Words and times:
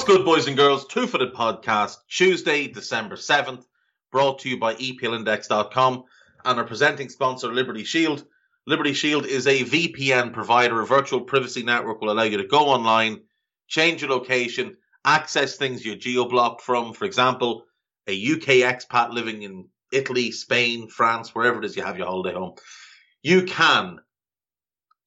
What's 0.00 0.10
good, 0.10 0.24
boys 0.24 0.48
and 0.48 0.56
girls? 0.56 0.86
Two 0.86 1.06
Footed 1.06 1.34
Podcast, 1.34 1.98
Tuesday, 2.08 2.66
December 2.66 3.16
7th, 3.16 3.66
brought 4.10 4.38
to 4.38 4.48
you 4.48 4.58
by 4.58 4.74
EPLindex.com 4.76 6.04
and 6.42 6.58
our 6.58 6.64
presenting 6.64 7.10
sponsor, 7.10 7.52
Liberty 7.52 7.84
Shield. 7.84 8.24
Liberty 8.66 8.94
Shield 8.94 9.26
is 9.26 9.46
a 9.46 9.62
VPN 9.62 10.32
provider. 10.32 10.80
A 10.80 10.86
virtual 10.86 11.20
privacy 11.20 11.62
network 11.62 12.00
will 12.00 12.10
allow 12.10 12.22
you 12.22 12.38
to 12.38 12.46
go 12.46 12.68
online, 12.68 13.20
change 13.68 14.00
your 14.00 14.10
location, 14.10 14.78
access 15.04 15.56
things 15.56 15.84
you're 15.84 15.96
geo 15.96 16.24
blocked 16.24 16.62
from. 16.62 16.94
For 16.94 17.04
example, 17.04 17.66
a 18.06 18.12
UK 18.32 18.64
expat 18.64 19.12
living 19.12 19.42
in 19.42 19.68
Italy, 19.92 20.32
Spain, 20.32 20.88
France, 20.88 21.34
wherever 21.34 21.58
it 21.58 21.66
is 21.66 21.76
you 21.76 21.82
have 21.82 21.98
your 21.98 22.06
holiday 22.06 22.32
home. 22.32 22.54
You 23.22 23.42
can 23.42 23.98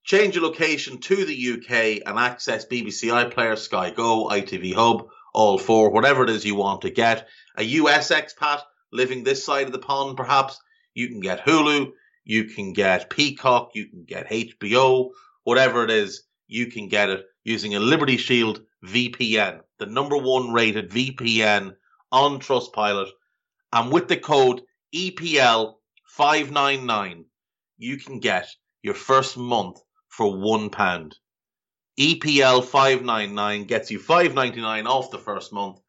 change 0.04 0.36
your 0.36 0.44
location 0.44 1.00
to 1.00 1.26
the 1.26 1.54
UK 1.54 2.02
and 2.06 2.20
access 2.20 2.66
BBC 2.66 3.10
iPlayer, 3.10 3.58
Sky 3.58 3.90
Go, 3.90 4.28
ITV 4.28 4.74
Hub, 4.74 5.08
all 5.34 5.58
four, 5.58 5.92
whatever 5.92 6.24
it 6.24 6.30
is 6.30 6.46
you 6.46 6.56
want 6.56 6.82
to 6.82 6.90
get. 6.90 7.28
A 7.58 7.64
US 7.64 8.12
expat 8.12 8.62
living 8.92 9.24
this 9.24 9.44
side 9.44 9.66
of 9.66 9.72
the 9.72 9.80
pond, 9.80 10.18
perhaps, 10.18 10.60
you 10.94 11.08
can 11.08 11.22
get 11.22 11.46
Hulu, 11.46 11.92
you 12.26 12.46
can 12.46 12.74
get 12.74 13.10
Peacock, 13.10 13.72
you 13.74 13.88
can 13.88 14.04
get 14.04 14.30
HBO, 14.30 15.12
whatever 15.44 15.84
it 15.84 15.92
is, 15.92 16.24
you 16.48 16.68
can 16.68 16.90
get 16.90 17.10
it 17.10 17.26
using 17.44 17.76
a 17.76 17.80
Liberty 17.80 18.18
Shield 18.18 18.62
VPN, 18.86 19.62
the 19.80 19.86
number 19.86 20.18
one 20.18 20.52
rated 20.52 20.92
VPN 20.92 21.76
on 22.12 22.40
Trustpilot. 22.40 23.10
And 23.72 23.92
with 23.92 24.08
the 24.08 24.18
code 24.18 24.62
EPL599, 24.94 27.24
you 27.78 27.98
can 27.98 28.20
get 28.20 28.48
your 28.84 28.94
first 28.94 29.38
month 29.38 29.80
for 30.16 30.38
one 30.38 30.70
pound. 30.70 31.16
EPL 32.00 32.64
five 32.64 33.02
nine 33.02 33.34
nine 33.34 33.64
gets 33.66 33.90
you 33.90 33.98
five 33.98 34.36
ninety 34.36 34.62
nine 34.62 34.86
off 34.86 35.10
the 35.10 35.18
first 35.18 35.52
month, 35.52 35.80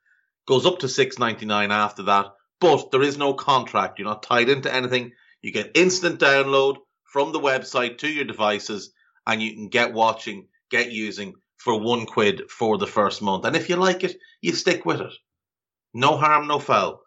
goes 0.47 0.64
up 0.64 0.78
to 0.78 0.89
six 0.89 1.19
ninety 1.19 1.44
nine 1.44 1.70
after 1.70 2.05
that. 2.05 2.27
But 2.61 2.91
there 2.91 3.02
is 3.02 3.19
no 3.19 3.34
contract. 3.34 3.98
You're 3.98 4.08
not 4.08 4.22
tied 4.22 4.48
into 4.48 4.72
anything. 4.72 5.12
You 5.42 5.52
get 5.52 5.77
instant 5.77 6.20
download 6.20 6.77
from 7.05 7.33
the 7.33 7.41
website 7.41 7.98
to 7.98 8.08
your 8.08 8.25
devices, 8.25 8.92
and 9.27 9.42
you 9.42 9.52
can 9.52 9.69
get 9.69 9.92
watching, 9.92 10.48
get 10.70 10.91
using 10.91 11.34
for 11.58 11.78
one 11.78 12.06
quid 12.06 12.50
for 12.50 12.78
the 12.78 12.86
first 12.86 13.20
month. 13.20 13.45
And 13.45 13.55
if 13.55 13.69
you 13.69 13.77
like 13.77 14.05
it, 14.05 14.17
you 14.41 14.52
stick 14.52 14.86
with 14.86 15.00
it. 15.00 15.12
No 15.92 16.17
harm, 16.17 16.47
no 16.47 16.58
foul. 16.58 17.02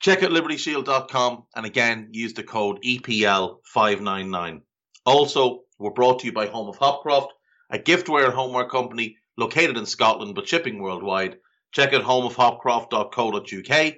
Check 0.00 0.22
out 0.22 0.30
libertyshield.com 0.30 1.44
and 1.54 1.66
again 1.66 2.08
use 2.12 2.32
the 2.34 2.42
code 2.42 2.82
EPL599. 2.82 4.62
Also, 5.06 5.63
we're 5.78 5.90
brought 5.90 6.20
to 6.20 6.26
you 6.26 6.32
by 6.32 6.46
Home 6.46 6.68
of 6.68 6.78
Hopcroft, 6.78 7.28
a 7.70 7.78
giftware 7.78 8.26
and 8.26 8.34
homeware 8.34 8.68
company 8.68 9.16
located 9.36 9.76
in 9.76 9.86
Scotland 9.86 10.34
but 10.34 10.46
shipping 10.48 10.80
worldwide. 10.80 11.38
Check 11.72 11.92
out 11.92 12.04
homeofhopcroft.co.uk. 12.04 13.94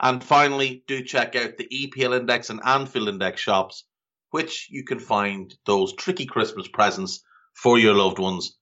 And 0.00 0.22
finally, 0.22 0.84
do 0.86 1.02
check 1.02 1.34
out 1.34 1.56
the 1.56 1.66
EPL 1.66 2.16
Index 2.16 2.50
and 2.50 2.60
Anfield 2.64 3.08
Index 3.08 3.40
shops, 3.40 3.84
which 4.30 4.68
you 4.70 4.84
can 4.84 5.00
find 5.00 5.52
those 5.66 5.92
tricky 5.94 6.26
Christmas 6.26 6.68
presents 6.68 7.24
for 7.54 7.78
your 7.78 7.94
loved 7.94 8.20
ones. 8.20 8.56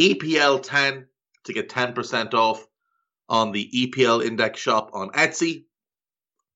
EPL 0.00 0.60
10 0.62 1.06
to 1.44 1.52
get 1.52 1.68
10% 1.68 2.34
off 2.34 2.66
on 3.28 3.52
the 3.52 3.70
EPL 3.72 4.24
Index 4.24 4.58
shop 4.58 4.90
on 4.94 5.10
Etsy. 5.10 5.66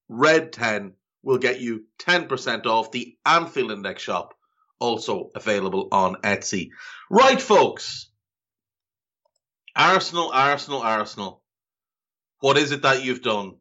Red 0.08 0.52
10 0.52 0.94
will 1.22 1.38
get 1.38 1.60
you 1.60 1.84
10% 2.00 2.66
off 2.66 2.90
the 2.90 3.16
Anfield 3.24 3.70
Index 3.70 4.02
shop 4.02 4.35
also 4.78 5.30
available 5.34 5.88
on 5.92 6.16
Etsy. 6.16 6.70
Right, 7.10 7.40
folks. 7.40 8.10
Arsenal, 9.74 10.30
Arsenal, 10.32 10.80
Arsenal. 10.80 11.42
What 12.40 12.56
is 12.56 12.72
it 12.72 12.82
that 12.82 13.04
you've 13.04 13.22
done? 13.22 13.56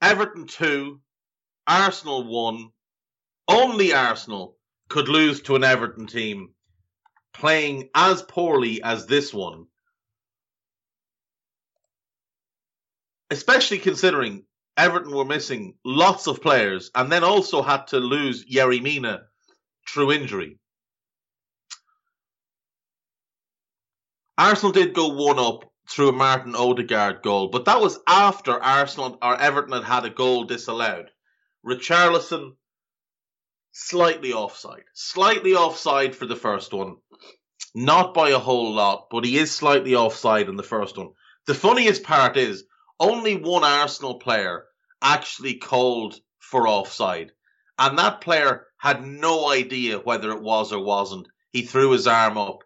Everton 0.00 0.46
2, 0.46 1.00
Arsenal 1.66 2.24
1. 2.24 2.68
Only 3.48 3.92
Arsenal 3.92 4.56
could 4.88 5.08
lose 5.08 5.42
to 5.42 5.56
an 5.56 5.64
Everton 5.64 6.06
team 6.06 6.50
playing 7.32 7.90
as 7.94 8.22
poorly 8.22 8.82
as 8.82 9.06
this 9.06 9.34
one. 9.34 9.66
Especially 13.30 13.78
considering 13.78 14.44
Everton 14.76 15.14
were 15.14 15.24
missing 15.24 15.74
lots 15.84 16.26
of 16.26 16.42
players 16.42 16.90
and 16.94 17.10
then 17.10 17.24
also 17.24 17.62
had 17.62 17.86
to 17.88 17.98
lose 17.98 18.44
Yerry 18.44 18.82
Mina 18.82 19.22
through 19.88 20.12
injury. 20.12 20.58
Arsenal 24.36 24.72
did 24.72 24.94
go 24.94 25.08
one 25.08 25.38
up 25.38 25.70
through 25.88 26.08
a 26.08 26.12
Martin 26.12 26.56
Odegaard 26.56 27.22
goal, 27.22 27.48
but 27.48 27.66
that 27.66 27.80
was 27.80 28.00
after 28.06 28.60
Arsenal 28.60 29.16
or 29.22 29.40
Everton 29.40 29.72
had 29.72 29.84
had 29.84 30.04
a 30.04 30.10
goal 30.10 30.44
disallowed. 30.44 31.10
Richarlison 31.64 32.56
slightly 33.70 34.32
offside. 34.32 34.84
Slightly 34.94 35.54
offside 35.54 36.16
for 36.16 36.26
the 36.26 36.36
first 36.36 36.72
one. 36.72 36.96
Not 37.74 38.14
by 38.14 38.30
a 38.30 38.38
whole 38.38 38.72
lot, 38.72 39.08
but 39.10 39.24
he 39.24 39.36
is 39.36 39.50
slightly 39.50 39.94
offside 39.94 40.48
in 40.48 40.56
the 40.56 40.62
first 40.62 40.96
one. 40.96 41.10
The 41.46 41.54
funniest 41.54 42.02
part 42.02 42.36
is 42.36 42.64
only 43.04 43.36
one 43.36 43.64
Arsenal 43.64 44.18
player 44.18 44.64
actually 45.02 45.54
called 45.54 46.14
for 46.38 46.66
offside. 46.66 47.32
And 47.78 47.98
that 47.98 48.20
player 48.20 48.66
had 48.78 49.06
no 49.06 49.50
idea 49.50 49.98
whether 49.98 50.30
it 50.30 50.42
was 50.42 50.72
or 50.72 50.82
wasn't. 50.82 51.28
He 51.52 51.62
threw 51.62 51.90
his 51.90 52.06
arm 52.06 52.38
up 52.38 52.64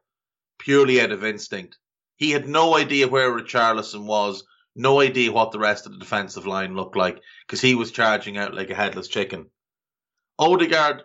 purely 0.58 1.00
out 1.00 1.12
of 1.12 1.24
instinct. 1.24 1.78
He 2.16 2.30
had 2.30 2.48
no 2.48 2.76
idea 2.76 3.08
where 3.08 3.30
Richarlison 3.30 4.04
was, 4.04 4.44
no 4.74 5.00
idea 5.00 5.32
what 5.32 5.52
the 5.52 5.58
rest 5.58 5.86
of 5.86 5.92
the 5.92 5.98
defensive 5.98 6.46
line 6.46 6.74
looked 6.74 6.96
like, 6.96 7.20
because 7.46 7.60
he 7.60 7.74
was 7.74 7.92
charging 7.92 8.36
out 8.36 8.54
like 8.54 8.70
a 8.70 8.74
headless 8.74 9.08
chicken. 9.08 9.46
Odegaard 10.38 11.02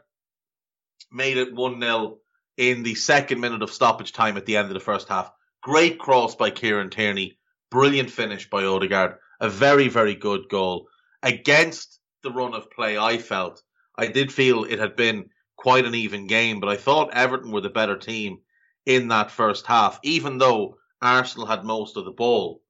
made 1.11 1.37
it 1.37 1.53
1 1.53 1.79
0 1.79 2.17
in 2.57 2.83
the 2.83 2.95
second 2.95 3.39
minute 3.39 3.61
of 3.61 3.71
stoppage 3.71 4.11
time 4.11 4.37
at 4.37 4.45
the 4.45 4.57
end 4.57 4.67
of 4.67 4.73
the 4.73 4.79
first 4.79 5.07
half. 5.07 5.31
Great 5.61 5.99
cross 5.99 6.35
by 6.35 6.49
Kieran 6.49 6.89
Tierney. 6.89 7.37
Brilliant 7.71 8.11
finish 8.11 8.49
by 8.49 8.65
Odegaard. 8.65 9.15
A 9.43 9.49
very, 9.49 9.89
very 9.89 10.15
good 10.15 10.47
goal. 10.49 10.87
Against 11.21 11.99
the 12.23 12.31
run 12.31 12.53
of 12.53 12.71
play, 12.71 12.97
I 12.97 13.17
felt, 13.17 13.61
I 13.97 14.07
did 14.07 14.31
feel 14.31 14.63
it 14.63 14.79
had 14.79 14.95
been 14.95 15.29
quite 15.57 15.85
an 15.85 15.95
even 15.95 16.27
game, 16.27 16.61
but 16.61 16.69
I 16.69 16.77
thought 16.77 17.13
Everton 17.13 17.51
were 17.51 17.59
the 17.59 17.69
better 17.69 17.97
team 17.97 18.39
in 18.85 19.09
that 19.09 19.31
first 19.31 19.67
half, 19.67 19.99
even 20.01 20.37
though 20.37 20.77
Arsenal 21.01 21.45
had 21.45 21.65
most 21.65 21.97
of 21.97 22.05
the 22.05 22.11
ball. 22.11 22.61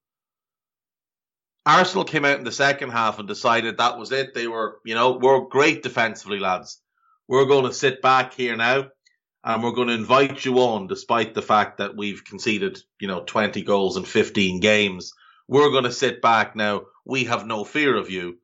Arsenal 1.64 2.04
came 2.04 2.24
out 2.24 2.38
in 2.38 2.44
the 2.44 2.50
second 2.50 2.90
half 2.90 3.20
and 3.20 3.28
decided 3.28 3.76
that 3.76 3.96
was 3.96 4.10
it. 4.10 4.34
They 4.34 4.48
were, 4.48 4.80
you 4.84 4.96
know, 4.96 5.12
we're 5.12 5.46
great 5.46 5.84
defensively, 5.84 6.40
lads. 6.40 6.82
We're 7.28 7.46
going 7.46 7.66
to 7.66 7.72
sit 7.72 8.02
back 8.02 8.34
here 8.34 8.56
now 8.56 8.88
and 9.44 9.62
we're 9.62 9.70
going 9.70 9.88
to 9.88 9.94
invite 9.94 10.44
you 10.44 10.58
on 10.58 10.88
despite 10.88 11.34
the 11.34 11.42
fact 11.42 11.78
that 11.78 11.96
we've 11.96 12.24
conceded, 12.24 12.80
you 13.00 13.06
know, 13.06 13.22
20 13.22 13.62
goals 13.62 13.96
in 13.96 14.04
15 14.04 14.58
games. 14.58 15.12
We're 15.48 15.70
going 15.70 15.84
to 15.84 15.92
sit 15.92 16.22
back 16.22 16.56
now. 16.56 16.82
We 17.04 17.24
have 17.24 17.46
no 17.46 17.64
fear 17.64 17.96
of 17.96 18.10
you. 18.10 18.38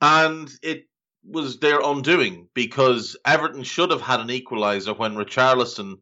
And 0.00 0.50
it 0.62 0.86
was 1.24 1.58
their 1.58 1.80
undoing 1.80 2.48
because 2.54 3.16
Everton 3.24 3.62
should 3.62 3.90
have 3.90 4.00
had 4.00 4.20
an 4.20 4.28
equaliser 4.28 4.96
when 4.96 5.14
Richarlison 5.14 5.98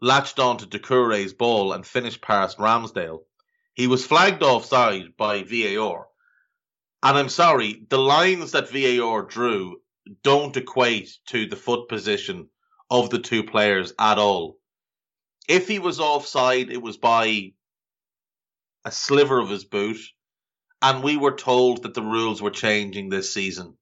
latched 0.00 0.38
onto 0.38 0.66
Doucouré's 0.66 1.32
ball 1.32 1.72
and 1.72 1.86
finished 1.86 2.22
past 2.22 2.58
Ramsdale. 2.58 3.20
He 3.74 3.86
was 3.86 4.06
flagged 4.06 4.42
offside 4.42 5.16
by 5.16 5.42
VAR. 5.42 6.06
And 7.02 7.18
I'm 7.18 7.28
sorry, 7.28 7.84
the 7.88 7.98
lines 7.98 8.52
that 8.52 8.70
VAR 8.70 9.22
drew 9.22 9.80
don't 10.22 10.56
equate 10.56 11.18
to 11.26 11.46
the 11.46 11.56
foot 11.56 11.88
position 11.88 12.48
of 12.90 13.10
the 13.10 13.18
two 13.18 13.44
players 13.44 13.92
at 13.98 14.18
all. 14.18 14.58
If 15.48 15.68
he 15.68 15.78
was 15.78 16.00
offside, 16.00 16.70
it 16.70 16.80
was 16.80 16.96
by 16.96 17.52
a 18.84 18.92
sliver 18.92 19.40
of 19.40 19.48
his 19.48 19.64
boot, 19.64 19.98
and 20.82 21.02
we 21.02 21.16
were 21.16 21.34
told 21.34 21.82
that 21.82 21.94
the 21.94 22.02
rules 22.02 22.42
were 22.42 22.50
changing 22.50 23.08
this 23.08 23.32
season. 23.32 23.76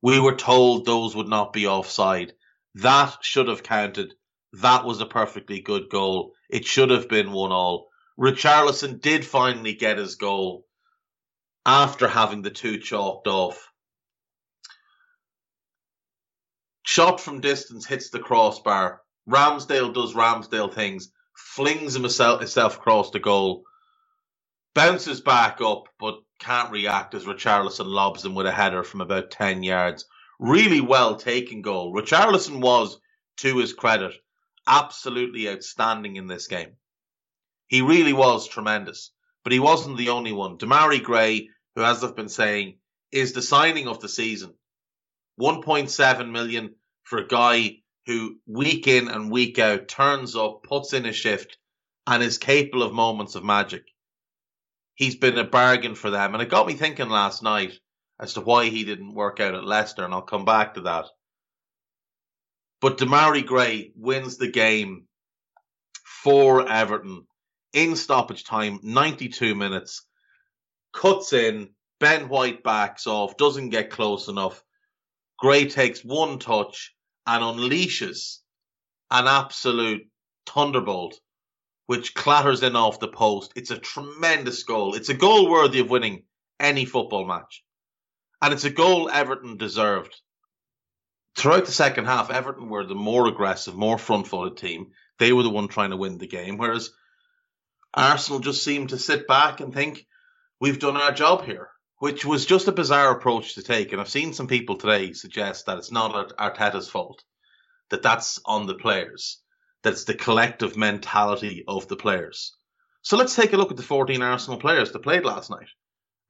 We 0.00 0.18
were 0.18 0.34
told 0.34 0.84
those 0.84 1.14
would 1.14 1.28
not 1.28 1.52
be 1.52 1.66
offside. 1.66 2.32
That 2.76 3.18
should 3.20 3.48
have 3.48 3.62
counted. 3.62 4.14
That 4.54 4.84
was 4.84 5.00
a 5.00 5.06
perfectly 5.06 5.60
good 5.60 5.88
goal. 5.90 6.32
It 6.50 6.64
should 6.64 6.90
have 6.90 7.08
been 7.08 7.32
one 7.32 7.52
all. 7.52 7.88
Richarlison 8.18 9.00
did 9.00 9.24
finally 9.24 9.74
get 9.74 9.98
his 9.98 10.16
goal 10.16 10.66
after 11.64 12.08
having 12.08 12.42
the 12.42 12.50
two 12.50 12.78
chalked 12.78 13.26
off. 13.26 13.70
Shot 16.84 17.20
from 17.20 17.40
distance 17.40 17.86
hits 17.86 18.10
the 18.10 18.18
crossbar. 18.18 19.00
Ramsdale 19.28 19.94
does 19.94 20.14
Ramsdale 20.14 20.72
things, 20.74 21.12
flings 21.54 21.92
himself, 21.92 22.76
across 22.76 23.10
the 23.10 23.20
goal, 23.20 23.64
bounces 24.74 25.20
back 25.20 25.60
up, 25.60 25.84
but 26.00 26.18
can't 26.38 26.72
react 26.72 27.14
as 27.14 27.24
Richarlison 27.24 27.86
lobs 27.86 28.24
him 28.24 28.34
with 28.34 28.46
a 28.46 28.52
header 28.52 28.82
from 28.82 29.02
about 29.02 29.30
10 29.30 29.62
yards. 29.62 30.06
Really 30.40 30.80
well 30.80 31.16
taken 31.16 31.60
goal. 31.60 31.94
Richarlison 31.94 32.60
was, 32.60 32.98
to 33.38 33.58
his 33.58 33.74
credit, 33.74 34.14
absolutely 34.66 35.48
outstanding 35.50 36.16
in 36.16 36.26
this 36.26 36.46
game. 36.46 36.72
He 37.68 37.82
really 37.82 38.14
was 38.14 38.48
tremendous, 38.48 39.10
but 39.44 39.52
he 39.52 39.60
wasn't 39.60 39.98
the 39.98 40.08
only 40.08 40.32
one. 40.32 40.56
Demarai 40.56 41.02
Gray, 41.02 41.50
who, 41.74 41.82
as 41.82 42.02
I've 42.02 42.16
been 42.16 42.30
saying, 42.30 42.78
is 43.10 43.34
the 43.34 43.42
signing 43.42 43.88
of 43.88 44.00
the 44.00 44.08
season. 44.08 44.54
1.7 45.38 46.30
million 46.30 46.76
for 47.02 47.18
a 47.18 47.26
guy 47.26 47.81
who 48.06 48.38
week 48.46 48.86
in 48.88 49.08
and 49.08 49.30
week 49.30 49.58
out 49.58 49.88
turns 49.88 50.34
up, 50.36 50.62
puts 50.62 50.92
in 50.92 51.06
a 51.06 51.12
shift, 51.12 51.56
and 52.06 52.22
is 52.22 52.38
capable 52.38 52.82
of 52.82 52.92
moments 52.92 53.34
of 53.34 53.44
magic. 53.44 53.84
He's 54.94 55.16
been 55.16 55.38
a 55.38 55.44
bargain 55.44 55.94
for 55.94 56.10
them, 56.10 56.34
and 56.34 56.42
it 56.42 56.48
got 56.48 56.66
me 56.66 56.74
thinking 56.74 57.08
last 57.08 57.42
night 57.42 57.72
as 58.20 58.34
to 58.34 58.40
why 58.40 58.66
he 58.66 58.84
didn't 58.84 59.14
work 59.14 59.40
out 59.40 59.54
at 59.54 59.64
Leicester, 59.64 60.04
and 60.04 60.12
I'll 60.12 60.22
come 60.22 60.44
back 60.44 60.74
to 60.74 60.82
that. 60.82 61.06
But 62.80 62.98
Demarai 62.98 63.46
Gray 63.46 63.92
wins 63.96 64.36
the 64.36 64.48
game 64.48 65.06
for 66.04 66.68
Everton 66.68 67.26
in 67.72 67.96
stoppage 67.96 68.44
time, 68.44 68.80
92 68.82 69.54
minutes, 69.54 70.04
cuts 70.92 71.32
in, 71.32 71.70
Ben 72.00 72.28
White 72.28 72.62
backs 72.62 73.06
off, 73.06 73.36
doesn't 73.36 73.70
get 73.70 73.90
close 73.90 74.28
enough. 74.28 74.62
Gray 75.38 75.68
takes 75.68 76.04
one 76.04 76.38
touch 76.38 76.92
and 77.26 77.42
unleashes 77.42 78.38
an 79.10 79.26
absolute 79.26 80.02
thunderbolt, 80.46 81.20
which 81.86 82.14
clatters 82.14 82.62
in 82.62 82.76
off 82.76 83.00
the 83.00 83.08
post. 83.08 83.52
It's 83.56 83.70
a 83.70 83.78
tremendous 83.78 84.62
goal. 84.64 84.94
It's 84.94 85.08
a 85.08 85.14
goal 85.14 85.50
worthy 85.50 85.80
of 85.80 85.90
winning 85.90 86.24
any 86.58 86.84
football 86.84 87.26
match. 87.26 87.62
And 88.40 88.52
it's 88.52 88.64
a 88.64 88.70
goal 88.70 89.08
Everton 89.08 89.56
deserved. 89.56 90.20
Throughout 91.36 91.66
the 91.66 91.72
second 91.72 92.06
half, 92.06 92.30
Everton 92.30 92.68
were 92.68 92.84
the 92.84 92.94
more 92.94 93.28
aggressive, 93.28 93.74
more 93.74 93.98
front 93.98 94.26
footed 94.26 94.56
team. 94.56 94.88
They 95.18 95.32
were 95.32 95.42
the 95.42 95.50
one 95.50 95.68
trying 95.68 95.90
to 95.90 95.96
win 95.96 96.18
the 96.18 96.26
game, 96.26 96.58
whereas 96.58 96.90
Arsenal 97.94 98.40
just 98.40 98.64
seemed 98.64 98.90
to 98.90 98.98
sit 98.98 99.26
back 99.26 99.60
and 99.60 99.72
think, 99.72 100.06
we've 100.60 100.78
done 100.78 100.96
our 100.96 101.12
job 101.12 101.44
here 101.44 101.68
which 102.02 102.24
was 102.24 102.46
just 102.46 102.66
a 102.66 102.72
bizarre 102.72 103.12
approach 103.12 103.54
to 103.54 103.62
take. 103.62 103.92
And 103.92 104.00
I've 104.00 104.08
seen 104.08 104.32
some 104.32 104.48
people 104.48 104.76
today 104.76 105.12
suggest 105.12 105.66
that 105.66 105.78
it's 105.78 105.92
not 105.92 106.36
Arteta's 106.36 106.88
fault, 106.88 107.22
that 107.90 108.02
that's 108.02 108.40
on 108.44 108.66
the 108.66 108.74
players, 108.74 109.40
that 109.84 109.92
it's 109.92 110.02
the 110.02 110.14
collective 110.14 110.76
mentality 110.76 111.62
of 111.68 111.86
the 111.86 111.94
players. 111.94 112.56
So 113.02 113.16
let's 113.16 113.36
take 113.36 113.52
a 113.52 113.56
look 113.56 113.70
at 113.70 113.76
the 113.76 113.84
14 113.84 114.20
Arsenal 114.20 114.58
players 114.58 114.90
that 114.90 115.04
played 115.04 115.24
last 115.24 115.48
night. 115.48 115.68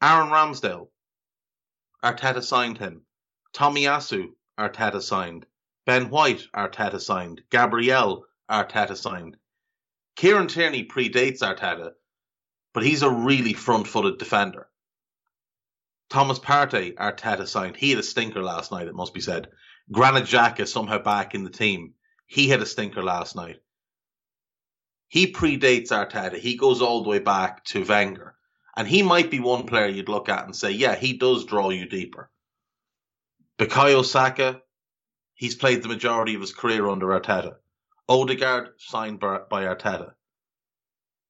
Aaron 0.02 0.28
Ramsdale, 0.28 0.88
Arteta 2.04 2.42
signed 2.42 2.76
him. 2.76 3.06
Tomiyasu, 3.54 4.26
Arteta 4.60 5.00
signed. 5.00 5.46
Ben 5.86 6.10
White, 6.10 6.42
Arteta 6.54 7.00
signed. 7.00 7.40
Gabriel, 7.48 8.26
Arteta 8.50 8.94
signed. 8.94 9.38
Kieran 10.16 10.48
Tierney 10.48 10.84
predates 10.84 11.38
Arteta, 11.38 11.92
but 12.74 12.84
he's 12.84 13.00
a 13.00 13.10
really 13.10 13.54
front 13.54 13.88
footed 13.88 14.18
defender. 14.18 14.68
Thomas 16.12 16.38
Partey, 16.38 16.94
Arteta 16.94 17.48
signed. 17.48 17.74
He 17.74 17.88
had 17.88 17.98
a 17.98 18.02
stinker 18.02 18.42
last 18.42 18.70
night, 18.70 18.86
it 18.86 18.94
must 18.94 19.14
be 19.14 19.22
said. 19.22 19.48
Granit 19.90 20.24
Xhaka 20.24 20.68
somehow 20.68 20.98
back 20.98 21.34
in 21.34 21.42
the 21.42 21.48
team. 21.48 21.94
He 22.26 22.48
had 22.48 22.60
a 22.60 22.66
stinker 22.66 23.02
last 23.02 23.34
night. 23.34 23.62
He 25.08 25.32
predates 25.32 25.88
Arteta. 25.88 26.36
He 26.36 26.58
goes 26.58 26.82
all 26.82 27.02
the 27.02 27.08
way 27.08 27.18
back 27.18 27.64
to 27.64 27.82
Wenger. 27.82 28.34
And 28.76 28.86
he 28.86 29.02
might 29.02 29.30
be 29.30 29.40
one 29.40 29.64
player 29.64 29.86
you'd 29.86 30.10
look 30.10 30.28
at 30.28 30.44
and 30.44 30.54
say, 30.54 30.72
yeah, 30.72 30.96
he 30.96 31.16
does 31.16 31.46
draw 31.46 31.70
you 31.70 31.86
deeper. 31.86 32.30
Bukayo 33.58 34.04
Saka, 34.04 34.60
he's 35.32 35.54
played 35.54 35.82
the 35.82 35.88
majority 35.88 36.34
of 36.34 36.42
his 36.42 36.52
career 36.52 36.90
under 36.90 37.06
Arteta. 37.06 37.54
Odegaard, 38.06 38.74
signed 38.76 39.18
by 39.18 39.64
Arteta. 39.64 40.12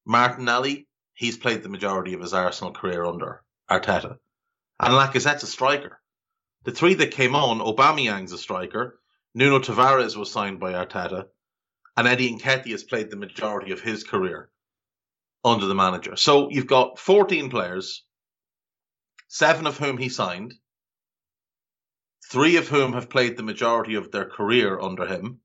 Martinelli, 0.05 0.89
he's 1.15 1.39
played 1.39 1.63
the 1.63 1.69
majority 1.69 2.15
of 2.15 2.21
his 2.21 2.35
Arsenal 2.35 2.73
career 2.73 3.05
under 3.05 3.45
Arteta 3.71 4.19
and 4.81 4.95
Lacazette's 4.95 5.43
a 5.43 5.47
striker. 5.47 6.01
The 6.65 6.73
three 6.73 6.95
that 6.95 7.11
came 7.11 7.35
on, 7.35 7.59
Aubameyang's 7.59 8.33
a 8.33 8.39
striker, 8.39 9.01
Nuno 9.35 9.59
Tavares 9.59 10.17
was 10.17 10.31
signed 10.31 10.61
by 10.61 10.73
Arteta, 10.73 11.27
and 11.97 12.07
Eddie 12.07 12.37
Nketiah 12.37 12.71
has 12.71 12.85
played 12.85 13.11
the 13.11 13.17
majority 13.17 13.73
of 13.73 13.81
his 13.81 14.05
career 14.05 14.51
under 15.45 15.67
the 15.67 15.75
manager. 15.75 16.17
So 16.17 16.51
you've 16.51 16.67
got 16.67 16.99
14 16.99 17.51
players, 17.51 18.05
seven 19.29 19.67
of 19.67 19.79
whom 19.79 19.99
he 19.99 20.09
signed, 20.09 20.55
three 22.31 22.57
of 22.57 22.69
whom 22.69 22.93
have 22.93 23.11
played 23.11 23.37
the 23.37 23.43
majority 23.43 23.95
of 23.97 24.11
their 24.11 24.27
career 24.27 24.79
under 24.79 25.07
him. 25.07 25.41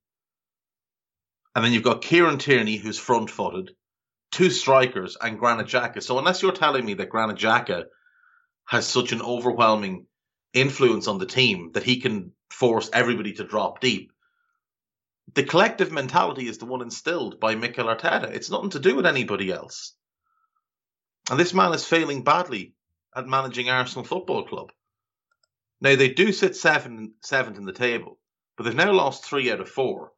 And 1.55 1.65
then 1.65 1.73
you've 1.73 1.83
got 1.83 2.03
Kieran 2.03 2.37
Tierney, 2.37 2.77
who's 2.77 2.99
front 2.99 3.31
footed, 3.31 3.71
two 4.31 4.51
strikers, 4.51 5.17
and 5.19 5.39
Granit 5.39 5.67
Xhaka. 5.67 6.03
So 6.03 6.19
unless 6.19 6.41
you're 6.41 6.51
telling 6.51 6.85
me 6.85 6.93
that 6.95 7.09
Granit 7.09 7.37
Xhaka 7.37 7.85
has 8.67 8.85
such 8.85 9.13
an 9.13 9.21
overwhelming 9.21 10.05
influence 10.53 11.07
on 11.07 11.17
the 11.17 11.25
team 11.25 11.71
that 11.73 11.83
he 11.83 11.99
can 11.99 12.31
force 12.51 12.89
everybody 12.93 13.33
to 13.33 13.43
drop 13.43 13.79
deep. 13.79 14.11
The 15.33 15.43
collective 15.43 15.91
mentality 15.91 16.47
is 16.47 16.57
the 16.57 16.65
one 16.65 16.81
instilled 16.81 17.39
by 17.39 17.55
Mikel 17.55 17.87
Arteta. 17.87 18.33
It's 18.33 18.49
nothing 18.49 18.71
to 18.71 18.79
do 18.79 18.95
with 18.95 19.05
anybody 19.05 19.51
else. 19.51 19.93
And 21.29 21.39
this 21.39 21.53
man 21.53 21.73
is 21.73 21.85
failing 21.85 22.23
badly 22.23 22.73
at 23.15 23.27
managing 23.27 23.69
Arsenal 23.69 24.05
Football 24.05 24.45
Club. 24.47 24.71
Now 25.79 25.95
they 25.95 26.09
do 26.09 26.31
sit 26.31 26.55
seven, 26.55 27.13
seventh 27.21 27.57
in 27.57 27.65
the 27.65 27.73
table, 27.73 28.19
but 28.55 28.63
they've 28.63 28.75
now 28.75 28.91
lost 28.91 29.23
three 29.23 29.51
out 29.51 29.59
of 29.59 29.69
four. 29.69 30.11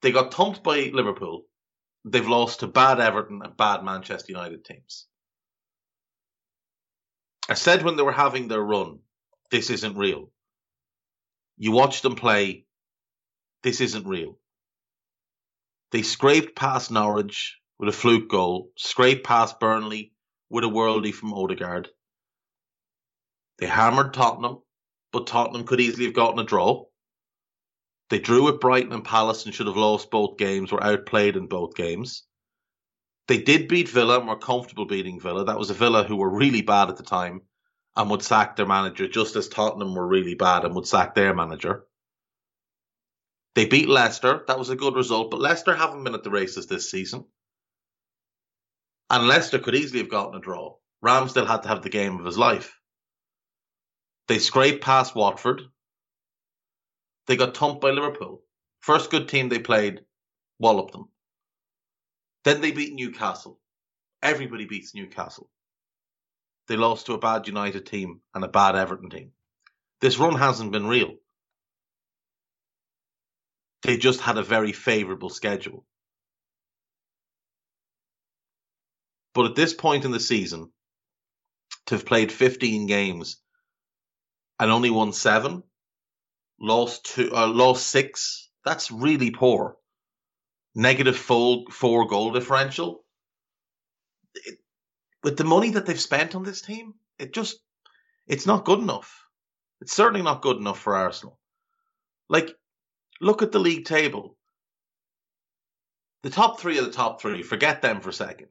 They 0.00 0.12
got 0.12 0.32
thumped 0.32 0.62
by 0.62 0.90
Liverpool. 0.92 1.44
They've 2.04 2.28
lost 2.28 2.60
to 2.60 2.68
bad 2.68 3.00
Everton 3.00 3.40
and 3.42 3.56
bad 3.56 3.82
Manchester 3.82 4.32
United 4.32 4.64
teams. 4.64 5.07
I 7.48 7.54
said 7.54 7.82
when 7.82 7.96
they 7.96 8.02
were 8.02 8.12
having 8.12 8.48
their 8.48 8.62
run, 8.62 8.98
this 9.50 9.70
isn't 9.70 9.96
real. 9.96 10.30
You 11.56 11.72
watch 11.72 12.02
them 12.02 12.14
play, 12.14 12.66
this 13.62 13.80
isn't 13.80 14.06
real. 14.06 14.38
They 15.90 16.02
scraped 16.02 16.54
past 16.54 16.90
Norwich 16.90 17.56
with 17.78 17.88
a 17.88 17.92
fluke 17.92 18.28
goal, 18.28 18.72
scraped 18.76 19.24
past 19.24 19.58
Burnley 19.58 20.12
with 20.50 20.64
a 20.64 20.68
worldie 20.68 21.14
from 21.14 21.32
Odegaard. 21.32 21.88
They 23.58 23.66
hammered 23.66 24.12
Tottenham, 24.12 24.58
but 25.10 25.26
Tottenham 25.26 25.64
could 25.66 25.80
easily 25.80 26.04
have 26.04 26.14
gotten 26.14 26.38
a 26.38 26.44
draw. 26.44 26.84
They 28.10 28.18
drew 28.18 28.44
with 28.44 28.60
Brighton 28.60 28.92
and 28.92 29.04
Palace 29.04 29.46
and 29.46 29.54
should 29.54 29.66
have 29.66 29.76
lost 29.76 30.10
both 30.10 30.36
games, 30.38 30.70
were 30.70 30.84
outplayed 30.84 31.36
in 31.36 31.46
both 31.46 31.74
games. 31.74 32.24
They 33.28 33.38
did 33.38 33.68
beat 33.68 33.90
Villa 33.90 34.18
and 34.18 34.28
were 34.28 34.36
comfortable 34.36 34.86
beating 34.86 35.20
Villa. 35.20 35.44
That 35.44 35.58
was 35.58 35.68
a 35.68 35.74
Villa 35.74 36.02
who 36.02 36.16
were 36.16 36.30
really 36.30 36.62
bad 36.62 36.88
at 36.88 36.96
the 36.96 37.02
time 37.02 37.42
and 37.94 38.10
would 38.10 38.22
sack 38.22 38.56
their 38.56 38.66
manager, 38.66 39.06
just 39.06 39.36
as 39.36 39.48
Tottenham 39.48 39.94
were 39.94 40.06
really 40.06 40.34
bad 40.34 40.64
and 40.64 40.74
would 40.74 40.86
sack 40.86 41.14
their 41.14 41.34
manager. 41.34 41.84
They 43.54 43.66
beat 43.66 43.88
Leicester. 43.88 44.44
That 44.46 44.58
was 44.58 44.70
a 44.70 44.76
good 44.76 44.94
result, 44.94 45.30
but 45.30 45.40
Leicester 45.40 45.74
haven't 45.74 46.04
been 46.04 46.14
at 46.14 46.22
the 46.24 46.30
races 46.30 46.66
this 46.66 46.90
season. 46.90 47.26
And 49.10 49.26
Leicester 49.26 49.58
could 49.58 49.74
easily 49.74 50.00
have 50.00 50.10
gotten 50.10 50.36
a 50.36 50.40
draw. 50.40 50.76
Ramsdale 51.04 51.46
had 51.46 51.64
to 51.64 51.68
have 51.68 51.82
the 51.82 51.90
game 51.90 52.18
of 52.18 52.24
his 52.24 52.38
life. 52.38 52.78
They 54.28 54.38
scraped 54.38 54.82
past 54.82 55.14
Watford. 55.14 55.62
They 57.26 57.36
got 57.36 57.56
thumped 57.56 57.82
by 57.82 57.90
Liverpool. 57.90 58.42
First 58.80 59.10
good 59.10 59.28
team 59.28 59.48
they 59.48 59.58
played, 59.58 60.00
walloped 60.58 60.92
them. 60.92 61.08
Then 62.48 62.62
they 62.62 62.70
beat 62.70 62.94
Newcastle. 62.94 63.60
Everybody 64.22 64.64
beats 64.64 64.94
Newcastle. 64.94 65.50
They 66.66 66.76
lost 66.76 67.04
to 67.04 67.12
a 67.12 67.18
bad 67.18 67.46
United 67.46 67.84
team 67.84 68.22
and 68.34 68.42
a 68.42 68.48
bad 68.48 68.74
Everton 68.74 69.10
team. 69.10 69.32
This 70.00 70.16
run 70.16 70.34
hasn't 70.34 70.72
been 70.72 70.86
real. 70.86 71.16
They 73.82 73.98
just 73.98 74.22
had 74.22 74.38
a 74.38 74.42
very 74.42 74.72
favourable 74.72 75.28
schedule. 75.28 75.84
But 79.34 79.44
at 79.44 79.54
this 79.54 79.74
point 79.74 80.06
in 80.06 80.10
the 80.10 80.18
season, 80.18 80.72
to 81.88 81.96
have 81.96 82.06
played 82.06 82.32
15 82.32 82.86
games 82.86 83.36
and 84.58 84.70
only 84.70 84.88
won 84.88 85.12
seven, 85.12 85.64
lost 86.58 87.04
two, 87.04 87.30
uh, 87.30 87.46
lost 87.46 87.86
six, 87.86 88.48
that's 88.64 88.90
really 88.90 89.32
poor. 89.32 89.77
Negative 90.74 91.16
full 91.16 91.66
four 91.70 92.06
goal 92.06 92.32
differential. 92.32 93.04
It, 94.34 94.58
with 95.22 95.36
the 95.36 95.44
money 95.44 95.70
that 95.70 95.86
they've 95.86 96.00
spent 96.00 96.34
on 96.34 96.44
this 96.44 96.60
team, 96.60 96.94
it 97.18 97.34
just, 97.34 97.58
it's 98.26 98.46
not 98.46 98.64
good 98.64 98.78
enough. 98.78 99.24
It's 99.80 99.94
certainly 99.94 100.22
not 100.22 100.42
good 100.42 100.56
enough 100.56 100.78
for 100.78 100.96
Arsenal. 100.96 101.38
Like, 102.28 102.54
look 103.20 103.42
at 103.42 103.52
the 103.52 103.58
league 103.58 103.86
table. 103.86 104.36
The 106.22 106.30
top 106.30 106.60
three 106.60 106.78
of 106.78 106.84
the 106.84 106.92
top 106.92 107.20
three. 107.20 107.42
Forget 107.42 107.80
them 107.80 108.00
for 108.00 108.10
a 108.10 108.12
second. 108.12 108.48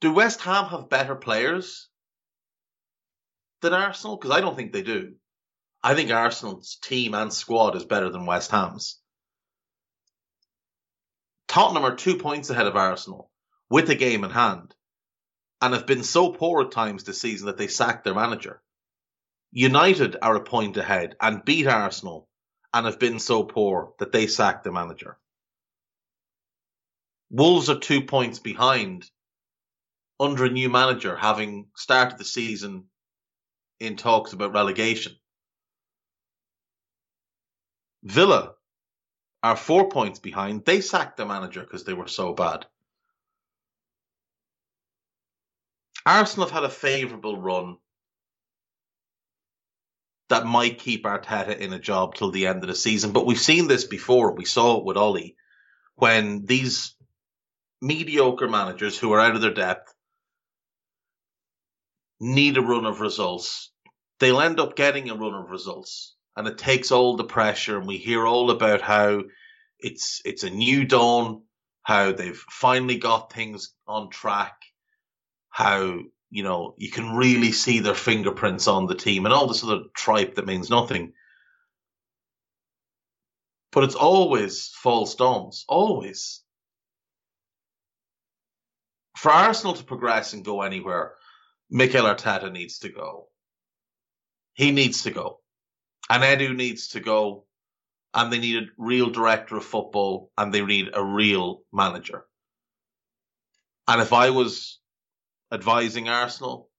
Do 0.00 0.12
West 0.12 0.40
Ham 0.40 0.66
have 0.66 0.88
better 0.88 1.14
players 1.14 1.88
than 3.60 3.72
Arsenal? 3.72 4.16
Because 4.16 4.30
I 4.30 4.40
don't 4.40 4.56
think 4.56 4.72
they 4.72 4.82
do. 4.82 5.14
I 5.82 5.94
think 5.94 6.10
Arsenal's 6.10 6.76
team 6.82 7.14
and 7.14 7.32
squad 7.32 7.76
is 7.76 7.84
better 7.84 8.10
than 8.10 8.26
West 8.26 8.50
Ham's. 8.52 9.00
Tottenham 11.52 11.84
are 11.84 11.94
two 11.94 12.16
points 12.16 12.48
ahead 12.48 12.66
of 12.66 12.76
Arsenal 12.76 13.30
with 13.68 13.90
a 13.90 13.94
game 13.94 14.24
in 14.24 14.30
hand 14.30 14.74
and 15.60 15.74
have 15.74 15.86
been 15.86 16.02
so 16.02 16.32
poor 16.32 16.62
at 16.62 16.70
times 16.70 17.04
this 17.04 17.20
season 17.20 17.48
that 17.48 17.58
they 17.58 17.68
sacked 17.68 18.04
their 18.04 18.14
manager. 18.14 18.62
United 19.50 20.16
are 20.22 20.34
a 20.34 20.42
point 20.42 20.78
ahead 20.78 21.14
and 21.20 21.44
beat 21.44 21.66
Arsenal 21.66 22.26
and 22.72 22.86
have 22.86 22.98
been 22.98 23.18
so 23.18 23.44
poor 23.44 23.92
that 23.98 24.12
they 24.12 24.28
sacked 24.28 24.64
the 24.64 24.72
manager. 24.72 25.18
Wolves 27.28 27.68
are 27.68 27.78
two 27.78 28.00
points 28.00 28.38
behind 28.38 29.04
under 30.18 30.46
a 30.46 30.50
new 30.50 30.70
manager, 30.70 31.18
having 31.18 31.68
started 31.76 32.18
the 32.18 32.24
season 32.24 32.84
in 33.78 33.96
talks 33.96 34.32
about 34.32 34.54
relegation. 34.54 35.12
Villa 38.02 38.54
are 39.42 39.56
four 39.56 39.88
points 39.88 40.18
behind. 40.18 40.64
They 40.64 40.80
sacked 40.80 41.16
the 41.16 41.26
manager 41.26 41.60
because 41.60 41.84
they 41.84 41.94
were 41.94 42.08
so 42.08 42.32
bad. 42.32 42.66
Arsenal 46.04 46.48
have 46.48 46.54
had 46.54 46.64
a 46.64 46.70
favourable 46.70 47.40
run 47.40 47.76
that 50.28 50.46
might 50.46 50.78
keep 50.78 51.04
Arteta 51.04 51.58
in 51.58 51.72
a 51.72 51.78
job 51.78 52.14
till 52.14 52.30
the 52.30 52.46
end 52.46 52.62
of 52.62 52.68
the 52.68 52.74
season. 52.74 53.12
But 53.12 53.26
we've 53.26 53.38
seen 53.38 53.68
this 53.68 53.84
before. 53.84 54.32
We 54.32 54.44
saw 54.44 54.78
it 54.78 54.84
with 54.84 54.96
Ollie 54.96 55.36
when 55.94 56.46
these 56.46 56.94
mediocre 57.80 58.48
managers 58.48 58.98
who 58.98 59.12
are 59.12 59.20
out 59.20 59.34
of 59.34 59.42
their 59.42 59.52
depth 59.52 59.92
need 62.18 62.56
a 62.56 62.62
run 62.62 62.86
of 62.86 63.00
results. 63.00 63.70
They'll 64.20 64.40
end 64.40 64.60
up 64.60 64.76
getting 64.76 65.10
a 65.10 65.16
run 65.16 65.34
of 65.34 65.50
results, 65.50 66.14
and 66.36 66.46
it 66.46 66.58
takes 66.58 66.90
all 66.90 67.16
the 67.16 67.24
pressure. 67.24 67.78
And 67.78 67.86
we 67.86 67.98
hear 67.98 68.26
all 68.26 68.50
about 68.50 68.80
how 68.80 69.22
it's 69.78 70.20
it's 70.24 70.44
a 70.44 70.50
new 70.50 70.84
dawn, 70.84 71.42
how 71.82 72.12
they've 72.12 72.42
finally 72.50 72.96
got 72.98 73.32
things 73.32 73.74
on 73.86 74.10
track, 74.10 74.56
how 75.50 76.00
you 76.32 76.42
know, 76.42 76.74
you 76.78 76.90
can 76.90 77.14
really 77.14 77.52
see 77.52 77.80
their 77.80 77.94
fingerprints 77.94 78.66
on 78.66 78.86
the 78.86 78.94
team 78.94 79.26
and 79.26 79.34
all 79.34 79.46
this 79.46 79.62
other 79.62 79.82
tripe 79.94 80.36
that 80.36 80.46
means 80.46 80.70
nothing. 80.70 81.12
But 83.70 83.84
it's 83.84 83.94
always 83.94 84.68
false 84.68 85.14
dawns, 85.14 85.66
always. 85.68 86.42
For 89.18 89.30
Arsenal 89.30 89.74
to 89.74 89.84
progress 89.84 90.32
and 90.32 90.42
go 90.42 90.62
anywhere, 90.62 91.12
Mikel 91.70 92.06
Arteta 92.06 92.50
needs 92.50 92.78
to 92.78 92.88
go. 92.88 93.28
He 94.54 94.72
needs 94.72 95.02
to 95.02 95.10
go. 95.10 95.41
And 96.10 96.22
Edu 96.22 96.54
needs 96.54 96.88
to 96.88 97.00
go. 97.00 97.44
And 98.14 98.32
they 98.32 98.38
need 98.38 98.62
a 98.62 98.66
real 98.76 99.10
director 99.10 99.56
of 99.56 99.64
football 99.64 100.30
and 100.36 100.52
they 100.52 100.62
need 100.62 100.90
a 100.92 101.02
real 101.02 101.62
manager. 101.72 102.26
And 103.88 104.02
if 104.02 104.12
I 104.12 104.30
was 104.30 104.78
advising 105.50 106.08
Arsenal, 106.08 106.70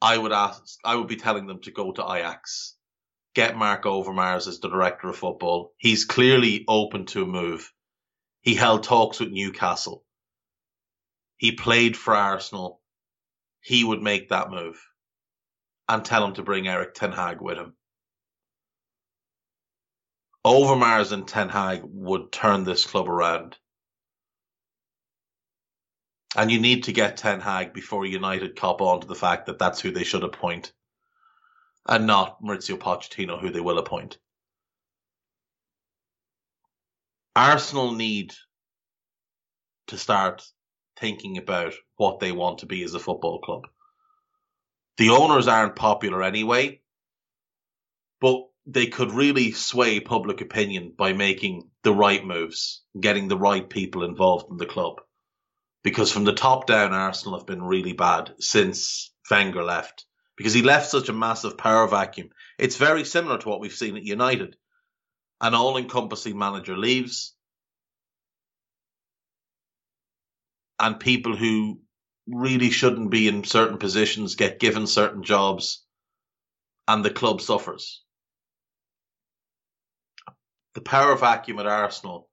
I 0.00 0.16
would 0.16 0.32
ask, 0.32 0.78
I 0.84 0.96
would 0.96 1.06
be 1.06 1.16
telling 1.16 1.46
them 1.46 1.60
to 1.62 1.70
go 1.70 1.92
to 1.92 2.02
Ajax, 2.02 2.76
get 3.34 3.56
Marc 3.56 3.84
Overmars 3.84 4.46
as 4.48 4.60
the 4.60 4.68
director 4.68 5.08
of 5.08 5.16
football. 5.16 5.72
He's 5.76 6.04
clearly 6.04 6.64
open 6.66 7.06
to 7.06 7.22
a 7.22 7.26
move. 7.26 7.72
He 8.40 8.54
held 8.54 8.82
talks 8.82 9.20
with 9.20 9.30
Newcastle. 9.30 10.04
He 11.36 11.52
played 11.52 11.96
for 11.96 12.14
Arsenal. 12.14 12.80
He 13.60 13.84
would 13.84 14.02
make 14.02 14.28
that 14.28 14.50
move 14.50 14.82
and 15.88 16.04
tell 16.04 16.24
him 16.26 16.34
to 16.34 16.42
bring 16.42 16.68
Erik 16.68 16.94
Ten 16.94 17.12
Hag 17.12 17.40
with 17.40 17.58
him. 17.58 17.74
Overmars 20.44 21.12
and 21.12 21.26
Ten 21.26 21.48
Hag 21.48 21.80
would 21.84 22.30
turn 22.30 22.64
this 22.64 22.84
club 22.84 23.08
around. 23.08 23.56
And 26.36 26.50
you 26.50 26.60
need 26.60 26.84
to 26.84 26.92
get 26.92 27.16
Ten 27.16 27.40
Hag 27.40 27.72
before 27.72 28.04
United 28.04 28.56
cop 28.56 28.80
on 28.80 29.00
to 29.00 29.06
the 29.06 29.14
fact 29.14 29.46
that 29.46 29.58
that's 29.58 29.80
who 29.80 29.90
they 29.90 30.04
should 30.04 30.24
appoint 30.24 30.72
and 31.86 32.06
not 32.06 32.42
Mauricio 32.42 32.76
Pochettino, 32.76 33.40
who 33.40 33.50
they 33.50 33.60
will 33.60 33.78
appoint. 33.78 34.18
Arsenal 37.36 37.92
need 37.92 38.32
to 39.88 39.98
start 39.98 40.46
thinking 40.96 41.36
about 41.36 41.74
what 41.96 42.20
they 42.20 42.32
want 42.32 42.58
to 42.58 42.66
be 42.66 42.82
as 42.84 42.94
a 42.94 42.98
football 42.98 43.40
club. 43.40 43.62
The 44.96 45.10
owners 45.10 45.48
aren't 45.48 45.76
popular 45.76 46.22
anyway, 46.22 46.80
but 48.20 48.44
they 48.66 48.86
could 48.86 49.12
really 49.12 49.52
sway 49.52 50.00
public 50.00 50.40
opinion 50.40 50.92
by 50.96 51.12
making 51.12 51.70
the 51.82 51.92
right 51.92 52.24
moves, 52.24 52.82
getting 52.98 53.28
the 53.28 53.38
right 53.38 53.68
people 53.68 54.04
involved 54.04 54.50
in 54.50 54.56
the 54.56 54.66
club 54.66 55.00
because 55.84 56.10
from 56.10 56.24
the 56.24 56.32
top 56.32 56.66
down, 56.66 56.92
Arsenal 56.92 57.38
have 57.38 57.46
been 57.46 57.62
really 57.62 57.92
bad 57.92 58.34
since 58.40 59.12
Wenger 59.30 59.62
left 59.62 60.06
because 60.36 60.54
he 60.54 60.62
left 60.62 60.90
such 60.90 61.08
a 61.08 61.12
massive 61.12 61.56
power 61.56 61.86
vacuum. 61.86 62.30
It's 62.58 62.76
very 62.76 63.04
similar 63.04 63.38
to 63.38 63.48
what 63.48 63.60
we've 63.60 63.72
seen 63.72 63.96
at 63.96 64.02
United. 64.02 64.56
An 65.40 65.54
all 65.54 65.76
encompassing 65.76 66.38
manager 66.38 66.76
leaves, 66.76 67.34
and 70.78 70.98
people 70.98 71.36
who 71.36 71.80
really 72.26 72.70
shouldn't 72.70 73.10
be 73.10 73.28
in 73.28 73.44
certain 73.44 73.76
positions 73.76 74.36
get 74.36 74.58
given 74.58 74.86
certain 74.86 75.22
jobs, 75.22 75.84
and 76.88 77.04
the 77.04 77.10
club 77.10 77.42
suffers. 77.42 78.03
The 80.74 80.80
power 80.80 81.16
vacuum 81.16 81.60
at 81.60 81.66
Arsenal 81.66 82.28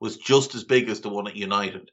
was 0.00 0.16
just 0.16 0.54
as 0.54 0.64
big 0.64 0.88
as 0.88 1.00
the 1.00 1.08
one 1.08 1.28
at 1.28 1.36
United. 1.36 1.90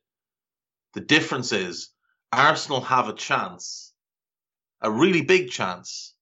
The 0.93 1.01
difference 1.01 1.51
is 1.51 1.91
Arsenal 2.33 2.81
have 2.81 3.07
a 3.07 3.13
chance, 3.13 3.93
a 4.81 4.91
really 4.91 5.21
big 5.21 5.51
chance, 5.51 6.15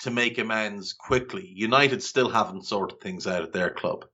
to 0.00 0.10
make 0.10 0.38
amends 0.38 0.92
quickly. 0.92 1.46
United 1.46 2.02
still 2.02 2.28
haven't 2.28 2.66
sorted 2.66 3.00
things 3.00 3.26
out 3.26 3.42
at 3.42 3.52
their 3.52 3.70
club. 3.70 4.06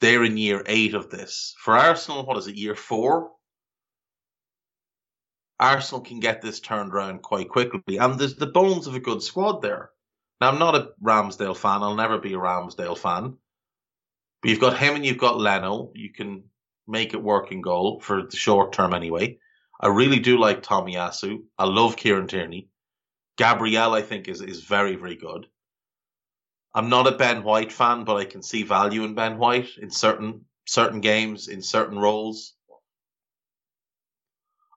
They're 0.00 0.24
in 0.24 0.36
year 0.36 0.62
eight 0.66 0.94
of 0.94 1.08
this. 1.08 1.54
For 1.58 1.76
Arsenal, 1.76 2.26
what 2.26 2.36
is 2.36 2.48
it, 2.48 2.56
year 2.56 2.74
four? 2.74 3.30
Arsenal 5.60 6.02
can 6.02 6.18
get 6.18 6.42
this 6.42 6.60
turned 6.60 6.92
around 6.92 7.22
quite 7.22 7.48
quickly. 7.48 7.96
And 7.98 8.18
there's 8.18 8.34
the 8.34 8.46
bones 8.46 8.88
of 8.88 8.94
a 8.94 9.00
good 9.00 9.22
squad 9.22 9.62
there. 9.62 9.90
Now, 10.40 10.50
I'm 10.50 10.58
not 10.58 10.74
a 10.74 10.90
Ramsdale 11.02 11.56
fan. 11.56 11.82
I'll 11.82 11.94
never 11.94 12.18
be 12.18 12.34
a 12.34 12.38
Ramsdale 12.38 12.98
fan. 12.98 13.38
But 14.44 14.50
you've 14.50 14.60
got 14.60 14.76
him 14.76 14.94
and 14.94 15.06
you've 15.06 15.16
got 15.16 15.40
Leno. 15.40 15.90
You 15.94 16.12
can 16.12 16.44
make 16.86 17.14
it 17.14 17.22
work 17.22 17.50
in 17.50 17.62
goal 17.62 18.00
for 18.00 18.24
the 18.26 18.36
short 18.36 18.74
term 18.74 18.92
anyway. 18.92 19.38
I 19.80 19.88
really 19.88 20.18
do 20.18 20.38
like 20.38 20.62
Tomiyasu. 20.62 21.44
I 21.58 21.64
love 21.64 21.96
Kieran 21.96 22.26
Tierney. 22.26 22.68
Gabriel, 23.38 23.94
I 23.94 24.02
think, 24.02 24.28
is, 24.28 24.42
is 24.42 24.62
very, 24.62 24.96
very 24.96 25.16
good. 25.16 25.46
I'm 26.74 26.90
not 26.90 27.06
a 27.06 27.16
Ben 27.16 27.42
White 27.42 27.72
fan, 27.72 28.04
but 28.04 28.16
I 28.16 28.26
can 28.26 28.42
see 28.42 28.64
value 28.64 29.04
in 29.04 29.14
Ben 29.14 29.38
White 29.38 29.70
in 29.80 29.88
certain 29.88 30.44
certain 30.66 31.00
games, 31.00 31.48
in 31.48 31.62
certain 31.62 31.98
roles. 31.98 32.52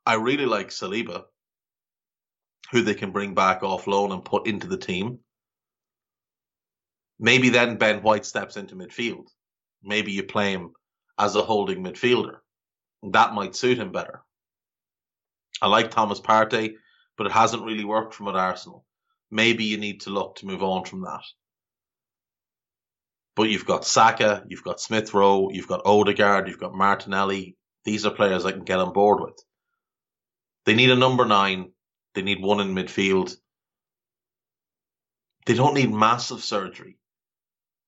I 0.05 0.13
really 0.13 0.45
like 0.45 0.69
Saliba, 0.69 1.25
who 2.71 2.83
they 2.83 2.93
can 2.93 3.11
bring 3.11 3.33
back 3.33 3.63
off 3.63 3.85
loan 3.85 4.13
and 4.13 4.23
put 4.23 4.47
into 4.47 4.67
the 4.67 4.77
team. 4.77 5.19
Maybe 7.19 7.49
then 7.49 7.75
Ben 7.75 8.01
White 8.01 8.25
steps 8.25 8.55
into 8.55 8.77
midfield. 8.77 9.27
Maybe 9.87 10.11
you 10.11 10.23
play 10.23 10.51
him 10.51 10.73
as 11.17 11.35
a 11.35 11.41
holding 11.41 11.83
midfielder. 11.83 12.37
That 13.03 13.33
might 13.33 13.55
suit 13.55 13.79
him 13.79 13.91
better. 13.91 14.21
I 15.61 15.67
like 15.67 15.89
Thomas 15.89 16.19
Partey, 16.19 16.73
but 17.17 17.25
it 17.25 17.31
hasn't 17.31 17.63
really 17.63 17.85
worked 17.85 18.13
from 18.13 18.27
at 18.27 18.35
Arsenal. 18.35 18.85
Maybe 19.31 19.63
you 19.63 19.77
need 19.77 20.01
to 20.01 20.09
look 20.11 20.35
to 20.35 20.45
move 20.45 20.61
on 20.61 20.85
from 20.85 21.01
that. 21.01 21.23
But 23.35 23.49
you've 23.49 23.65
got 23.65 23.85
Saka, 23.85 24.43
you've 24.47 24.63
got 24.63 24.81
Smith 24.81 25.13
Rowe, 25.13 25.49
you've 25.51 25.67
got 25.67 25.85
Odegaard, 25.85 26.47
you've 26.47 26.59
got 26.59 26.75
Martinelli, 26.75 27.55
These 27.85 28.05
are 28.05 28.11
players 28.11 28.45
I 28.45 28.51
can 28.51 28.65
get 28.65 28.79
on 28.79 28.91
board 28.91 29.21
with. 29.21 29.39
They 30.65 30.75
need 30.75 30.89
a 30.89 30.95
number 30.95 31.23
nine. 31.25 31.71
They 32.13 32.21
need 32.21 32.41
one 32.41 32.59
in 32.59 32.75
midfield. 32.75 33.33
They 35.45 35.53
don't 35.53 35.75
need 35.75 35.93
massive 35.93 36.43
surgery. 36.43 36.97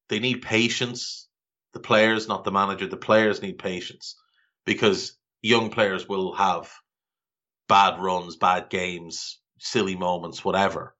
They 0.07 0.19
need 0.19 0.41
patience. 0.41 1.27
The 1.73 1.79
players, 1.79 2.27
not 2.27 2.43
the 2.43 2.51
manager, 2.51 2.87
the 2.87 2.97
players 2.97 3.41
need 3.41 3.59
patience 3.59 4.15
because 4.65 5.17
young 5.41 5.69
players 5.69 6.07
will 6.07 6.33
have 6.33 6.71
bad 7.67 7.99
runs, 7.99 8.35
bad 8.35 8.69
games, 8.69 9.39
silly 9.59 9.95
moments, 9.95 10.43
whatever. 10.43 10.95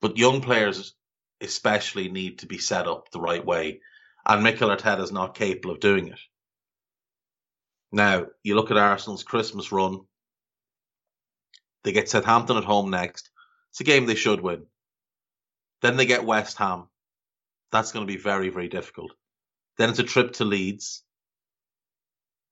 But 0.00 0.16
young 0.16 0.40
players 0.40 0.94
especially 1.40 2.08
need 2.08 2.38
to 2.40 2.46
be 2.46 2.58
set 2.58 2.86
up 2.86 3.10
the 3.10 3.20
right 3.20 3.44
way. 3.44 3.80
And 4.26 4.42
Mikel 4.42 4.70
Arteta 4.70 5.02
is 5.02 5.12
not 5.12 5.36
capable 5.36 5.72
of 5.72 5.80
doing 5.80 6.08
it. 6.08 6.18
Now, 7.92 8.26
you 8.42 8.56
look 8.56 8.70
at 8.70 8.76
Arsenal's 8.76 9.22
Christmas 9.22 9.70
run. 9.70 10.00
They 11.84 11.92
get 11.92 12.08
Southampton 12.08 12.56
at 12.56 12.64
home 12.64 12.90
next. 12.90 13.30
It's 13.70 13.80
a 13.80 13.84
game 13.84 14.06
they 14.06 14.14
should 14.16 14.40
win. 14.40 14.66
Then 15.82 15.96
they 15.96 16.06
get 16.06 16.24
West 16.24 16.58
Ham. 16.58 16.88
That's 17.72 17.92
going 17.92 18.06
to 18.06 18.12
be 18.12 18.18
very, 18.18 18.48
very 18.48 18.68
difficult. 18.68 19.12
Then 19.76 19.90
it's 19.90 19.98
a 19.98 20.04
trip 20.04 20.34
to 20.34 20.44
Leeds. 20.44 21.02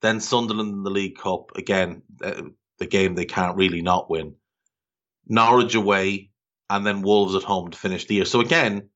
Then 0.02 0.20
Sunderland 0.20 0.72
in 0.72 0.82
the 0.82 0.90
League 0.90 1.16
Cup. 1.16 1.56
Again, 1.56 2.02
the 2.18 2.86
game 2.86 3.14
they 3.14 3.24
can't 3.24 3.56
really 3.56 3.80
not 3.80 4.10
win. 4.10 4.34
Norwich 5.26 5.74
away, 5.74 6.30
and 6.68 6.84
then 6.84 7.00
Wolves 7.02 7.34
at 7.34 7.42
home 7.42 7.70
to 7.70 7.78
finish 7.78 8.04
the 8.04 8.16
year. 8.16 8.24
So 8.26 8.40
again, 8.40 8.90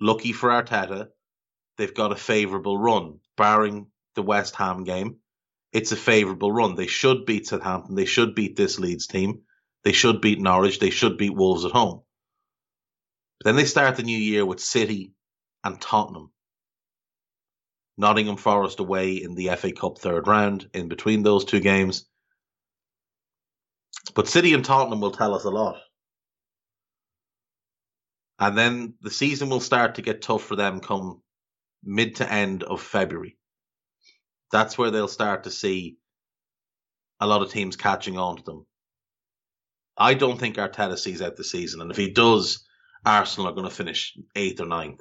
lucky 0.00 0.32
for 0.32 0.48
Arteta, 0.48 1.08
they've 1.76 1.92
got 1.92 2.12
a 2.12 2.16
favourable 2.16 2.78
run, 2.78 3.18
barring 3.36 3.88
the 4.14 4.22
West 4.22 4.54
Ham 4.56 4.84
game. 4.84 5.16
It's 5.72 5.92
a 5.92 5.96
favourable 5.96 6.52
run. 6.52 6.76
They 6.76 6.86
should 6.86 7.26
beat 7.26 7.48
Southampton. 7.48 7.96
They 7.96 8.04
should 8.04 8.34
beat 8.34 8.56
this 8.56 8.78
Leeds 8.78 9.08
team. 9.08 9.42
They 9.82 9.92
should 9.92 10.20
beat 10.20 10.40
Norwich. 10.40 10.78
They 10.78 10.90
should 10.90 11.18
beat 11.18 11.34
Wolves 11.34 11.64
at 11.64 11.72
home. 11.72 12.03
Then 13.44 13.56
they 13.56 13.66
start 13.66 13.96
the 13.96 14.02
new 14.02 14.16
year 14.16 14.44
with 14.44 14.58
City 14.58 15.12
and 15.62 15.80
Tottenham. 15.80 16.32
Nottingham 17.96 18.38
Forest 18.38 18.80
away 18.80 19.12
in 19.12 19.34
the 19.34 19.48
FA 19.56 19.70
Cup 19.70 19.98
third 19.98 20.26
round 20.26 20.68
in 20.72 20.88
between 20.88 21.22
those 21.22 21.44
two 21.44 21.60
games. 21.60 22.06
But 24.14 24.28
City 24.28 24.54
and 24.54 24.64
Tottenham 24.64 25.00
will 25.00 25.12
tell 25.12 25.34
us 25.34 25.44
a 25.44 25.50
lot. 25.50 25.76
And 28.38 28.58
then 28.58 28.94
the 29.00 29.10
season 29.10 29.48
will 29.48 29.60
start 29.60 29.94
to 29.94 30.02
get 30.02 30.22
tough 30.22 30.42
for 30.42 30.56
them 30.56 30.80
come 30.80 31.22
mid 31.84 32.16
to 32.16 32.32
end 32.32 32.62
of 32.62 32.80
February. 32.80 33.36
That's 34.50 34.76
where 34.76 34.90
they'll 34.90 35.06
start 35.06 35.44
to 35.44 35.50
see 35.50 35.98
a 37.20 37.26
lot 37.26 37.42
of 37.42 37.50
teams 37.50 37.76
catching 37.76 38.18
on 38.18 38.38
to 38.38 38.42
them. 38.42 38.66
I 39.96 40.14
don't 40.14 40.38
think 40.38 40.56
Arteta 40.56 40.98
sees 40.98 41.22
out 41.22 41.36
the 41.36 41.44
season, 41.44 41.80
and 41.80 41.90
if 41.90 41.96
he 41.96 42.10
does, 42.10 42.64
Arsenal 43.04 43.48
are 43.48 43.54
going 43.54 43.68
to 43.68 43.74
finish 43.74 44.16
eighth 44.34 44.60
or 44.60 44.66
ninth. 44.66 45.00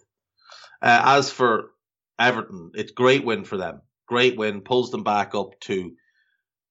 Uh, 0.81 1.01
as 1.05 1.31
for 1.31 1.71
Everton, 2.19 2.71
it's 2.75 2.91
great 2.91 3.23
win 3.23 3.43
for 3.45 3.57
them. 3.57 3.81
Great 4.07 4.37
win, 4.37 4.61
pulls 4.61 4.91
them 4.91 5.03
back 5.03 5.33
up 5.33 5.59
to 5.61 5.93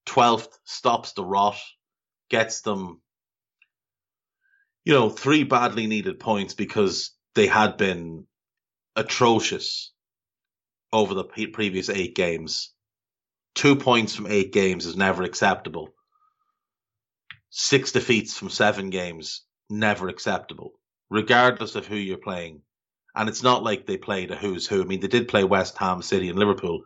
12th, 0.06 0.52
stops 0.64 1.12
the 1.12 1.24
rot, 1.24 1.58
gets 2.28 2.60
them 2.60 3.00
you 4.84 4.94
know, 4.94 5.08
three 5.08 5.44
badly 5.44 5.86
needed 5.86 6.18
points 6.18 6.54
because 6.54 7.12
they 7.34 7.46
had 7.46 7.76
been 7.76 8.26
atrocious 8.96 9.92
over 10.92 11.14
the 11.14 11.24
previous 11.24 11.88
eight 11.88 12.14
games. 12.14 12.72
Two 13.54 13.76
points 13.76 14.14
from 14.14 14.26
eight 14.26 14.52
games 14.52 14.86
is 14.86 14.96
never 14.96 15.22
acceptable. 15.22 15.90
Six 17.50 17.92
defeats 17.92 18.36
from 18.36 18.50
seven 18.50 18.90
games, 18.90 19.44
never 19.70 20.08
acceptable, 20.08 20.72
regardless 21.12 21.74
of 21.74 21.86
who 21.86 21.94
you're 21.96 22.16
playing. 22.16 22.62
And 23.14 23.28
it's 23.28 23.42
not 23.42 23.62
like 23.62 23.86
they 23.86 23.98
played 23.98 24.30
a 24.30 24.36
who's 24.36 24.66
who. 24.66 24.82
I 24.82 24.86
mean, 24.86 25.00
they 25.00 25.08
did 25.08 25.28
play 25.28 25.44
West 25.44 25.76
Ham, 25.76 26.00
City, 26.00 26.30
and 26.30 26.38
Liverpool, 26.38 26.84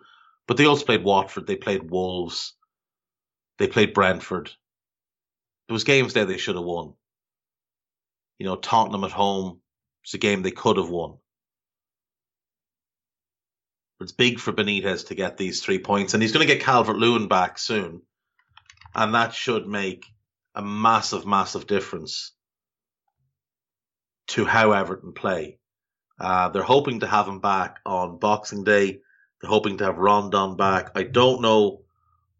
but 0.48 0.56
they 0.56 0.66
also 0.66 0.84
played 0.84 1.04
Watford, 1.04 1.46
they 1.46 1.56
played 1.56 1.88
Wolves, 1.88 2.54
they 3.58 3.68
played 3.68 3.94
Brentford. 3.94 4.50
There 5.68 5.72
was 5.72 5.84
games 5.84 6.12
there 6.12 6.24
they 6.24 6.38
should 6.38 6.56
have 6.56 6.64
won. 6.64 6.94
You 8.38 8.46
know, 8.46 8.56
Tottenham 8.56 9.04
at 9.04 9.12
home, 9.12 9.60
it's 10.02 10.14
a 10.14 10.18
game 10.18 10.42
they 10.42 10.50
could 10.50 10.76
have 10.76 10.90
won. 10.90 11.18
It's 14.00 14.12
big 14.12 14.40
for 14.40 14.52
Benitez 14.52 15.06
to 15.06 15.14
get 15.14 15.36
these 15.36 15.62
three 15.62 15.78
points, 15.78 16.12
and 16.12 16.22
he's 16.22 16.32
going 16.32 16.46
to 16.46 16.52
get 16.52 16.62
Calvert 16.62 16.96
Lewin 16.96 17.28
back 17.28 17.58
soon, 17.58 18.02
and 18.94 19.14
that 19.14 19.32
should 19.32 19.66
make 19.66 20.04
a 20.54 20.62
massive, 20.62 21.24
massive 21.24 21.66
difference 21.66 22.35
to 24.28 24.44
how 24.44 24.72
Everton 24.72 25.12
play. 25.12 25.58
Uh, 26.18 26.48
they're 26.48 26.62
hoping 26.62 27.00
to 27.00 27.06
have 27.06 27.28
him 27.28 27.40
back 27.40 27.78
on 27.84 28.18
Boxing 28.18 28.64
Day. 28.64 29.00
They're 29.40 29.50
hoping 29.50 29.78
to 29.78 29.84
have 29.84 29.98
Rondon 29.98 30.56
back. 30.56 30.92
I 30.94 31.02
don't 31.02 31.42
know 31.42 31.82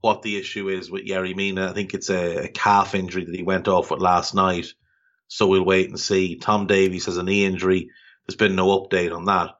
what 0.00 0.22
the 0.22 0.36
issue 0.36 0.68
is 0.68 0.90
with 0.90 1.06
Yerry 1.06 1.34
Mina. 1.34 1.68
I 1.68 1.72
think 1.72 1.92
it's 1.92 2.10
a, 2.10 2.44
a 2.44 2.48
calf 2.48 2.94
injury 2.94 3.24
that 3.24 3.34
he 3.34 3.42
went 3.42 3.68
off 3.68 3.90
with 3.90 4.00
last 4.00 4.34
night. 4.34 4.72
So 5.28 5.46
we'll 5.46 5.64
wait 5.64 5.88
and 5.88 5.98
see. 5.98 6.36
Tom 6.36 6.66
Davies 6.66 7.06
has 7.06 7.18
a 7.18 7.22
knee 7.22 7.44
injury. 7.44 7.90
There's 8.26 8.36
been 8.36 8.56
no 8.56 8.68
update 8.80 9.14
on 9.14 9.26
that. 9.26 9.50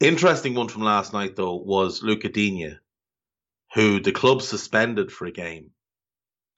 Interesting 0.00 0.54
one 0.54 0.68
from 0.68 0.82
last 0.82 1.12
night 1.12 1.36
though 1.36 1.56
was 1.56 2.02
Lucas 2.02 2.32
Digne, 2.32 2.78
who 3.74 4.00
the 4.00 4.12
club 4.12 4.42
suspended 4.42 5.10
for 5.10 5.26
a 5.26 5.32
game 5.32 5.70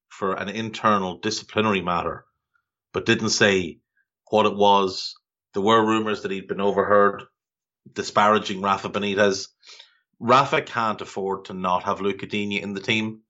for 0.09 0.33
an 0.35 0.49
internal 0.49 1.19
disciplinary 1.19 1.83
matter, 1.83 2.25
but 2.93 3.07
didn't 3.07 3.31
say 3.31 3.79
what 4.29 4.47
it 4.47 4.57
was. 4.57 5.15
There 5.55 5.63
were 5.63 5.85
rumors 5.85 6.23
that 6.23 6.31
he'd 6.31 6.49
been 6.49 6.61
overheard 6.61 7.25
disparaging 7.93 8.63
Rafa 8.63 8.89
Benitez. 8.91 9.49
Rafa 10.19 10.63
can't 10.63 11.01
afford 11.01 11.47
to 11.47 11.55
not 11.55 11.85
have 11.85 12.01
Lucas 12.01 12.29
Digne 12.29 12.61
in 12.61 12.75
the 12.75 12.81
team. 12.81 13.21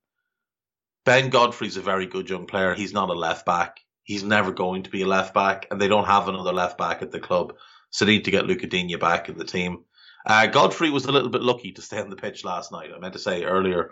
Ben 1.04 1.30
Godfrey's 1.30 1.76
a 1.76 1.82
very 1.82 2.06
good 2.06 2.28
young 2.28 2.46
player. 2.46 2.74
He's 2.74 2.92
not 2.92 3.10
a 3.10 3.14
left 3.14 3.46
back 3.46 3.78
he's 4.06 4.22
never 4.22 4.52
going 4.52 4.84
to 4.84 4.90
be 4.90 5.02
a 5.02 5.06
left 5.06 5.34
back, 5.34 5.66
and 5.70 5.80
they 5.80 5.88
don't 5.88 6.06
have 6.06 6.28
another 6.28 6.52
left 6.52 6.78
back 6.78 7.02
at 7.02 7.10
the 7.10 7.20
club. 7.20 7.54
So 7.90 8.04
they 8.04 8.12
need 8.12 8.24
to 8.24 8.30
get 8.30 8.46
Lucas 8.46 8.70
Digne 8.70 8.96
back 8.96 9.28
in 9.28 9.36
the 9.36 9.44
team. 9.44 9.84
Uh, 10.24 10.46
Godfrey 10.46 10.90
was 10.90 11.04
a 11.04 11.12
little 11.12 11.28
bit 11.28 11.42
lucky 11.42 11.72
to 11.72 11.82
stay 11.82 12.00
on 12.00 12.08
the 12.08 12.16
pitch 12.16 12.44
last 12.44 12.72
night. 12.72 12.90
I 12.94 12.98
meant 12.98 13.12
to 13.12 13.18
say 13.18 13.44
earlier. 13.44 13.90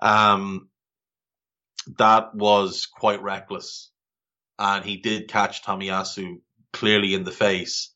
Um, 0.00 0.68
that 1.98 2.34
was 2.34 2.86
quite 2.86 3.22
reckless. 3.22 3.90
And 4.60 4.84
he 4.84 4.98
did 4.98 5.28
catch 5.28 5.64
Tomiyasu 5.64 6.40
clearly 6.72 7.14
in 7.14 7.24
the 7.24 7.32
face. 7.32 7.92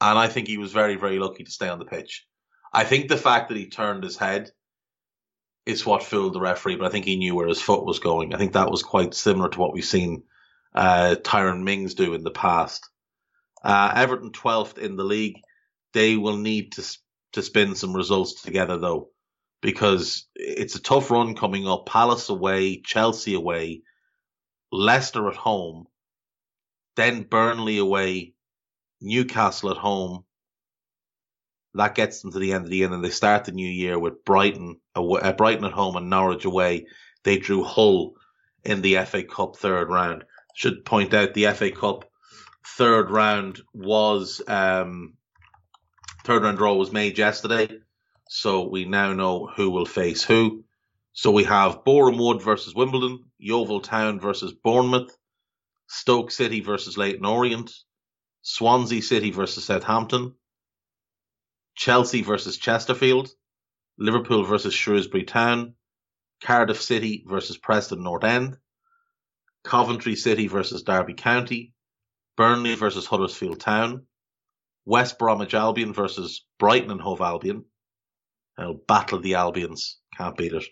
And 0.00 0.18
I 0.18 0.26
think 0.26 0.48
he 0.48 0.58
was 0.58 0.72
very, 0.72 0.96
very 0.96 1.18
lucky 1.18 1.44
to 1.44 1.50
stay 1.50 1.68
on 1.68 1.78
the 1.78 1.84
pitch. 1.84 2.26
I 2.72 2.84
think 2.84 3.08
the 3.08 3.16
fact 3.16 3.48
that 3.48 3.56
he 3.56 3.68
turned 3.68 4.02
his 4.02 4.16
head 4.16 4.50
is 5.64 5.86
what 5.86 6.02
fooled 6.02 6.32
the 6.32 6.40
referee, 6.40 6.76
but 6.76 6.86
I 6.86 6.90
think 6.90 7.04
he 7.04 7.16
knew 7.16 7.36
where 7.36 7.46
his 7.46 7.62
foot 7.62 7.84
was 7.84 8.00
going. 8.00 8.34
I 8.34 8.38
think 8.38 8.54
that 8.54 8.70
was 8.70 8.82
quite 8.82 9.14
similar 9.14 9.48
to 9.48 9.60
what 9.60 9.72
we've 9.72 9.84
seen 9.84 10.24
uh, 10.74 11.14
Tyrone 11.22 11.62
Mings 11.62 11.94
do 11.94 12.14
in 12.14 12.24
the 12.24 12.32
past. 12.32 12.88
Uh, 13.62 13.92
Everton 13.94 14.32
12th 14.32 14.78
in 14.78 14.96
the 14.96 15.04
league. 15.04 15.36
They 15.92 16.16
will 16.16 16.36
need 16.36 16.72
to 16.72 16.98
to 17.32 17.42
spin 17.42 17.74
some 17.74 17.94
results 17.94 18.42
together 18.42 18.76
though, 18.76 19.08
because 19.60 20.26
it's 20.34 20.74
a 20.74 20.82
tough 20.82 21.10
run 21.10 21.34
coming 21.34 21.66
up. 21.66 21.86
Palace 21.86 22.28
away, 22.28 22.82
Chelsea 22.84 23.34
away, 23.34 23.82
Leicester 24.70 25.28
at 25.28 25.36
home, 25.36 25.86
then 26.96 27.22
Burnley 27.22 27.78
away, 27.78 28.34
Newcastle 29.00 29.70
at 29.70 29.76
home. 29.76 30.24
That 31.74 31.94
gets 31.94 32.20
them 32.20 32.32
to 32.32 32.38
the 32.38 32.52
end 32.52 32.64
of 32.64 32.70
the 32.70 32.76
year, 32.76 32.92
and 32.92 33.02
they 33.02 33.10
start 33.10 33.46
the 33.46 33.52
new 33.52 33.68
year 33.68 33.98
with 33.98 34.24
Brighton 34.24 34.80
uh, 34.94 35.32
Brighton 35.32 35.64
at 35.64 35.72
home 35.72 35.96
and 35.96 36.10
Norwich 36.10 36.44
away. 36.44 36.86
They 37.24 37.38
drew 37.38 37.64
Hull 37.64 38.14
in 38.62 38.82
the 38.82 38.96
FA 39.04 39.22
Cup 39.22 39.56
third 39.56 39.88
round 39.88 40.24
should 40.54 40.84
point 40.84 41.14
out 41.14 41.34
the 41.34 41.46
FA 41.52 41.70
Cup 41.70 42.04
third 42.66 43.10
round 43.10 43.60
was 43.72 44.42
um, 44.46 45.14
third 46.24 46.42
round 46.42 46.58
draw 46.58 46.74
was 46.74 46.92
made 46.92 47.18
yesterday, 47.18 47.68
so 48.28 48.68
we 48.68 48.84
now 48.84 49.12
know 49.12 49.46
who 49.46 49.70
will 49.70 49.86
face 49.86 50.22
who. 50.22 50.64
So 51.14 51.30
we 51.30 51.44
have 51.44 51.84
Boreham 51.84 52.18
Wood 52.18 52.40
versus 52.40 52.74
Wimbledon, 52.74 53.24
Yeovil 53.38 53.80
Town 53.80 54.18
versus 54.18 54.52
Bournemouth, 54.52 55.14
Stoke 55.92 56.30
City 56.30 56.60
versus 56.60 56.96
Leyton 56.96 57.26
Orient, 57.26 57.70
Swansea 58.40 59.02
City 59.02 59.30
versus 59.30 59.66
Southampton, 59.66 60.34
Chelsea 61.74 62.22
versus 62.22 62.56
Chesterfield, 62.56 63.28
Liverpool 63.98 64.42
versus 64.44 64.72
Shrewsbury 64.72 65.24
Town, 65.24 65.74
Cardiff 66.42 66.80
City 66.80 67.24
versus 67.28 67.58
Preston 67.58 68.02
North 68.02 68.24
End, 68.24 68.56
Coventry 69.64 70.16
City 70.16 70.48
versus 70.48 70.82
Derby 70.82 71.12
County, 71.12 71.74
Burnley 72.38 72.74
versus 72.74 73.04
Huddersfield 73.04 73.60
Town, 73.60 74.06
West 74.86 75.18
Bromwich 75.18 75.52
Albion 75.52 75.92
versus 75.92 76.42
Brighton 76.58 76.90
and 76.90 77.02
Hove 77.02 77.20
Albion, 77.20 77.66
I'll 78.56 78.74
battle 78.74 79.20
the 79.20 79.34
Albions. 79.34 79.98
Can't 80.16 80.36
beat 80.38 80.54
it. 80.54 80.64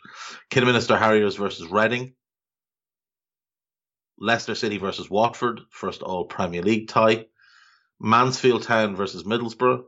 Kidderminster 0.49 0.97
Harriers 0.97 1.37
versus 1.37 1.71
Reading. 1.71 2.15
Leicester 4.23 4.55
City 4.55 4.77
versus 4.77 5.09
Watford, 5.09 5.63
first 5.71 6.03
all 6.03 6.27
Premier 6.27 6.63
League 6.63 6.89
tie. 6.89 7.27
Mansfield 7.99 8.63
Town 8.63 8.95
versus 8.95 9.25
Middlesbrough. 9.25 9.85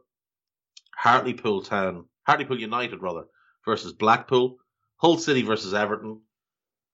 Hartlepool 0.97 1.63
Town, 1.63 2.07
Hartlepool 2.27 2.59
United 2.59 3.03
rather, 3.03 3.25
versus 3.67 3.93
Blackpool. 3.93 4.57
Hull 4.97 5.19
City 5.19 5.43
versus 5.43 5.75
Everton. 5.75 6.23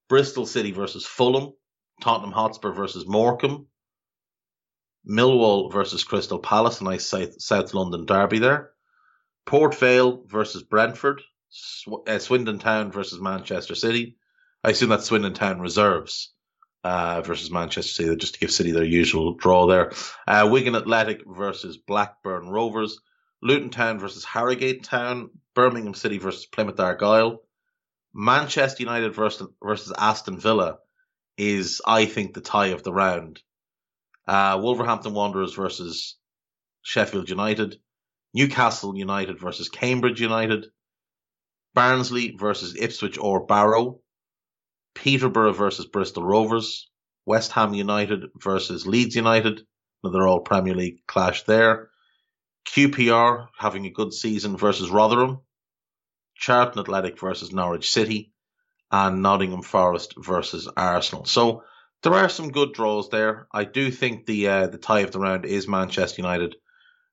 Bristol 0.08 0.46
City 0.46 0.72
versus 0.72 1.06
Fulham. 1.06 1.52
Tottenham 2.00 2.32
Hotspur 2.32 2.72
versus 2.72 3.06
Morecambe. 3.06 3.66
Millwall 5.08 5.72
versus 5.72 6.02
Crystal 6.02 6.40
Palace, 6.40 6.80
a 6.80 6.84
nice 6.84 7.06
South, 7.06 7.40
South 7.40 7.72
London 7.72 8.04
derby 8.04 8.40
there. 8.40 8.70
Port 9.46 9.76
Vale 9.76 10.24
versus 10.26 10.64
Brentford. 10.64 11.22
Sw- 11.50 12.02
uh, 12.06 12.18
Swindon 12.18 12.58
Town 12.58 12.90
versus 12.90 13.20
Manchester 13.20 13.76
City. 13.76 14.16
I 14.64 14.70
assume 14.70 14.88
that's 14.88 15.06
Swindon 15.06 15.34
Town 15.34 15.60
reserves 15.60 16.32
uh, 16.84 17.22
versus 17.22 17.50
Manchester 17.50 18.04
City, 18.04 18.16
just 18.16 18.34
to 18.34 18.40
give 18.40 18.50
City 18.50 18.72
their 18.72 18.84
usual 18.84 19.34
draw 19.34 19.66
there. 19.66 19.92
Uh, 20.26 20.48
Wigan 20.50 20.76
Athletic 20.76 21.22
versus 21.26 21.76
Blackburn 21.76 22.48
Rovers. 22.48 23.00
Luton 23.42 23.70
Town 23.70 23.98
versus 23.98 24.24
Harrogate 24.24 24.84
Town. 24.84 25.30
Birmingham 25.54 25.94
City 25.94 26.18
versus 26.18 26.46
Plymouth 26.46 26.80
Argyle. 26.80 27.42
Manchester 28.14 28.82
United 28.82 29.14
versus, 29.14 29.48
versus 29.62 29.92
Aston 29.96 30.38
Villa 30.38 30.78
is, 31.36 31.80
I 31.86 32.06
think, 32.06 32.34
the 32.34 32.40
tie 32.40 32.68
of 32.68 32.82
the 32.82 32.92
round. 32.92 33.40
Uh, 34.26 34.58
Wolverhampton 34.60 35.14
Wanderers 35.14 35.54
versus 35.54 36.16
Sheffield 36.82 37.28
United. 37.28 37.80
Newcastle 38.34 38.96
United 38.96 39.40
versus 39.40 39.68
Cambridge 39.68 40.20
United. 40.20 40.66
Barnsley 41.74 42.36
versus 42.36 42.76
Ipswich 42.76 43.18
or 43.18 43.46
Barrow. 43.46 44.00
Peterborough 45.02 45.52
versus 45.52 45.86
Bristol 45.86 46.24
Rovers. 46.24 46.90
West 47.24 47.52
Ham 47.52 47.72
United 47.72 48.30
versus 48.36 48.86
Leeds 48.86 49.14
United. 49.14 49.60
Another 50.02 50.26
all 50.26 50.40
Premier 50.40 50.74
League 50.74 51.06
clash 51.06 51.44
there. 51.44 51.90
QPR 52.66 53.46
having 53.56 53.86
a 53.86 53.90
good 53.90 54.12
season 54.12 54.56
versus 54.56 54.90
Rotherham. 54.90 55.38
Charlton 56.34 56.80
Athletic 56.80 57.18
versus 57.20 57.52
Norwich 57.52 57.90
City. 57.90 58.32
And 58.90 59.22
Nottingham 59.22 59.62
Forest 59.62 60.14
versus 60.18 60.68
Arsenal. 60.76 61.26
So 61.26 61.62
there 62.02 62.14
are 62.14 62.28
some 62.28 62.50
good 62.50 62.72
draws 62.72 63.08
there. 63.08 63.46
I 63.52 63.64
do 63.64 63.90
think 63.90 64.26
the 64.26 64.48
uh, 64.48 64.66
the 64.66 64.78
tie 64.78 65.00
of 65.00 65.12
the 65.12 65.20
round 65.20 65.44
is 65.44 65.68
Manchester 65.68 66.22
United 66.22 66.56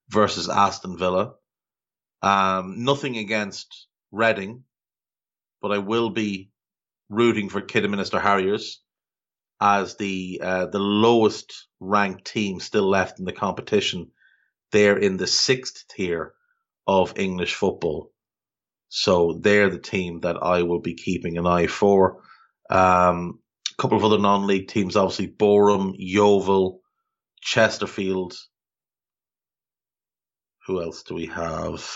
versus 0.10 0.50
Aston 0.50 0.98
Villa. 0.98 1.34
Um, 2.22 2.84
nothing 2.84 3.18
against 3.18 3.88
Reading, 4.12 4.64
but 5.62 5.72
I 5.74 5.80
will 5.80 6.10
be 6.10 6.50
rooting 7.10 7.50
for 7.50 7.62
Kidderminster 7.62 8.20
Harriers 8.20 8.82
as 9.62 9.96
the 9.96 10.42
uh, 10.44 10.66
the 10.68 10.80
lowest 10.80 11.68
ranked 11.80 12.26
team 12.26 12.60
still 12.60 12.88
left 12.90 13.20
in 13.20 13.26
the 13.26 13.32
competition. 13.34 14.12
They're 14.72 14.98
in 14.98 15.18
the 15.18 15.28
sixth 15.28 15.86
tier 15.90 16.34
of 16.88 17.18
English 17.18 17.56
football, 17.56 18.12
so 18.90 19.40
they're 19.42 19.70
the 19.70 19.80
team 19.80 20.22
that 20.22 20.38
I 20.42 20.64
will 20.64 20.82
be 20.82 20.96
keeping 20.96 21.38
an 21.38 21.48
eye 21.48 21.68
for. 21.68 22.22
Um, 22.70 23.40
a 23.78 23.82
couple 23.82 23.98
of 23.98 24.06
other 24.06 24.20
non-league 24.20 24.68
teams, 24.68 24.96
obviously 24.96 25.28
Boreham, 25.28 25.94
Yeovil, 25.98 26.80
Chesterfield. 27.42 28.34
Who 30.68 30.82
else 30.82 31.04
do 31.04 31.14
we 31.14 31.28
have? 31.28 31.88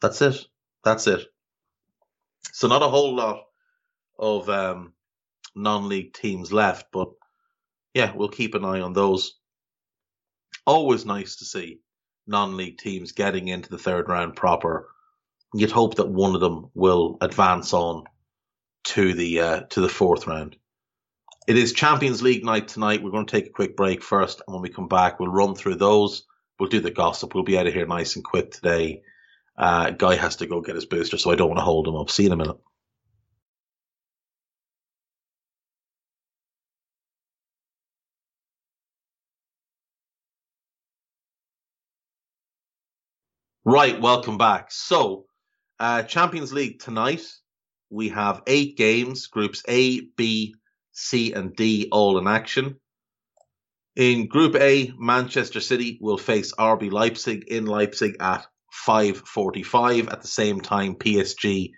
That's 0.00 0.22
it. 0.22 0.46
That's 0.86 1.08
it. 1.08 1.26
So 2.52 2.68
not 2.68 2.84
a 2.84 2.88
whole 2.88 3.16
lot 3.16 3.42
of 4.20 4.48
um, 4.48 4.92
non-league 5.56 6.14
teams 6.14 6.52
left, 6.52 6.92
but 6.92 7.08
yeah, 7.92 8.12
we'll 8.14 8.28
keep 8.28 8.54
an 8.54 8.64
eye 8.64 8.82
on 8.82 8.92
those. 8.92 9.34
Always 10.64 11.04
nice 11.04 11.34
to 11.36 11.44
see 11.44 11.80
non-league 12.28 12.78
teams 12.78 13.10
getting 13.10 13.48
into 13.48 13.68
the 13.68 13.78
third 13.78 14.08
round 14.08 14.36
proper. 14.36 14.88
You'd 15.52 15.72
hope 15.72 15.96
that 15.96 16.08
one 16.08 16.36
of 16.36 16.40
them 16.40 16.70
will 16.72 17.18
advance 17.20 17.72
on 17.72 18.04
to 18.84 19.12
the 19.12 19.40
uh, 19.40 19.60
to 19.70 19.80
the 19.80 19.88
fourth 19.88 20.28
round. 20.28 20.54
It 21.48 21.58
is 21.58 21.72
Champions 21.72 22.22
League 22.22 22.44
night 22.44 22.68
tonight. 22.68 23.02
We're 23.02 23.10
going 23.10 23.26
to 23.26 23.36
take 23.36 23.48
a 23.48 23.52
quick 23.52 23.76
break 23.76 24.04
first, 24.04 24.40
and 24.46 24.54
when 24.54 24.62
we 24.62 24.68
come 24.68 24.86
back, 24.86 25.18
we'll 25.18 25.32
run 25.32 25.56
through 25.56 25.76
those. 25.76 26.22
We'll 26.60 26.68
do 26.68 26.78
the 26.78 26.92
gossip. 26.92 27.34
We'll 27.34 27.42
be 27.42 27.58
out 27.58 27.66
of 27.66 27.74
here 27.74 27.86
nice 27.86 28.14
and 28.14 28.24
quick 28.24 28.52
today. 28.52 29.02
Uh, 29.58 29.90
Guy 29.90 30.16
has 30.16 30.36
to 30.36 30.46
go 30.46 30.60
get 30.60 30.74
his 30.74 30.84
booster, 30.86 31.16
so 31.18 31.30
I 31.30 31.36
don't 31.36 31.48
want 31.48 31.58
to 31.58 31.64
hold 31.64 31.88
him 31.88 31.96
up. 31.96 32.10
See 32.10 32.24
you 32.24 32.28
in 32.28 32.32
a 32.32 32.36
minute. 32.36 32.58
Right, 43.64 44.00
welcome 44.00 44.38
back. 44.38 44.70
So, 44.70 45.24
uh, 45.80 46.04
Champions 46.04 46.52
League 46.52 46.78
tonight, 46.78 47.22
we 47.90 48.10
have 48.10 48.42
eight 48.46 48.76
games, 48.76 49.26
groups 49.26 49.62
A, 49.68 50.02
B, 50.16 50.54
C, 50.92 51.32
and 51.32 51.56
D 51.56 51.88
all 51.90 52.18
in 52.18 52.28
action. 52.28 52.76
In 53.96 54.28
Group 54.28 54.54
A, 54.56 54.92
Manchester 54.98 55.60
City 55.60 55.98
will 56.00 56.18
face 56.18 56.52
RB 56.54 56.92
Leipzig 56.92 57.44
in 57.48 57.66
Leipzig 57.66 58.16
at 58.20 58.46
5.45. 58.86 60.12
At 60.12 60.22
the 60.22 60.28
same 60.28 60.60
time, 60.60 60.96
PSG 60.96 61.72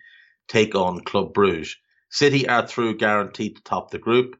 take 0.48 0.74
on 0.74 1.00
Club 1.00 1.34
Bruges. 1.34 1.76
City 2.10 2.48
are 2.48 2.66
through 2.66 2.96
guaranteed 2.96 3.56
to 3.56 3.62
top 3.62 3.90
the 3.90 3.98
group. 3.98 4.36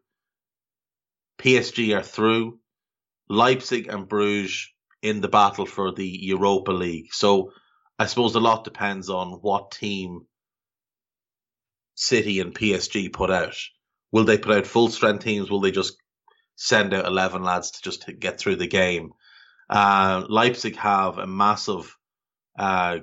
PSG 1.38 1.96
are 1.96 2.02
through. 2.02 2.58
Leipzig 3.28 3.88
and 3.88 4.08
Bruges 4.08 4.68
in 5.02 5.20
the 5.20 5.28
battle 5.28 5.66
for 5.66 5.92
the 5.92 6.06
Europa 6.06 6.72
League. 6.72 7.12
So 7.12 7.52
I 7.98 8.06
suppose 8.06 8.34
a 8.34 8.40
lot 8.40 8.64
depends 8.64 9.10
on 9.10 9.32
what 9.42 9.70
team 9.70 10.26
City 11.94 12.40
and 12.40 12.54
PSG 12.54 13.12
put 13.12 13.30
out. 13.30 13.56
Will 14.12 14.24
they 14.24 14.38
put 14.38 14.56
out 14.56 14.66
full 14.66 14.88
strength 14.88 15.24
teams? 15.24 15.50
Will 15.50 15.60
they 15.60 15.72
just 15.72 15.96
send 16.56 16.94
out 16.94 17.06
11 17.06 17.42
lads 17.42 17.72
to 17.72 17.82
just 17.82 18.08
get 18.18 18.38
through 18.38 18.56
the 18.56 18.66
game? 18.66 19.12
Uh, 19.68 20.24
Leipzig 20.28 20.76
have 20.76 21.18
a 21.18 21.26
massive 21.26 21.97
uh, 22.58 22.98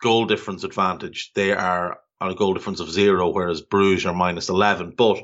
goal 0.00 0.26
difference 0.26 0.64
advantage. 0.64 1.32
They 1.34 1.52
are 1.52 1.98
on 2.20 2.30
a 2.30 2.34
goal 2.34 2.54
difference 2.54 2.80
of 2.80 2.90
zero, 2.90 3.30
whereas 3.30 3.60
Bruges 3.60 4.06
are 4.06 4.14
minus 4.14 4.48
11. 4.48 4.94
But 4.96 5.18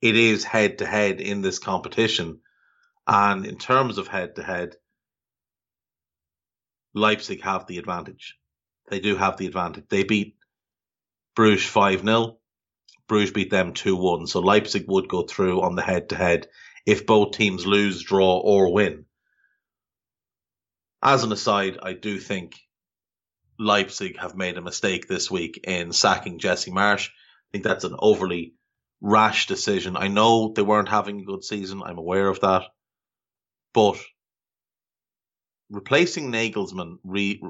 it 0.00 0.16
is 0.16 0.44
head 0.44 0.78
to 0.78 0.86
head 0.86 1.20
in 1.20 1.42
this 1.42 1.58
competition. 1.58 2.40
And 3.06 3.44
in 3.44 3.58
terms 3.58 3.98
of 3.98 4.08
head 4.08 4.36
to 4.36 4.42
head, 4.42 4.76
Leipzig 6.94 7.42
have 7.42 7.66
the 7.66 7.78
advantage. 7.78 8.36
They 8.88 9.00
do 9.00 9.16
have 9.16 9.36
the 9.36 9.46
advantage. 9.46 9.84
They 9.88 10.04
beat 10.04 10.36
Bruges 11.34 11.66
5 11.66 12.02
0. 12.02 12.38
Bruges 13.06 13.32
beat 13.32 13.50
them 13.50 13.74
2 13.74 13.96
1. 13.96 14.26
So 14.26 14.40
Leipzig 14.40 14.84
would 14.88 15.08
go 15.08 15.22
through 15.22 15.60
on 15.62 15.74
the 15.74 15.82
head 15.82 16.08
to 16.10 16.16
head 16.16 16.48
if 16.86 17.06
both 17.06 17.32
teams 17.32 17.66
lose, 17.66 18.02
draw, 18.02 18.38
or 18.38 18.72
win. 18.72 19.04
As 21.02 21.24
an 21.24 21.32
aside, 21.32 21.78
I 21.82 21.92
do 21.92 22.18
think 22.18 22.54
Leipzig 23.60 24.18
have 24.18 24.34
made 24.34 24.56
a 24.56 24.62
mistake 24.62 25.06
this 25.06 25.30
week 25.30 25.60
in 25.64 25.92
sacking 25.92 26.38
Jesse 26.38 26.72
Marsh. 26.72 27.08
I 27.08 27.46
think 27.52 27.64
that's 27.64 27.84
an 27.84 27.94
overly 27.98 28.54
rash 29.02 29.46
decision. 29.46 29.96
I 29.96 30.08
know 30.08 30.52
they 30.54 30.62
weren't 30.62 30.88
having 30.88 31.20
a 31.20 31.24
good 31.24 31.44
season. 31.44 31.82
I'm 31.82 31.98
aware 31.98 32.28
of 32.28 32.40
that. 32.40 32.64
But 33.74 33.98
replacing 35.68 36.32
Nagelsmann 36.32 36.96
re- 37.04 37.42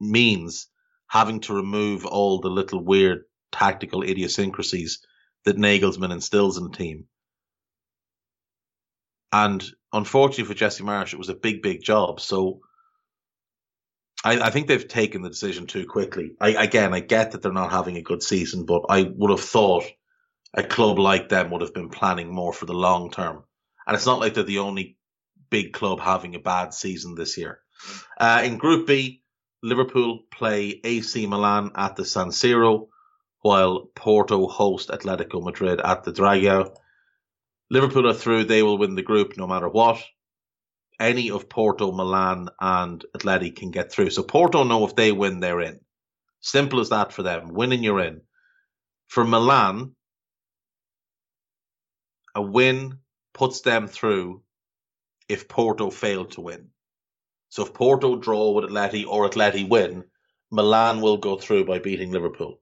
means 0.00 0.68
having 1.08 1.40
to 1.40 1.54
remove 1.54 2.06
all 2.06 2.40
the 2.40 2.48
little 2.48 2.82
weird 2.82 3.24
tactical 3.50 4.02
idiosyncrasies 4.02 5.04
that 5.44 5.56
Nagelsmann 5.56 6.12
instills 6.12 6.58
in 6.58 6.64
the 6.64 6.76
team. 6.76 7.06
And 9.32 9.64
unfortunately 9.92 10.44
for 10.44 10.54
Jesse 10.54 10.84
Marsh, 10.84 11.12
it 11.12 11.18
was 11.18 11.28
a 11.28 11.34
big, 11.34 11.60
big 11.60 11.82
job. 11.82 12.20
So 12.20 12.60
I, 14.26 14.46
I 14.46 14.50
think 14.50 14.66
they've 14.66 14.88
taken 14.88 15.22
the 15.22 15.28
decision 15.28 15.68
too 15.68 15.86
quickly. 15.86 16.32
I, 16.40 16.64
again, 16.64 16.92
I 16.92 16.98
get 16.98 17.30
that 17.30 17.42
they're 17.42 17.52
not 17.52 17.70
having 17.70 17.96
a 17.96 18.02
good 18.02 18.24
season, 18.24 18.66
but 18.66 18.86
I 18.88 19.02
would 19.02 19.30
have 19.30 19.40
thought 19.40 19.84
a 20.52 20.64
club 20.64 20.98
like 20.98 21.28
them 21.28 21.50
would 21.50 21.60
have 21.60 21.72
been 21.72 21.90
planning 21.90 22.34
more 22.34 22.52
for 22.52 22.66
the 22.66 22.74
long 22.74 23.12
term. 23.12 23.44
And 23.86 23.94
it's 23.94 24.06
not 24.06 24.18
like 24.18 24.34
they're 24.34 24.42
the 24.42 24.58
only 24.58 24.96
big 25.48 25.72
club 25.72 26.00
having 26.00 26.34
a 26.34 26.40
bad 26.40 26.74
season 26.74 27.14
this 27.14 27.38
year. 27.38 27.60
Uh, 28.18 28.42
in 28.44 28.58
Group 28.58 28.88
B, 28.88 29.22
Liverpool 29.62 30.24
play 30.32 30.80
AC 30.82 31.24
Milan 31.26 31.70
at 31.76 31.94
the 31.94 32.04
San 32.04 32.28
Siro, 32.28 32.88
while 33.42 33.86
Porto 33.94 34.48
host 34.48 34.88
Atletico 34.88 35.40
Madrid 35.40 35.80
at 35.80 36.02
the 36.02 36.12
Dragao. 36.12 36.74
Liverpool 37.70 38.08
are 38.08 38.14
through; 38.14 38.44
they 38.44 38.64
will 38.64 38.78
win 38.78 38.96
the 38.96 39.02
group 39.02 39.36
no 39.36 39.46
matter 39.46 39.68
what. 39.68 40.02
Any 40.98 41.30
of 41.30 41.48
Porto, 41.48 41.92
Milan, 41.92 42.48
and 42.60 43.04
Atleti 43.16 43.54
can 43.54 43.70
get 43.70 43.92
through. 43.92 44.10
So 44.10 44.22
Porto 44.22 44.64
know 44.64 44.86
if 44.86 44.96
they 44.96 45.12
win, 45.12 45.40
they're 45.40 45.60
in. 45.60 45.80
Simple 46.40 46.80
as 46.80 46.90
that 46.90 47.12
for 47.12 47.22
them. 47.22 47.52
Winning, 47.52 47.82
you're 47.82 48.00
in. 48.00 48.22
For 49.08 49.24
Milan, 49.24 49.94
a 52.34 52.42
win 52.42 52.98
puts 53.34 53.60
them 53.60 53.88
through 53.88 54.42
if 55.28 55.48
Porto 55.48 55.90
fail 55.90 56.26
to 56.26 56.40
win. 56.40 56.68
So 57.48 57.64
if 57.64 57.74
Porto 57.74 58.16
draw 58.16 58.52
with 58.52 58.70
Atleti 58.70 59.06
or 59.06 59.28
Atleti 59.28 59.68
win, 59.68 60.04
Milan 60.50 61.00
will 61.00 61.16
go 61.16 61.36
through 61.36 61.64
by 61.64 61.78
beating 61.78 62.12
Liverpool. 62.12 62.60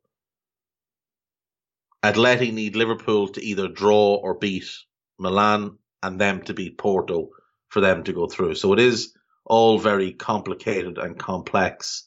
Atleti 2.03 2.53
need 2.53 2.77
Liverpool 2.77 3.29
to 3.29 3.45
either 3.45 3.69
draw 3.69 4.17
or 4.17 4.35
beat 4.35 4.71
Milan 5.19 5.79
and 6.03 6.21
them 6.21 6.43
to 6.43 6.55
beat 6.55 6.77
Porto 6.77 7.31
for 7.75 7.81
them 7.81 8.05
to 8.05 8.13
go 8.13 8.29
through. 8.29 8.55
So 8.55 8.73
it 8.73 8.79
is 8.79 9.13
all 9.45 9.81
very 9.81 10.13
complicated 10.13 10.97
and 10.97 11.19
complex, 11.19 12.07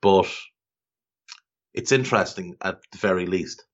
but 0.00 0.26
it's 1.74 1.92
interesting 1.92 2.56
at 2.62 2.78
the 2.90 2.98
very 2.98 3.26
least. 3.26 3.64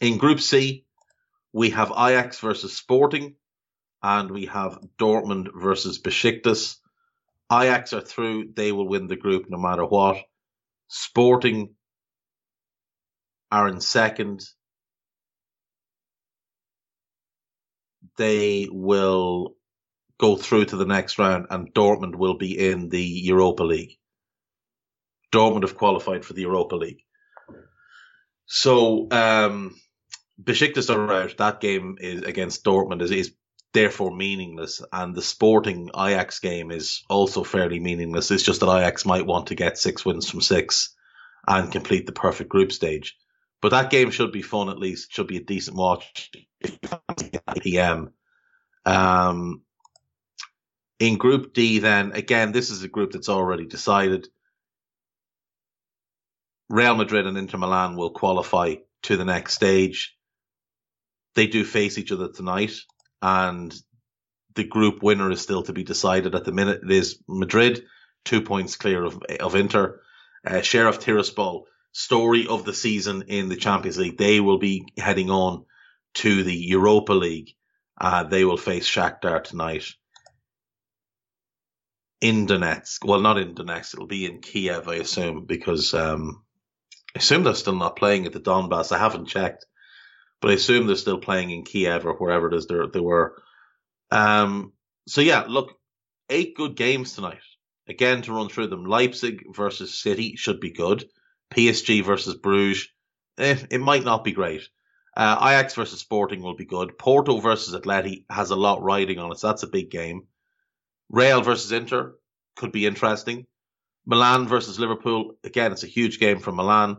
In 0.00 0.16
Group 0.16 0.40
C, 0.40 0.86
we 1.52 1.70
have 1.70 1.90
Ajax 1.90 2.40
versus 2.40 2.74
Sporting, 2.74 3.36
and 4.02 4.30
we 4.30 4.46
have 4.46 4.78
Dortmund 4.98 5.48
versus 5.54 6.00
Besiktas. 6.00 6.78
Ajax 7.52 7.92
are 7.92 8.00
through; 8.00 8.54
they 8.56 8.72
will 8.72 8.88
win 8.88 9.08
the 9.08 9.16
group 9.16 9.50
no 9.50 9.58
matter 9.58 9.84
what. 9.84 10.16
Sporting 10.88 11.74
are 13.52 13.68
in 13.68 13.80
second. 13.82 14.42
They 18.16 18.68
will 18.70 19.56
go 20.18 20.36
through 20.36 20.66
to 20.66 20.76
the 20.76 20.86
next 20.86 21.18
round, 21.18 21.46
and 21.50 21.72
Dortmund 21.74 22.16
will 22.16 22.34
be 22.36 22.58
in 22.68 22.88
the 22.88 23.04
Europa 23.04 23.64
League. 23.64 23.98
Dortmund 25.32 25.62
have 25.62 25.76
qualified 25.76 26.24
for 26.24 26.32
the 26.32 26.42
Europa 26.42 26.76
League. 26.76 27.02
So 28.46 29.08
um, 29.10 29.74
Besiktas 30.42 30.94
are 30.94 31.12
out. 31.12 31.36
That 31.38 31.60
game 31.60 31.96
is 32.00 32.22
against 32.22 32.64
Dortmund 32.64 33.02
is, 33.02 33.10
is 33.10 33.34
therefore 33.72 34.14
meaningless, 34.14 34.80
and 34.92 35.14
the 35.14 35.22
Sporting 35.22 35.90
Ajax 35.94 36.38
game 36.38 36.70
is 36.70 37.02
also 37.08 37.42
fairly 37.42 37.80
meaningless. 37.80 38.30
It's 38.30 38.42
just 38.42 38.60
that 38.60 38.70
Ajax 38.70 39.04
might 39.04 39.26
want 39.26 39.48
to 39.48 39.54
get 39.54 39.78
six 39.78 40.04
wins 40.04 40.30
from 40.30 40.40
six 40.40 40.94
and 41.46 41.72
complete 41.72 42.06
the 42.06 42.12
perfect 42.12 42.48
group 42.50 42.72
stage. 42.72 43.16
But 43.60 43.70
that 43.70 43.90
game 43.90 44.10
should 44.10 44.30
be 44.30 44.42
fun 44.42 44.68
at 44.68 44.78
least. 44.78 45.12
Should 45.12 45.26
be 45.26 45.38
a 45.38 45.44
decent 45.44 45.76
watch. 45.76 46.30
PM. 47.60 48.12
Um, 48.84 49.62
in 51.06 51.18
Group 51.18 51.52
D, 51.52 51.80
then 51.80 52.12
again, 52.12 52.52
this 52.52 52.70
is 52.70 52.82
a 52.82 52.88
group 52.88 53.12
that's 53.12 53.28
already 53.28 53.66
decided. 53.66 54.28
Real 56.70 56.94
Madrid 56.94 57.26
and 57.26 57.36
Inter 57.36 57.58
Milan 57.58 57.96
will 57.96 58.10
qualify 58.10 58.76
to 59.02 59.16
the 59.16 59.24
next 59.24 59.54
stage. 59.54 60.16
They 61.34 61.46
do 61.46 61.64
face 61.64 61.98
each 61.98 62.10
other 62.10 62.28
tonight, 62.28 62.72
and 63.20 63.74
the 64.54 64.64
group 64.64 65.02
winner 65.02 65.30
is 65.30 65.42
still 65.42 65.62
to 65.64 65.74
be 65.74 65.84
decided. 65.84 66.34
At 66.34 66.44
the 66.44 66.52
minute, 66.52 66.80
it 66.84 66.90
is 66.90 67.22
Madrid, 67.28 67.84
two 68.24 68.40
points 68.40 68.76
clear 68.76 69.04
of 69.04 69.20
of 69.40 69.54
Inter. 69.54 70.00
Uh, 70.46 70.62
Sheriff 70.62 71.00
Tiraspol, 71.00 71.64
story 71.92 72.46
of 72.46 72.64
the 72.64 72.74
season 72.74 73.24
in 73.28 73.48
the 73.48 73.56
Champions 73.56 73.98
League. 73.98 74.18
They 74.18 74.40
will 74.40 74.58
be 74.58 74.86
heading 74.98 75.30
on 75.30 75.64
to 76.14 76.42
the 76.44 76.54
Europa 76.54 77.12
League. 77.12 77.54
Uh, 78.00 78.24
they 78.24 78.44
will 78.44 78.56
face 78.56 78.88
Shakhtar 78.88 79.42
tonight 79.42 79.84
in 82.24 82.46
Donetsk. 82.46 83.04
Well, 83.04 83.20
not 83.20 83.36
in 83.36 83.54
Donetsk. 83.54 83.92
It'll 83.92 84.06
be 84.06 84.24
in 84.24 84.40
Kiev, 84.40 84.88
I 84.88 84.94
assume, 84.94 85.44
because 85.44 85.92
um, 85.92 86.42
I 87.14 87.18
assume 87.18 87.42
they're 87.42 87.54
still 87.54 87.76
not 87.76 87.96
playing 87.96 88.24
at 88.24 88.32
the 88.32 88.40
Donbass. 88.40 88.92
I 88.92 88.98
haven't 88.98 89.26
checked, 89.26 89.66
but 90.40 90.50
I 90.50 90.54
assume 90.54 90.86
they're 90.86 90.96
still 90.96 91.18
playing 91.18 91.50
in 91.50 91.64
Kiev 91.64 92.06
or 92.06 92.14
wherever 92.14 92.48
it 92.48 92.54
is 92.54 92.66
they 92.66 93.00
were. 93.00 93.42
Um, 94.10 94.72
so 95.06 95.20
yeah, 95.20 95.44
look, 95.46 95.74
eight 96.30 96.56
good 96.56 96.76
games 96.76 97.12
tonight. 97.12 97.42
Again, 97.90 98.22
to 98.22 98.32
run 98.32 98.48
through 98.48 98.68
them, 98.68 98.86
Leipzig 98.86 99.44
versus 99.54 100.00
City 100.00 100.36
should 100.36 100.60
be 100.60 100.70
good. 100.70 101.04
PSG 101.52 102.02
versus 102.02 102.36
Bruges, 102.36 102.88
eh, 103.36 103.58
it 103.70 103.82
might 103.82 104.02
not 104.02 104.24
be 104.24 104.32
great. 104.32 104.66
Uh, 105.14 105.36
Ajax 105.42 105.74
versus 105.74 106.00
Sporting 106.00 106.42
will 106.42 106.56
be 106.56 106.64
good. 106.64 106.96
Porto 106.96 107.38
versus 107.38 107.74
Atleti 107.74 108.24
has 108.30 108.50
a 108.50 108.56
lot 108.56 108.82
riding 108.82 109.18
on 109.18 109.30
it, 109.30 109.38
so 109.38 109.48
that's 109.48 109.62
a 109.62 109.68
big 109.68 109.90
game. 109.90 110.26
Real 111.10 111.42
versus 111.42 111.72
Inter 111.72 112.14
could 112.56 112.72
be 112.72 112.86
interesting. 112.86 113.46
Milan 114.06 114.48
versus 114.48 114.78
Liverpool, 114.78 115.36
again, 115.44 115.72
it's 115.72 115.84
a 115.84 115.88
huge 115.88 116.20
game 116.20 116.38
for 116.38 116.52
Milan. 116.52 116.98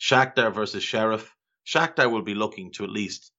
Shakhtar 0.00 0.54
versus 0.54 0.82
Sheriff. 0.82 1.34
Shakhtar 1.66 2.10
will 2.10 2.22
be 2.22 2.34
looking 2.34 2.72
to 2.72 2.84
at 2.84 2.90
least 2.90 3.32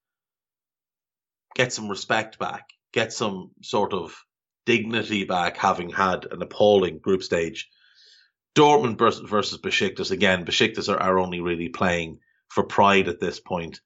get 1.56 1.74
some 1.74 1.90
respect 1.90 2.38
back, 2.38 2.70
get 2.94 3.12
some 3.12 3.52
sort 3.64 3.94
of 3.94 4.16
dignity 4.66 5.24
back, 5.24 5.58
having 5.58 5.90
had 5.90 6.26
an 6.32 6.42
appalling 6.42 7.00
group 7.00 7.24
stage. 7.24 7.70
Dortmund 8.56 8.98
versus, 8.98 9.58
Besiktas, 9.58 10.12
again, 10.12 10.46
Besiktas 10.46 10.94
are, 10.94 11.02
are 11.02 11.20
only 11.20 11.40
really 11.40 11.70
playing 11.70 12.20
for 12.50 12.64
pride 12.64 13.08
at 13.08 13.20
this 13.20 13.40
point. 13.40 13.80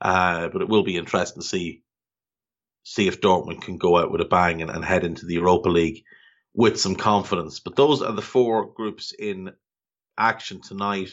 Uh, 0.00 0.48
but 0.48 0.62
it 0.62 0.68
will 0.68 0.84
be 0.84 0.96
interesting 0.96 1.42
to 1.42 1.46
see 1.46 1.82
see 2.88 3.08
if 3.08 3.20
Dortmund 3.20 3.62
can 3.62 3.78
go 3.78 3.98
out 3.98 4.12
with 4.12 4.20
a 4.20 4.24
bang 4.24 4.62
and, 4.62 4.70
and 4.70 4.84
head 4.84 5.02
into 5.02 5.26
the 5.26 5.34
Europa 5.34 5.68
League 5.68 6.04
with 6.54 6.80
some 6.80 6.94
confidence. 6.94 7.58
But 7.58 7.74
those 7.74 8.00
are 8.00 8.12
the 8.12 8.22
four 8.22 8.72
groups 8.72 9.12
in 9.12 9.50
action 10.16 10.60
tonight. 10.60 11.10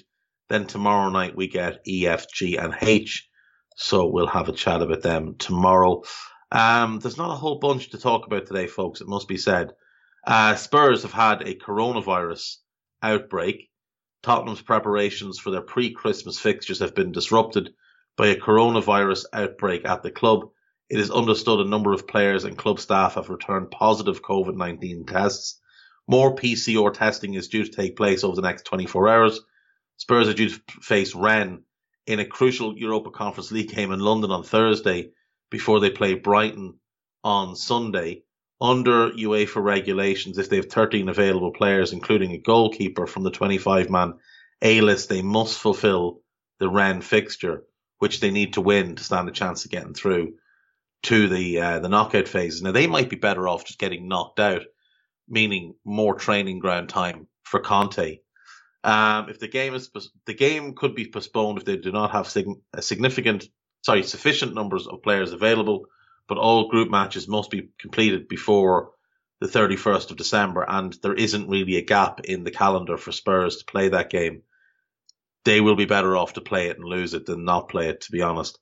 Then 0.50 0.68
tomorrow 0.68 1.10
night 1.10 1.36
we 1.36 1.48
get 1.48 1.82
E, 1.88 2.06
F, 2.06 2.32
G, 2.32 2.58
and 2.58 2.76
H. 2.80 3.28
So 3.76 4.06
we'll 4.06 4.28
have 4.28 4.50
a 4.50 4.54
chat 4.54 4.84
about 4.84 5.02
them 5.02 5.34
tomorrow. 5.40 6.04
Um, 6.52 7.00
there's 7.00 7.18
not 7.18 7.32
a 7.32 7.36
whole 7.36 7.58
bunch 7.58 7.90
to 7.90 7.98
talk 7.98 8.28
about 8.28 8.46
today, 8.46 8.68
folks. 8.68 9.02
It 9.02 9.08
must 9.08 9.28
be 9.28 9.38
said. 9.38 9.72
Uh, 10.24 10.54
Spurs 10.54 11.02
have 11.02 11.12
had 11.12 11.42
a 11.42 11.56
coronavirus 11.56 12.58
outbreak. 13.02 13.72
Tottenham's 14.22 14.62
preparations 14.62 15.40
for 15.40 15.50
their 15.50 15.62
pre-Christmas 15.62 16.38
fixtures 16.38 16.82
have 16.82 16.94
been 16.94 17.12
disrupted 17.12 17.72
by 18.16 18.28
a 18.28 18.40
coronavirus 18.40 19.26
outbreak 19.34 19.86
at 19.86 20.04
the 20.04 20.12
club. 20.12 20.52
It 20.90 21.00
is 21.00 21.12
understood 21.12 21.60
a 21.60 21.70
number 21.70 21.94
of 21.94 22.08
players 22.08 22.44
and 22.44 22.58
club 22.58 22.80
staff 22.80 23.16
have 23.16 23.30
returned 23.30 23.72
positive 23.72 24.22
COVID 24.22 24.56
19 24.56 25.06
tests. 25.06 25.60
More 26.08 26.36
PCR 26.36 26.94
testing 26.94 27.34
is 27.36 27.48
due 27.48 27.64
to 27.64 27.72
take 27.72 27.96
place 27.96 28.24
over 28.24 28.36
the 28.36 28.42
next 28.42 28.64
24 28.64 29.08
hours. 29.08 29.40
Spurs 29.98 30.28
are 30.28 30.34
due 30.34 30.50
to 30.50 30.62
face 30.82 31.16
Rennes 31.16 31.62
in 32.06 32.20
a 32.20 32.26
crucial 32.26 32.78
Europa 32.78 33.12
Conference 33.12 33.52
League 33.52 33.74
game 33.74 33.92
in 33.92 34.00
London 34.00 34.32
on 34.32 34.44
Thursday 34.44 35.12
before 35.50 35.80
they 35.80 35.90
play 35.90 36.16
Brighton 36.16 36.80
on 37.24 37.56
Sunday. 37.56 38.24
Under 38.60 39.12
UEFA 39.12 39.64
regulations, 39.64 40.38
if 40.38 40.50
they 40.50 40.58
have 40.58 40.70
13 40.70 41.10
available 41.10 41.52
players, 41.52 41.92
including 41.94 42.32
a 42.32 42.38
goalkeeper 42.38 43.08
from 43.08 43.24
the 43.24 43.32
25 43.32 43.90
man 43.90 44.16
A 44.62 44.82
list, 44.82 45.10
they 45.10 45.22
must 45.22 45.60
fulfill 45.60 46.22
the 46.60 46.70
Rennes 46.70 47.06
fixture, 47.06 47.64
which 48.00 48.20
they 48.20 48.32
need 48.32 48.54
to 48.54 48.62
win 48.62 48.96
to 48.96 49.04
stand 49.04 49.28
a 49.28 49.32
chance 49.32 49.66
of 49.66 49.72
getting 49.72 49.94
through 49.94 50.34
to 51.04 51.28
the 51.28 51.60
uh, 51.60 51.80
the 51.80 51.90
knockout 51.90 52.28
phases. 52.28 52.62
Now 52.62 52.72
they 52.72 52.88
might 52.88 53.10
be 53.10 53.16
better 53.16 53.48
off 53.48 53.66
just 53.66 53.80
getting 53.80 54.08
knocked 54.08 54.40
out, 54.40 54.64
meaning 55.28 55.76
more 55.86 56.16
training 56.16 56.60
ground 56.60 56.90
time 56.90 57.28
for 57.44 57.60
Conte. 57.60 58.20
Um, 58.84 59.30
if 59.30 59.40
the 59.40 59.48
game 59.48 59.76
is 59.76 59.90
the 60.26 60.34
game 60.34 60.76
could 60.76 60.96
be 60.96 61.10
postponed 61.10 61.58
if 61.58 61.66
they 61.66 61.78
do 61.78 61.92
not 61.92 62.12
have 62.12 62.28
sig- 62.28 62.48
a 62.74 62.82
significant, 62.82 63.46
sorry, 63.82 64.04
sufficient 64.04 64.54
numbers 64.54 64.88
of 64.88 65.04
players 65.04 65.32
available, 65.32 65.86
but 66.28 66.38
all 66.38 66.70
group 66.70 66.90
matches 66.90 67.28
must 67.28 67.50
be 67.50 67.70
completed 67.80 68.28
before 68.28 68.92
the 69.40 69.48
31st 69.48 70.12
of 70.12 70.18
December, 70.18 70.66
and 70.68 70.94
there 71.02 71.14
isn't 71.14 71.50
really 71.50 71.78
a 71.78 71.82
gap 71.82 72.22
in 72.22 72.44
the 72.44 72.52
calendar 72.52 72.98
for 72.98 73.12
Spurs 73.12 73.58
to 73.58 73.66
play 73.66 73.90
that 73.90 74.10
game. 74.10 74.42
They 75.44 75.60
will 75.60 75.76
be 75.76 75.86
better 75.86 76.16
off 76.16 76.34
to 76.34 76.42
play 76.42 76.68
it 76.68 76.78
and 76.78 76.86
lose 76.86 77.14
it 77.14 77.26
than 77.26 77.44
not 77.44 77.68
play 77.68 77.90
it, 77.90 78.02
to 78.02 78.12
be 78.12 78.22
honest. 78.22 78.58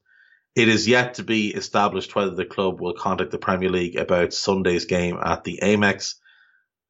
It 0.54 0.68
is 0.68 0.88
yet 0.88 1.16
to 1.16 1.24
be 1.24 1.54
established 1.54 2.14
whether 2.14 2.36
the 2.36 2.46
club 2.46 2.82
will 2.82 2.94
contact 2.94 3.32
the 3.32 3.38
Premier 3.38 3.70
League 3.70 3.96
about 3.96 4.34
Sunday's 4.34 4.86
game 4.86 5.18
at 5.24 5.46
the 5.46 5.60
Amex, 5.64 6.16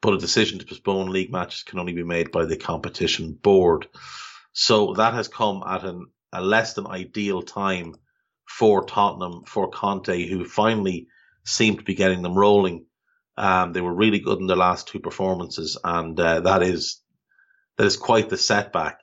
but 0.02 0.16
a 0.16 0.18
decision 0.18 0.58
to 0.60 0.66
postpone 0.66 1.12
league 1.12 1.32
matches 1.32 1.62
can 1.62 1.78
only 1.78 1.94
be 1.94 2.04
made 2.04 2.32
by 2.32 2.46
the 2.46 2.58
competition 2.58 3.34
board. 3.34 3.88
So 4.54 4.96
that 4.96 5.14
has 5.14 5.28
come 5.28 5.64
at 5.66 5.84
an, 5.84 6.08
a 6.34 6.42
less 6.42 6.74
than 6.74 6.88
ideal 6.88 7.44
time 7.44 7.96
for 8.48 8.84
Tottenham, 8.84 9.44
for 9.46 9.70
Conte, 9.70 10.28
who 10.28 10.44
finally 10.46 11.08
seemed 11.46 11.78
to 11.78 11.84
be 11.84 11.94
getting 11.94 12.24
them 12.24 12.34
rolling. 12.34 12.86
Um, 13.38 13.74
they 13.74 13.82
were 13.82 13.94
really 13.94 14.20
good 14.20 14.40
in 14.40 14.48
their 14.48 14.58
last 14.58 14.88
two 14.88 15.00
performances, 15.00 15.78
and 15.84 16.20
uh, 16.20 16.42
that 16.42 16.64
is 16.64 17.02
that 17.78 17.86
is 17.86 17.96
quite 17.96 18.30
the 18.30 18.38
setback. 18.38 19.00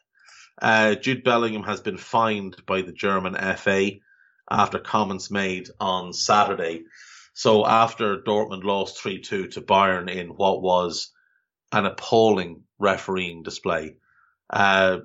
Uh, 0.60 0.96
Jude 0.96 1.22
Bellingham 1.22 1.62
has 1.62 1.80
been 1.80 1.96
fined 1.96 2.56
by 2.66 2.82
the 2.82 2.92
German 2.92 3.34
FA 3.56 3.92
after 4.50 4.78
comments 4.78 5.30
made 5.30 5.68
on 5.80 6.12
Saturday 6.12 6.84
So 7.34 7.66
after 7.66 8.18
Dortmund 8.18 8.64
lost 8.64 9.00
3 9.00 9.20
2 9.20 9.48
to 9.48 9.60
Bayern 9.60 10.10
in 10.10 10.28
what 10.28 10.62
was 10.62 11.12
an 11.72 11.86
appalling 11.86 12.64
refereeing 12.78 13.42
display, 13.42 13.96
uh, 14.50 14.98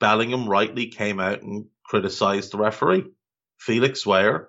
Bellingham 0.00 0.48
rightly 0.48 0.88
came 0.88 1.20
out 1.20 1.42
and 1.42 1.66
criticised 1.84 2.52
the 2.52 2.58
referee. 2.58 3.04
Felix 3.58 4.04
Zwayer 4.04 4.46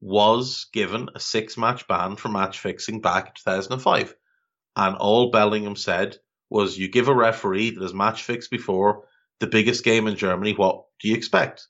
was 0.00 0.66
given 0.72 1.08
a 1.14 1.20
six 1.20 1.56
match 1.56 1.86
ban 1.88 2.16
for 2.16 2.28
match 2.28 2.58
fixing 2.60 3.00
back 3.00 3.26
in 3.28 3.32
2005. 3.44 4.14
And 4.76 4.96
all 4.96 5.30
Bellingham 5.30 5.76
said 5.76 6.18
was, 6.50 6.78
You 6.78 6.88
give 6.88 7.08
a 7.08 7.14
referee 7.14 7.70
that 7.70 7.82
has 7.82 7.94
match 7.94 8.22
fixed 8.22 8.50
before 8.50 9.04
the 9.40 9.46
biggest 9.46 9.84
game 9.84 10.06
in 10.06 10.16
Germany, 10.16 10.52
what 10.52 10.84
do 11.00 11.08
you 11.08 11.14
expect? 11.14 11.66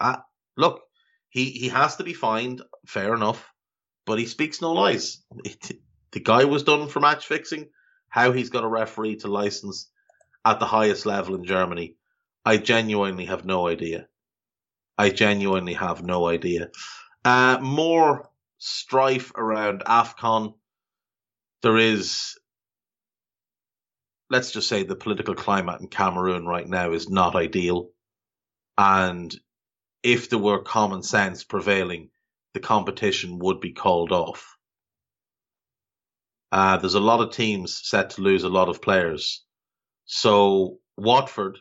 Uh, 0.00 0.18
look, 0.56 0.82
he, 1.30 1.50
he 1.50 1.68
has 1.68 1.96
to 1.96 2.04
be 2.04 2.14
fined, 2.14 2.62
fair 2.86 3.14
enough, 3.14 3.52
but 4.06 4.18
he 4.18 4.26
speaks 4.26 4.60
no 4.60 4.72
lies. 4.72 5.22
It, 5.44 5.80
the 6.12 6.20
guy 6.20 6.44
was 6.44 6.62
done 6.62 6.88
for 6.88 7.00
match 7.00 7.26
fixing. 7.26 7.68
How 8.08 8.32
he's 8.32 8.50
got 8.50 8.64
a 8.64 8.68
referee 8.68 9.16
to 9.16 9.28
license 9.28 9.90
at 10.44 10.60
the 10.60 10.66
highest 10.66 11.04
level 11.04 11.34
in 11.34 11.44
Germany, 11.44 11.96
I 12.44 12.56
genuinely 12.56 13.26
have 13.26 13.44
no 13.44 13.68
idea. 13.68 14.08
I 14.96 15.10
genuinely 15.10 15.74
have 15.74 16.02
no 16.02 16.26
idea. 16.26 16.70
Uh, 17.24 17.58
more 17.60 18.30
strife 18.56 19.32
around 19.34 19.82
AFCON. 19.84 20.54
There 21.62 21.76
is, 21.76 22.38
let's 24.30 24.52
just 24.52 24.68
say, 24.68 24.84
the 24.84 24.96
political 24.96 25.34
climate 25.34 25.80
in 25.80 25.88
Cameroon 25.88 26.46
right 26.46 26.66
now 26.66 26.92
is 26.92 27.10
not 27.10 27.36
ideal. 27.36 27.90
And 28.78 29.34
if 30.02 30.30
there 30.30 30.38
were 30.38 30.62
common 30.62 31.02
sense 31.02 31.44
prevailing, 31.44 32.10
the 32.54 32.60
competition 32.60 33.38
would 33.38 33.60
be 33.60 33.72
called 33.72 34.12
off. 34.12 34.56
Uh, 36.50 36.78
there's 36.78 36.94
a 36.94 37.00
lot 37.00 37.20
of 37.20 37.32
teams 37.32 37.80
set 37.84 38.10
to 38.10 38.22
lose 38.22 38.44
a 38.44 38.48
lot 38.48 38.68
of 38.68 38.80
players. 38.80 39.44
So 40.06 40.78
Watford, 40.96 41.58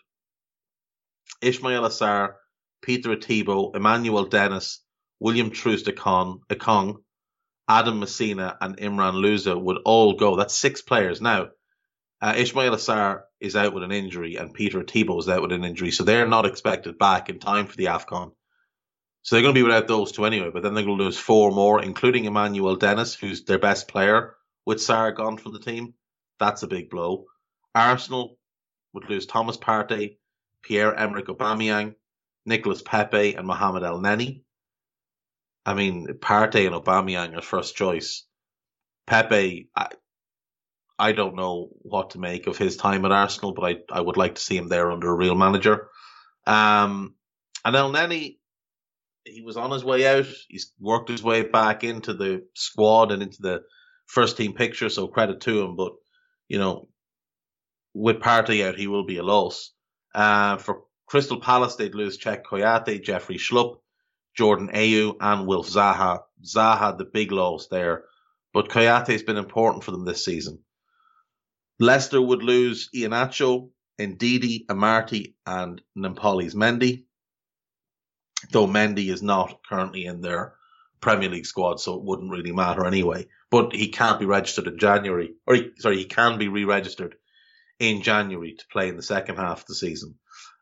Ismaila 1.42 1.90
Sarr, 1.90 2.36
Peter 2.82 3.10
Etebo, 3.16 3.76
Emmanuel 3.76 4.26
Dennis, 4.26 4.82
William 5.20 5.50
Troost-Ekong, 5.50 6.40
Adam 7.70 8.00
Masina, 8.00 8.56
and 8.62 8.78
Imran 8.78 9.16
Louza 9.16 9.58
would 9.58 9.80
all 9.84 10.14
go. 10.14 10.38
That's 10.38 10.56
six 10.56 10.82
players. 10.82 11.20
Now, 11.22 11.50
uh, 12.22 12.34
Ismaila 12.34 12.78
Sarr 12.78 13.24
is 13.40 13.56
out 13.56 13.74
with 13.74 13.84
an 13.84 13.92
injury, 13.92 14.36
and 14.36 14.54
Peter 14.54 14.82
Etebo 14.82 15.20
is 15.20 15.30
out 15.30 15.42
with 15.42 15.52
an 15.52 15.64
injury, 15.64 15.92
so 15.92 16.04
they're 16.04 16.28
not 16.28 16.46
expected 16.46 16.98
back 16.98 17.30
in 17.30 17.40
time 17.40 17.68
for 17.68 17.76
the 17.76 17.86
AFCON. 17.86 18.32
So 19.22 19.36
they're 19.36 19.44
going 19.44 19.54
to 19.54 19.60
be 19.60 19.64
without 19.64 19.88
those 19.88 20.12
two 20.12 20.26
anyway, 20.26 20.52
but 20.54 20.64
then 20.64 20.74
they're 20.74 20.86
going 20.86 20.98
to 20.98 21.04
lose 21.04 21.18
four 21.18 21.52
more, 21.52 21.82
including 21.82 22.26
Emmanuel 22.26 22.76
Dennis, 22.76 23.14
who's 23.14 23.44
their 23.44 23.60
best 23.60 23.88
player, 23.88 24.36
with 24.66 24.80
Sarr 24.80 25.16
gone 25.16 25.38
from 25.38 25.54
the 25.54 25.60
team. 25.60 25.94
That's 26.40 26.64
a 26.64 26.68
big 26.68 26.90
blow. 26.90 27.26
Arsenal 27.76 28.38
would 28.94 29.10
lose 29.10 29.26
Thomas 29.26 29.58
Partey, 29.58 30.18
Pierre-Emerick 30.64 31.26
Aubameyang, 31.26 31.96
Nicolas 32.46 32.82
Pepe, 32.82 33.36
and 33.36 33.46
Mohamed 33.46 33.84
Elneny. 33.84 34.44
I 35.66 35.74
mean, 35.74 36.08
Partey 36.08 36.66
and 36.66 36.76
Aubameyang 36.76 37.38
are 37.38 37.42
first 37.42 37.76
choice. 37.76 38.26
Pepe, 39.06 39.70
I, 41.00 41.12
don't 41.12 41.36
know 41.36 41.70
what 41.82 42.12
to 42.12 42.20
make 42.20 42.48
of 42.48 42.58
his 42.58 42.78
time 42.78 43.06
at 43.06 43.12
Arsenal, 43.12 43.54
but 43.54 43.64
I, 43.64 43.76
I 43.92 44.02
would 44.02 44.18
like 44.18 44.36
to 44.36 44.42
see 44.42 44.58
him 44.58 44.68
there 44.68 44.92
under 44.92 45.10
a 45.10 45.16
real 45.16 45.36
manager. 45.36 45.90
Um, 46.46 47.16
and 47.64 47.76
Elneny, 47.76 48.38
he 49.24 49.42
was 49.42 49.58
on 49.58 49.72
his 49.72 49.84
way 49.84 50.08
out. 50.08 50.26
He's 50.48 50.72
worked 50.80 51.10
his 51.10 51.24
way 51.24 51.44
back 51.44 51.84
into 51.84 52.14
the 52.14 52.46
squad 52.54 53.12
and 53.12 53.22
into 53.22 53.42
the 53.42 53.64
first 54.06 54.38
team 54.38 54.54
picture, 54.54 54.90
so 54.90 55.08
credit 55.08 55.42
to 55.42 55.62
him. 55.62 55.76
But, 55.76 55.94
you 56.48 56.60
know, 56.60 56.88
with 57.94 58.20
Partey 58.20 58.66
out, 58.66 58.78
he 58.78 58.88
will 58.88 59.06
be 59.06 59.18
a 59.18 59.24
loss. 59.24 59.72
Uh, 60.16 60.58
for 60.58 60.84
Crystal 61.08 61.40
Palace, 61.40 61.76
they'd 61.76 61.96
lose 61.96 62.18
Cheikhou 62.18 62.44
Kouyaté, 62.44 63.04
Jeffrey 63.04 63.38
Schlupp, 63.38 63.78
Jordan 64.36 64.70
Ayew 64.74 65.16
and 65.20 65.48
Wilf 65.48 65.68
Zaha. 65.68 66.22
Zaha, 66.44 66.98
the 66.98 67.06
big 67.06 67.32
loss 67.32 67.68
there. 67.68 68.04
But 68.54 68.70
Kouyaté's 68.70 69.24
been 69.24 69.38
important 69.38 69.84
for 69.84 69.92
them 69.92 70.06
this 70.06 70.24
season. 70.24 70.60
Leicester 71.80 72.22
would 72.22 72.44
lose 72.44 72.90
Iheanacho, 72.96 73.70
Ndidi, 74.00 74.66
Amartey, 74.68 75.34
and 75.46 75.82
Nampalys 75.98 76.56
Mendy. 76.56 77.06
Though 78.52 78.68
Mendy 78.68 79.10
is 79.12 79.24
not 79.24 79.60
currently 79.68 80.06
in 80.06 80.22
their 80.22 80.54
Premier 81.02 81.30
League 81.30 81.46
squad, 81.46 81.80
so 81.80 81.96
it 81.96 82.04
wouldn't 82.04 82.32
really 82.32 82.52
matter 82.52 82.86
anyway. 82.86 83.28
But 83.50 83.74
he 83.74 83.90
can't 83.90 84.20
be 84.20 84.26
registered 84.26 84.68
in 84.68 84.78
January, 84.78 85.34
or 85.46 85.56
he, 85.56 85.72
sorry, 85.78 85.98
he 85.98 86.06
can 86.06 86.38
be 86.38 86.48
re-registered 86.48 87.16
in 87.80 88.02
January 88.02 88.54
to 88.54 88.66
play 88.72 88.90
in 88.90 88.98
the 88.98 89.04
second 89.04 89.38
half 89.38 89.62
of 89.62 89.66
the 89.68 89.76
season. 89.76 90.16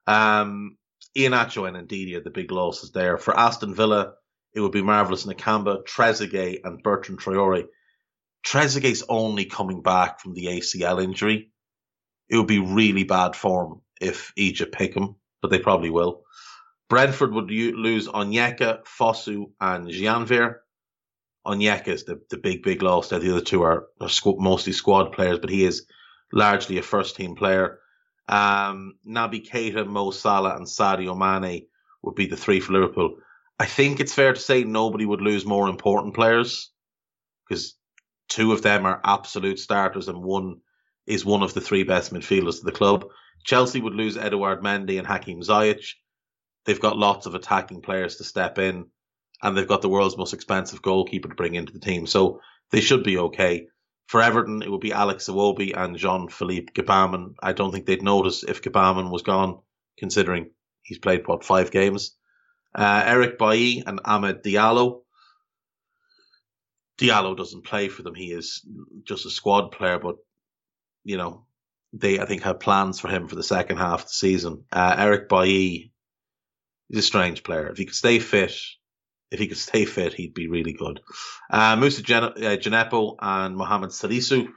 Um, 0.08 0.78
Iheanacho 1.18 1.68
and 1.68 1.88
Ndidi 1.88 2.16
are 2.16 2.24
the 2.24 2.30
big 2.30 2.52
losses 2.52 2.92
there. 2.92 3.18
For 3.18 3.38
Aston 3.38 3.74
Villa, 3.74 4.14
it 4.54 4.60
would 4.60 4.72
be 4.74 4.82
Marvelous 4.82 5.26
Nakamba, 5.26 5.86
Trezeguet, 5.86 6.62
and 6.64 6.84
Bertrand 6.84 7.20
Traore. 7.20 7.66
Trezeguet's 8.46 9.04
only 9.10 9.46
coming 9.46 9.82
back 9.82 10.20
from 10.20 10.34
the 10.34 10.46
ACL 10.46 11.04
injury. 11.04 11.50
It 12.30 12.38
would 12.38 12.48
be 12.48 12.60
really 12.60 13.04
bad 13.04 13.36
form 13.36 13.82
if 14.00 14.32
Egypt 14.36 14.74
pick 14.74 14.96
him, 14.96 15.16
but 15.42 15.50
they 15.50 15.60
probably 15.60 15.90
will. 15.90 16.24
Brentford 16.88 17.34
would 17.34 17.50
lose 17.50 18.08
Onyeka, 18.08 18.84
Fosu, 18.86 19.52
and 19.60 19.90
Janvier. 19.90 20.62
Onyeka 21.46 21.88
is 21.88 22.04
the, 22.06 22.22
the 22.30 22.38
big, 22.38 22.64
big 22.64 22.84
loss 22.84 23.10
there. 23.10 23.20
The 23.20 23.32
other 23.32 23.42
two 23.42 23.64
are, 23.64 23.88
are 24.00 24.10
mostly 24.38 24.74
squad 24.74 25.12
players, 25.12 25.40
but 25.40 25.50
he 25.50 25.66
is 25.66 25.88
largely 26.32 26.78
a 26.78 26.84
first 26.84 27.16
team 27.16 27.36
player. 27.36 27.80
Um, 28.28 28.96
Naby 29.08 29.48
Keita, 29.48 29.86
Mo 29.86 30.12
Salah, 30.12 30.56
and 30.56 30.68
Sadio 30.68 31.18
Mane 31.18 31.68
would 32.04 32.16
be 32.16 32.28
the 32.28 32.38
three 32.38 32.60
for 32.60 32.74
Liverpool. 32.74 33.18
I 33.60 33.66
think 33.66 34.00
it's 34.00 34.14
fair 34.14 34.34
to 34.34 34.40
say 34.40 34.64
nobody 34.64 35.06
would 35.06 35.22
lose 35.22 35.46
more 35.46 35.70
important 35.70 36.14
players 36.14 36.72
because 37.48 37.76
two 38.28 38.52
of 38.52 38.62
them 38.62 38.86
are 38.86 39.02
absolute 39.04 39.60
starters 39.60 40.08
and 40.08 40.24
one 40.24 40.62
is 41.06 41.26
one 41.26 41.44
of 41.44 41.54
the 41.54 41.62
three 41.62 41.84
best 41.84 42.14
midfielders 42.14 42.60
of 42.60 42.64
the 42.64 42.72
club. 42.72 43.06
Chelsea 43.44 43.80
would 43.80 43.94
lose 43.94 44.18
Eduard 44.18 44.64
Mendy 44.64 44.98
and 44.98 45.08
Hakim 45.08 45.42
Ziyech. 45.42 45.94
They've 46.66 46.80
got 46.80 46.98
lots 46.98 47.28
of 47.28 47.36
attacking 47.36 47.82
players 47.82 48.16
to 48.18 48.24
step 48.24 48.58
in 48.58 48.88
and 49.42 49.56
they've 49.56 49.68
got 49.68 49.82
the 49.82 49.90
world's 49.90 50.18
most 50.18 50.34
expensive 50.34 50.82
goalkeeper 50.82 51.30
to 51.30 51.36
bring 51.36 51.56
into 51.56 51.74
the 51.74 51.80
team. 51.80 52.08
So 52.08 52.42
they 52.72 52.82
should 52.82 53.04
be 53.04 53.18
okay. 53.18 53.68
For 54.08 54.22
Everton, 54.22 54.62
it 54.62 54.70
would 54.70 54.82
be 54.82 54.94
Alex 54.94 55.28
Iwobi 55.28 55.76
and 55.76 55.98
Jean 55.98 56.30
Philippe 56.30 56.74
Gbamin. 56.74 57.36
I 57.42 57.54
don't 57.54 57.72
think 57.72 57.86
they'd 57.86 58.04
notice 58.04 58.44
if 58.44 58.62
Gbamin 58.62 59.12
was 59.12 59.24
gone, 59.24 59.60
considering 59.98 60.52
he's 60.84 61.00
played, 61.00 61.28
what, 61.28 61.44
five 61.44 61.72
games? 61.72 62.16
Uh, 62.74 63.04
Eric 63.06 63.40
Bailly 63.40 63.84
and 63.86 64.00
Ahmed 64.06 64.44
Diallo. 64.44 65.02
Diallo 66.98 67.36
doesn't 67.36 67.66
play 67.66 67.90
for 67.90 68.04
them. 68.04 68.16
He 68.16 68.32
is 68.32 68.66
just 69.04 69.26
a 69.26 69.30
squad 69.30 69.72
player, 69.72 70.00
but, 70.00 70.16
you 71.04 71.18
know, 71.18 71.46
they, 71.94 72.20
I 72.20 72.26
think, 72.26 72.44
have 72.44 72.60
plans 72.60 73.00
for 73.00 73.10
him 73.10 73.28
for 73.28 73.36
the 73.36 73.44
second 73.44 73.78
half 73.78 74.02
of 74.02 74.08
the 74.08 74.14
season. 74.14 74.64
Uh, 74.72 74.96
Eric 74.98 75.30
Bailly, 75.30 75.92
he's 76.90 77.00
a 77.00 77.02
strange 77.02 77.44
player. 77.44 77.68
If 77.68 77.78
he 77.78 77.86
could 77.86 77.96
stay 77.96 78.20
fit, 78.20 78.54
if 79.32 79.40
he 79.40 79.48
could 79.48 79.58
stay 79.58 79.86
fit, 79.86 80.14
he'd 80.14 80.34
be 80.34 80.48
really 80.48 80.74
good. 80.74 81.02
Uh, 81.50 81.76
Djenepo 81.76 83.14
uh, 83.14 83.16
and 83.20 83.56
Mohamed 83.56 83.90
Salisu 83.90 84.48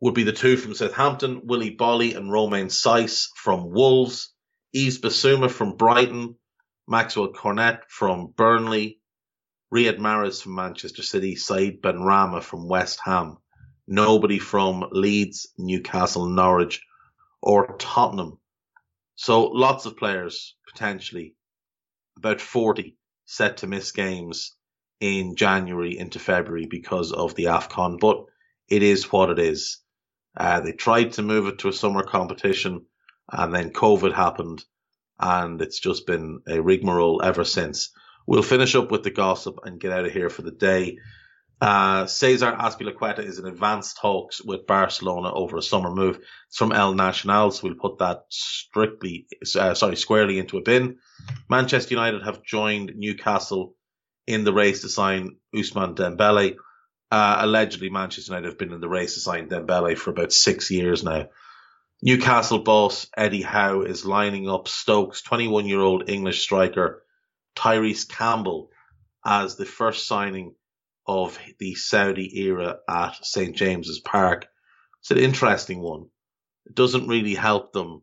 would 0.00 0.14
be 0.14 0.24
the 0.24 0.32
two 0.32 0.56
from 0.56 0.74
Southampton, 0.74 1.42
Willie 1.44 1.76
Boly 1.76 2.16
and 2.16 2.30
Romain 2.30 2.66
Saïss 2.66 3.28
from 3.36 3.70
Wolves, 3.70 4.34
Yves 4.74 4.98
Bissouma 4.98 5.50
from 5.50 5.76
Brighton, 5.76 6.36
Maxwel 6.90 7.32
Cornet 7.32 7.80
from 7.88 8.32
Burnley, 8.36 8.98
Riyad 9.72 9.96
Mahrez 9.98 10.42
from 10.42 10.54
Manchester 10.54 11.02
City, 11.02 11.34
Said 11.34 11.80
Benrahma 11.80 12.42
from 12.42 12.68
West 12.68 13.00
Ham. 13.06 13.38
Nobody 13.86 14.38
from 14.38 14.86
Leeds, 14.92 15.48
Newcastle, 15.56 16.26
Norwich, 16.26 16.82
or 17.40 17.76
Tottenham. 17.78 18.38
So 19.14 19.44
lots 19.44 19.86
of 19.86 19.96
players 19.96 20.56
potentially, 20.70 21.36
about 22.18 22.42
40 22.42 22.98
set 23.24 23.58
to 23.58 23.66
miss 23.66 23.92
games 23.92 24.54
in 25.00 25.36
January 25.36 25.98
into 25.98 26.18
February 26.18 26.66
because 26.66 27.10
of 27.10 27.34
the 27.34 27.44
AFCON, 27.44 27.98
but 27.98 28.26
it 28.68 28.82
is 28.82 29.10
what 29.10 29.30
it 29.30 29.38
is. 29.38 29.78
Uh, 30.36 30.60
they 30.60 30.72
tried 30.72 31.12
to 31.12 31.22
move 31.22 31.46
it 31.46 31.60
to 31.60 31.68
a 31.68 31.72
summer 31.72 32.02
competition 32.02 32.84
and 33.30 33.54
then 33.54 33.72
COVID 33.72 34.12
happened 34.12 34.64
and 35.18 35.62
it's 35.62 35.80
just 35.80 36.06
been 36.06 36.42
a 36.46 36.60
rigmarole 36.60 37.22
ever 37.22 37.44
since. 37.44 37.90
We'll 38.26 38.42
finish 38.42 38.74
up 38.74 38.90
with 38.90 39.02
the 39.02 39.10
gossip 39.10 39.60
and 39.64 39.80
get 39.80 39.92
out 39.92 40.04
of 40.04 40.12
here 40.12 40.30
for 40.30 40.42
the 40.42 40.52
day. 40.52 40.98
Uh, 41.60 42.06
Cesar 42.06 42.50
Azpilicueta 42.50 43.20
is 43.20 43.38
in 43.38 43.46
advanced 43.46 43.98
talks 43.98 44.42
with 44.42 44.66
Barcelona 44.66 45.32
over 45.32 45.56
a 45.56 45.62
summer 45.62 45.92
move. 45.92 46.18
It's 46.48 46.58
from 46.58 46.72
El 46.72 46.94
Nacional, 46.94 47.52
so 47.52 47.68
we'll 47.68 47.76
put 47.76 47.98
that 47.98 48.24
strictly, 48.30 49.28
uh, 49.56 49.74
sorry, 49.74 49.94
squarely 49.94 50.40
into 50.40 50.58
a 50.58 50.62
bin. 50.62 50.98
Manchester 51.48 51.94
United 51.94 52.24
have 52.24 52.42
joined 52.42 52.94
Newcastle 52.96 53.76
in 54.26 54.42
the 54.42 54.52
race 54.52 54.80
to 54.80 54.88
sign 54.88 55.36
Ousmane 55.54 55.94
Dembele. 55.94 56.56
Uh, 57.12 57.36
allegedly, 57.38 57.90
Manchester 57.90 58.32
United 58.32 58.48
have 58.48 58.58
been 58.58 58.72
in 58.72 58.80
the 58.80 58.88
race 58.88 59.14
to 59.14 59.20
sign 59.20 59.48
Dembele 59.48 59.96
for 59.96 60.10
about 60.10 60.32
six 60.32 60.68
years 60.68 61.04
now. 61.04 61.28
Newcastle 62.02 62.58
boss 62.58 63.06
Eddie 63.16 63.42
Howe 63.42 63.82
is 63.82 64.04
lining 64.04 64.50
up 64.50 64.66
Stokes' 64.66 65.22
21 65.22 65.66
year 65.66 65.80
old 65.80 66.10
English 66.10 66.42
striker 66.42 67.04
Tyrese 67.56 68.08
Campbell 68.08 68.70
as 69.24 69.56
the 69.56 69.66
first 69.66 70.06
signing 70.06 70.54
of 71.06 71.38
the 71.58 71.74
Saudi 71.74 72.40
era 72.40 72.78
at 72.88 73.24
St. 73.24 73.56
James's 73.56 74.00
Park. 74.00 74.46
It's 75.00 75.10
an 75.10 75.18
interesting 75.18 75.80
one. 75.80 76.06
It 76.66 76.74
doesn't 76.74 77.08
really 77.08 77.34
help 77.34 77.72
them 77.72 78.02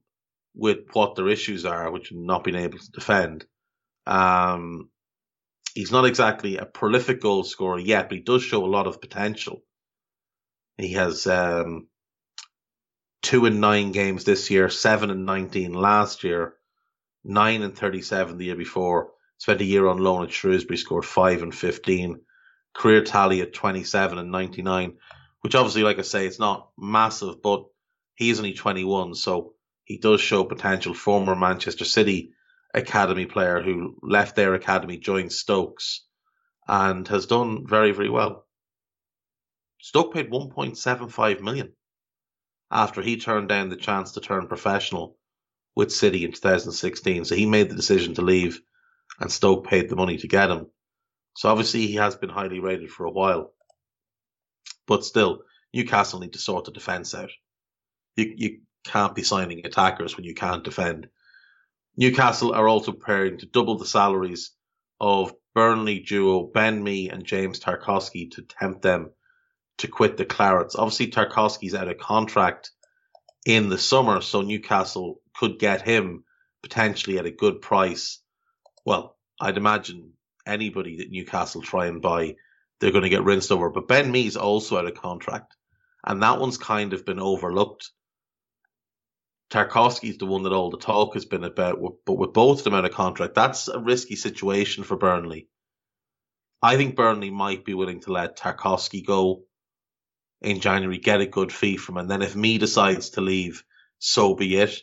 with 0.53 0.79
what 0.93 1.15
their 1.15 1.29
issues 1.29 1.65
are, 1.65 1.91
which 1.91 2.11
not 2.11 2.43
being 2.43 2.57
able 2.57 2.77
to 2.77 2.91
defend. 2.91 3.45
Um, 4.05 4.89
he's 5.73 5.91
not 5.91 6.05
exactly 6.05 6.57
a 6.57 6.65
prolific 6.65 7.21
goal 7.21 7.43
scorer 7.43 7.79
yet, 7.79 8.09
but 8.09 8.17
he 8.17 8.23
does 8.23 8.43
show 8.43 8.65
a 8.65 8.67
lot 8.67 8.87
of 8.87 9.01
potential. 9.01 9.61
He 10.77 10.93
has 10.93 11.27
um, 11.27 11.87
two 13.21 13.45
and 13.45 13.61
nine 13.61 13.91
games 13.91 14.23
this 14.23 14.49
year, 14.49 14.69
seven 14.69 15.11
and 15.11 15.25
nineteen 15.25 15.73
last 15.73 16.23
year, 16.23 16.55
nine 17.23 17.61
and 17.61 17.77
thirty-seven 17.77 18.37
the 18.37 18.45
year 18.45 18.55
before. 18.55 19.11
Spent 19.39 19.61
a 19.61 19.65
year 19.65 19.87
on 19.87 19.97
loan 19.97 20.25
at 20.25 20.31
Shrewsbury, 20.31 20.77
scored 20.77 21.05
five 21.05 21.41
and 21.41 21.53
fifteen. 21.53 22.21
Career 22.75 23.03
tally 23.03 23.41
at 23.41 23.53
twenty-seven 23.53 24.19
and 24.19 24.31
ninety-nine, 24.31 24.97
which 25.41 25.55
obviously, 25.55 25.81
like 25.81 25.97
I 25.97 26.03
say, 26.03 26.27
it's 26.27 26.39
not 26.39 26.69
massive, 26.77 27.41
but 27.41 27.65
he's 28.15 28.37
only 28.37 28.53
twenty-one, 28.53 29.15
so 29.15 29.55
he 29.85 29.97
does 29.97 30.21
show 30.21 30.43
potential. 30.43 30.93
Former 30.93 31.35
Manchester 31.35 31.85
City 31.85 32.33
academy 32.73 33.25
player 33.25 33.61
who 33.61 33.97
left 34.03 34.35
their 34.35 34.53
academy, 34.53 34.97
joined 34.97 35.31
Stokes, 35.31 36.05
and 36.67 37.07
has 37.07 37.25
done 37.25 37.65
very, 37.65 37.91
very 37.91 38.09
well. 38.09 38.45
Stoke 39.81 40.13
paid 40.13 40.29
1.75 40.29 41.41
million 41.41 41.71
after 42.69 43.01
he 43.01 43.17
turned 43.17 43.49
down 43.49 43.69
the 43.69 43.75
chance 43.75 44.11
to 44.11 44.19
turn 44.19 44.47
professional 44.47 45.17
with 45.75 45.91
City 45.91 46.25
in 46.25 46.31
2016. 46.31 47.25
So 47.25 47.35
he 47.35 47.45
made 47.45 47.69
the 47.69 47.75
decision 47.75 48.13
to 48.15 48.21
leave, 48.21 48.61
and 49.19 49.31
Stoke 49.31 49.67
paid 49.67 49.89
the 49.89 49.95
money 49.95 50.17
to 50.17 50.27
get 50.27 50.49
him. 50.49 50.67
So 51.35 51.49
obviously 51.49 51.87
he 51.87 51.95
has 51.95 52.15
been 52.15 52.29
highly 52.29 52.59
rated 52.59 52.89
for 52.89 53.05
a 53.05 53.11
while. 53.11 53.53
But 54.87 55.05
still, 55.05 55.43
Newcastle 55.73 56.19
need 56.19 56.33
to 56.33 56.39
sort 56.39 56.65
the 56.65 56.71
defence 56.71 57.13
out. 57.13 57.31
You, 58.15 58.33
you 58.35 58.59
can't 58.83 59.15
be 59.15 59.23
signing 59.23 59.65
attackers 59.65 60.15
when 60.15 60.25
you 60.25 60.33
can't 60.33 60.63
defend. 60.63 61.09
Newcastle 61.95 62.53
are 62.53 62.67
also 62.67 62.91
preparing 62.91 63.37
to 63.39 63.45
double 63.45 63.77
the 63.77 63.85
salaries 63.85 64.51
of 64.99 65.33
Burnley 65.53 65.99
duo 65.99 66.43
Ben 66.43 66.83
Mee 66.83 67.09
and 67.09 67.25
James 67.25 67.59
Tarkowski 67.59 68.31
to 68.31 68.41
tempt 68.41 68.81
them 68.81 69.11
to 69.79 69.87
quit 69.87 70.17
the 70.17 70.25
Clarets. 70.25 70.75
Obviously, 70.77 71.07
Tarkowski's 71.07 71.73
out 71.73 71.87
of 71.87 71.97
contract 71.97 72.71
in 73.45 73.69
the 73.69 73.77
summer, 73.77 74.21
so 74.21 74.41
Newcastle 74.41 75.21
could 75.35 75.59
get 75.59 75.81
him 75.81 76.23
potentially 76.61 77.17
at 77.17 77.25
a 77.25 77.31
good 77.31 77.61
price. 77.61 78.21
Well, 78.89 79.15
I'd 79.39 79.57
imagine 79.57 80.13
anybody 80.47 80.97
that 80.97 81.11
Newcastle 81.11 81.61
try 81.61 81.85
and 81.85 82.01
buy, 82.01 82.37
they're 82.79 82.89
going 82.89 83.03
to 83.03 83.09
get 83.09 83.23
rinsed 83.23 83.51
over. 83.51 83.69
But 83.69 83.87
Ben 83.87 84.09
Mee's 84.09 84.35
also 84.35 84.79
out 84.79 84.87
of 84.87 84.95
contract, 84.95 85.55
and 86.03 86.23
that 86.23 86.39
one's 86.39 86.57
kind 86.57 86.91
of 86.93 87.05
been 87.05 87.19
overlooked. 87.19 87.91
Tarkowski's 89.51 90.17
the 90.17 90.25
one 90.25 90.41
that 90.41 90.53
all 90.53 90.71
the 90.71 90.79
talk 90.79 91.13
has 91.13 91.25
been 91.25 91.43
about, 91.43 91.77
but 92.03 92.15
with 92.15 92.33
both 92.33 92.57
of 92.57 92.63
them 92.63 92.73
out 92.73 92.83
of 92.83 92.91
contract, 92.91 93.35
that's 93.35 93.67
a 93.67 93.77
risky 93.77 94.15
situation 94.15 94.83
for 94.83 94.97
Burnley. 94.97 95.49
I 96.59 96.75
think 96.75 96.95
Burnley 96.95 97.29
might 97.29 97.65
be 97.65 97.75
willing 97.75 97.99
to 98.01 98.11
let 98.11 98.39
Tarkowski 98.39 99.05
go 99.05 99.43
in 100.41 100.61
January, 100.61 100.97
get 100.97 101.21
a 101.21 101.27
good 101.27 101.53
fee 101.53 101.77
from 101.77 101.97
him, 101.97 102.01
and 102.01 102.09
then 102.09 102.23
if 102.23 102.35
Mee 102.35 102.57
decides 102.57 103.11
to 103.11 103.21
leave, 103.21 103.63
so 103.99 104.33
be 104.33 104.55
it. 104.55 104.81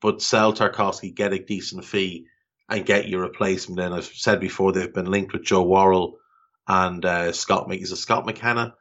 But 0.00 0.22
sell 0.22 0.52
Tarkowski, 0.52 1.12
get 1.12 1.32
a 1.32 1.44
decent 1.44 1.84
fee, 1.84 2.26
and 2.70 2.86
get 2.86 3.08
your 3.08 3.22
replacement. 3.22 3.80
And 3.80 3.94
I've 3.94 4.04
said 4.04 4.40
before 4.40 4.72
they've 4.72 4.92
been 4.92 5.10
linked 5.10 5.32
with 5.32 5.44
Joe 5.44 5.62
Worrall 5.62 6.18
and 6.66 7.04
uh, 7.04 7.32
Scott. 7.32 7.72
Is 7.74 7.92
it 7.92 7.96
Scott 7.96 8.26
McKenna? 8.26 8.74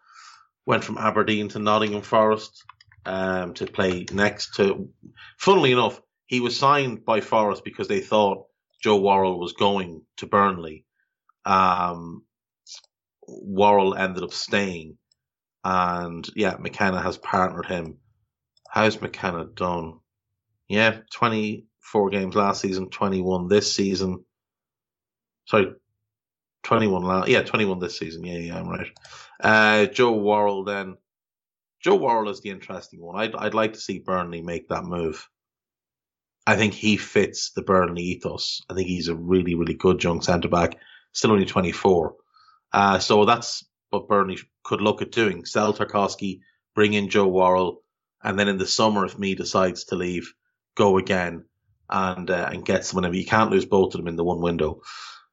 Went 0.66 0.84
from 0.84 0.98
Aberdeen 0.98 1.50
to 1.50 1.60
Nottingham 1.60 2.02
Forest 2.02 2.64
um, 3.06 3.54
to 3.56 3.66
play 3.66 4.06
next 4.12 4.56
to. 4.56 4.90
Funnily 5.38 5.72
enough, 5.72 6.00
he 6.28 6.40
was 6.40 6.58
signed 6.58 7.04
by 7.06 7.22
Forest 7.22 7.64
because 7.66 7.88
they 7.88 8.02
thought 8.02 8.46
Joe 8.82 8.98
Worrall 8.98 9.40
was 9.40 9.54
going 9.54 10.04
to 10.18 10.28
Burnley. 10.28 10.86
Um, 11.46 12.24
Worrall 13.28 13.96
ended 13.96 14.24
up 14.24 14.34
staying 14.34 14.98
and 15.64 16.28
yeah, 16.36 16.56
McKenna 16.60 17.02
has 17.02 17.18
partnered 17.18 17.66
him. 17.66 17.98
How's 18.70 19.02
McKenna 19.02 19.46
done? 19.46 20.00
Yeah, 20.68 21.00
24 21.92 22.10
games 22.10 22.36
last 22.36 22.62
season, 22.62 22.90
21 22.90 23.48
this 23.48 23.74
season. 23.74 24.24
Sorry, 25.46 25.74
21 26.64 27.04
last, 27.04 27.28
yeah, 27.30 27.42
21 27.42 27.80
this 27.80 27.98
season. 27.98 28.24
Yeah, 28.24 28.38
yeah, 28.38 28.60
I'm 28.60 28.70
right. 28.70 28.88
Uh, 29.40 29.86
Joe 29.88 30.14
Worrall 30.14 30.64
then. 30.64 30.98
Joe 31.82 31.96
Worrall 31.96 32.30
is 32.30 32.42
the 32.42 32.50
interesting 32.50 33.02
one. 33.02 33.20
I'd, 33.20 33.36
I'd 33.36 33.54
like 33.54 33.74
to 33.74 33.80
see 33.80 34.00
Burnley 34.00 34.42
make 34.42 34.68
that 34.70 34.84
move. 34.84 35.28
I 36.46 36.56
think 36.58 36.74
he 36.74 36.98
fits 36.98 37.52
the 37.52 37.62
Burnley 37.62 38.04
ethos. 38.04 38.62
I 38.70 38.74
think 38.74 38.88
he's 38.88 39.08
a 39.08 39.16
really, 39.16 39.56
really 39.56 39.76
good 39.76 40.04
young 40.04 40.22
centre 40.22 40.50
back, 40.50 40.78
still 41.14 41.32
only 41.32 41.46
24. 41.46 42.16
Uh, 42.72 43.00
so 43.00 43.26
that's 43.26 43.66
what 43.90 44.08
Burnley 44.08 44.38
could 44.64 44.82
look 44.82 45.02
at 45.02 45.12
doing. 45.12 45.46
Sell 45.46 45.74
Tarkowski, 45.74 46.42
bring 46.76 46.94
in 46.94 47.10
Joe 47.10 47.28
Worrall, 47.28 47.82
and 48.22 48.38
then 48.38 48.48
in 48.48 48.58
the 48.58 48.68
summer, 48.68 49.06
if 49.06 49.18
Mee 49.18 49.36
decides 49.36 49.86
to 49.86 49.96
leave, 49.96 50.34
go 50.76 50.98
again 50.98 51.46
and 51.90 52.30
uh, 52.30 52.50
and 52.52 52.66
get 52.66 52.86
someone. 52.86 53.14
You 53.14 53.26
can't 53.26 53.52
lose 53.52 53.66
both 53.66 53.94
of 53.94 54.00
them 54.00 54.08
in 54.08 54.16
the 54.16 54.24
one 54.24 54.42
window. 54.42 54.82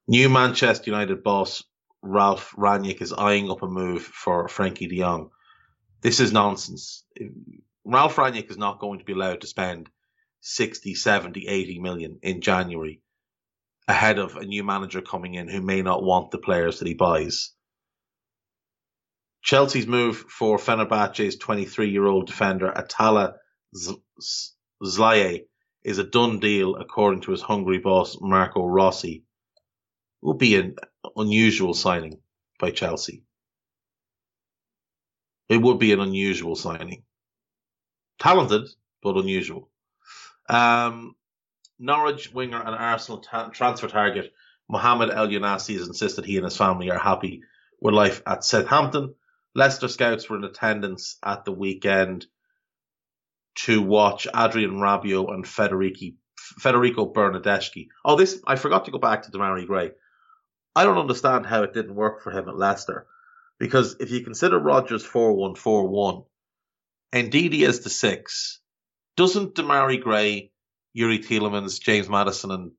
New 0.09 0.29
Manchester 0.29 0.91
United 0.91 1.23
boss 1.23 1.65
Ralph 2.03 2.53
Rangnick 2.57 3.03
is 3.03 3.13
eyeing 3.13 3.51
up 3.51 3.63
a 3.63 3.67
move 3.67 4.03
for 4.03 4.47
Frenkie 4.49 4.89
de 4.89 4.99
Jong. 4.99 5.31
This 6.01 6.21
is 6.21 6.33
nonsense. 6.33 7.05
Ralph 7.85 8.17
Rangnick 8.17 8.51
is 8.51 8.59
not 8.59 8.79
going 8.79 9.01
to 9.01 9.05
be 9.05 9.13
allowed 9.13 9.41
to 9.41 9.47
spend 9.47 9.91
60, 10.41 10.95
70, 10.95 11.49
80 11.49 11.79
million 11.81 12.19
in 12.23 12.41
January 12.41 13.01
ahead 13.89 14.19
of 14.19 14.37
a 14.37 14.45
new 14.45 14.63
manager 14.65 15.01
coming 15.01 15.35
in 15.35 15.49
who 15.49 15.61
may 15.61 15.83
not 15.83 16.03
want 16.03 16.31
the 16.31 16.39
players 16.39 16.79
that 16.79 16.89
he 16.89 16.95
buys. 16.95 17.53
Chelsea's 19.43 19.87
move 19.87 20.17
for 20.17 20.59
Fenerbahce's 20.59 21.37
23-year-old 21.39 22.27
defender 22.27 22.69
Attila 22.69 23.35
Szalai 24.83 25.45
is 25.87 25.99
a 25.99 26.05
done 26.05 26.41
deal, 26.41 26.75
according 26.75 27.21
to 27.23 27.31
his 27.31 27.41
Hungary 27.41 27.79
boss 27.79 28.19
Marco 28.21 28.67
Rossi. 28.67 29.23
It 30.23 30.27
would 30.27 30.39
be 30.39 30.57
an 30.57 30.75
unusual 31.15 31.75
signing 31.75 32.19
by 32.59 32.73
Chelsea. 32.73 33.23
It 35.49 35.59
would 35.59 35.79
be 35.79 35.93
an 35.93 36.01
unusual 36.01 36.57
signing. 36.57 37.05
Talented, 38.19 38.69
but 39.01 39.17
unusual. 39.17 39.71
Um, 40.49 41.15
Norwich 41.79 42.33
winger 42.33 42.61
and 42.61 42.75
Arsenal 42.75 43.21
ta- 43.21 43.51
transfer 43.51 43.87
target 43.87 44.33
Mohamed 44.69 45.11
El 45.11 45.29
Elyounoussi 45.29 45.75
has 45.79 45.87
insisted 45.87 46.25
he 46.25 46.37
and 46.37 46.45
his 46.45 46.57
family 46.57 46.91
are 46.91 46.99
happy 46.99 47.43
with 47.81 47.95
life 47.95 48.23
at 48.27 48.43
Southampton 48.43 49.15
Leicester 49.55 49.89
scouts 49.89 50.29
were 50.29 50.37
in 50.37 50.45
attendance 50.45 51.17
at 51.23 51.45
the 51.45 51.53
weekend 51.53 52.27
to 53.57 53.83
watch 53.83 54.27
Adrien 54.35 54.73
Rabiot 54.73 55.33
and 55.33 55.45
Federici, 55.45 56.17
Federico 56.37 57.13
Bernadeschi. 57.13 57.89
Oh, 58.05 58.17
this 58.17 58.41
I 58.47 58.57
forgot 58.57 58.85
to 58.85 58.91
go 58.91 58.99
back 58.99 59.23
to 59.23 59.31
Demarai 59.31 59.67
Gray. 59.67 59.91
I 60.75 60.85
don't 60.85 60.99
understand 60.99 61.47
how 61.47 61.63
it 61.63 61.73
didn't 61.73 61.95
work 61.95 62.23
for 62.23 62.31
him 62.31 62.49
at 62.49 62.57
Leicester, 62.57 63.07
because 63.59 63.97
if 63.99 64.11
you 64.11 64.23
consider 64.23 64.59
Rodgers 64.59 65.05
four 65.05 65.33
one 65.33 65.55
four 65.55 65.89
one, 65.89 66.25
and 67.13 67.33
Ndidi 67.33 67.67
as 67.67 67.81
the 67.81 67.91
six, 67.91 68.61
doesn't 69.17 69.55
Demarai 69.55 70.03
Gray, 70.03 70.53
Yuri 70.93 71.21
Tielemans, 71.21 71.81
James 71.81 72.09
Maddison, 72.09 72.51
and 72.51 72.73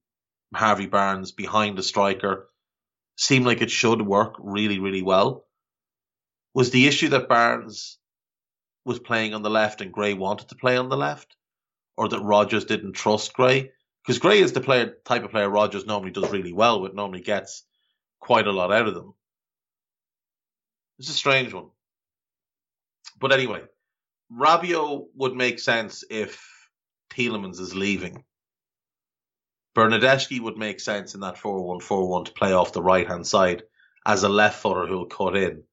Harvey 0.53 0.86
Barnes 0.86 1.32
behind 1.32 1.78
the 1.78 1.84
striker 1.84 2.49
seem 3.17 3.43
like 3.43 3.61
it 3.61 3.71
should 3.71 4.01
work 4.01 4.36
really, 4.39 4.80
really 4.80 5.01
well? 5.01 5.45
Was 6.53 6.69
the 6.69 6.88
issue 6.88 7.09
that 7.09 7.28
Barnes 7.28 7.97
was 8.88 9.00
playing 9.00 9.34
on 9.34 9.44
the 9.44 9.50
left 9.50 9.82
and 9.82 9.92
Gray 9.92 10.14
wanted 10.14 10.48
to 10.50 10.56
play 10.56 10.78
on 10.78 10.88
the 10.88 10.98
left, 10.98 11.36
or 11.98 12.08
that 12.08 12.22
Rodgers 12.22 12.66
didn't 12.66 12.94
trust 12.94 13.34
Gray? 13.34 13.72
Because 14.02 14.20
Gray 14.20 14.40
is 14.40 14.54
the 14.54 14.62
player 14.62 14.96
type 15.04 15.26
of 15.26 15.32
player 15.32 15.50
Rodgers 15.50 15.86
normally 15.86 16.12
does 16.12 16.32
really 16.32 16.54
well 16.54 16.82
with, 16.82 16.94
normally 16.94 17.22
gets 17.22 17.64
quite 18.20 18.48
a 18.48 18.52
lot 18.52 18.72
out 18.72 18.88
of 18.88 18.94
them. 18.94 19.14
It's 21.00 21.10
a 21.10 21.14
strange 21.14 21.54
one. 21.54 21.68
But 23.20 23.34
anyway, 23.34 23.64
Rabiot 24.32 25.08
would 25.16 25.36
make 25.36 25.60
sense 25.60 26.06
if 26.10 26.42
Tielemans 27.12 27.60
is 27.60 27.76
leaving. 27.76 28.24
Bernadeschi 29.76 30.40
would 30.40 30.58
make 30.58 30.80
sense 30.80 31.14
in 31.14 31.22
that 31.22 31.38
4 31.38 31.62
1 31.62 31.82
4 31.82 32.08
1 32.08 32.26
to 32.26 32.32
play 32.32 32.54
off 32.54 32.74
the 32.74 32.82
right 32.82 33.08
hand 33.08 33.28
side 33.28 33.64
as 34.06 34.24
a 34.24 34.30
left 34.30 34.62
footer 34.62 34.88
who'll 34.88 35.06
cut 35.06 35.36
in. 35.36 35.64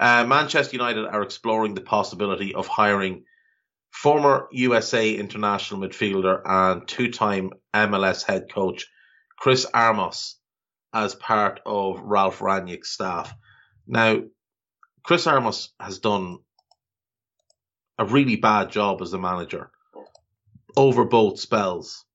Uh, 0.00 0.24
Manchester 0.24 0.76
United 0.76 1.04
are 1.04 1.22
exploring 1.22 1.74
the 1.74 1.82
possibility 1.82 2.54
of 2.54 2.66
hiring 2.66 3.24
former 3.90 4.48
USA 4.50 5.14
international 5.14 5.82
midfielder 5.82 6.40
and 6.42 6.88
two-time 6.88 7.50
MLS 7.74 8.24
head 8.24 8.46
coach 8.50 8.86
Chris 9.36 9.66
Armas 9.66 10.38
as 10.94 11.14
part 11.14 11.60
of 11.66 12.00
Ralph 12.00 12.38
Rangnick's 12.38 12.90
staff. 12.90 13.34
Now, 13.86 14.22
Chris 15.04 15.26
Armas 15.26 15.68
has 15.78 15.98
done 15.98 16.38
a 17.98 18.06
really 18.06 18.36
bad 18.36 18.70
job 18.70 19.02
as 19.02 19.12
a 19.12 19.18
manager 19.18 19.70
over 20.78 21.04
both 21.04 21.38
spells. 21.38 22.06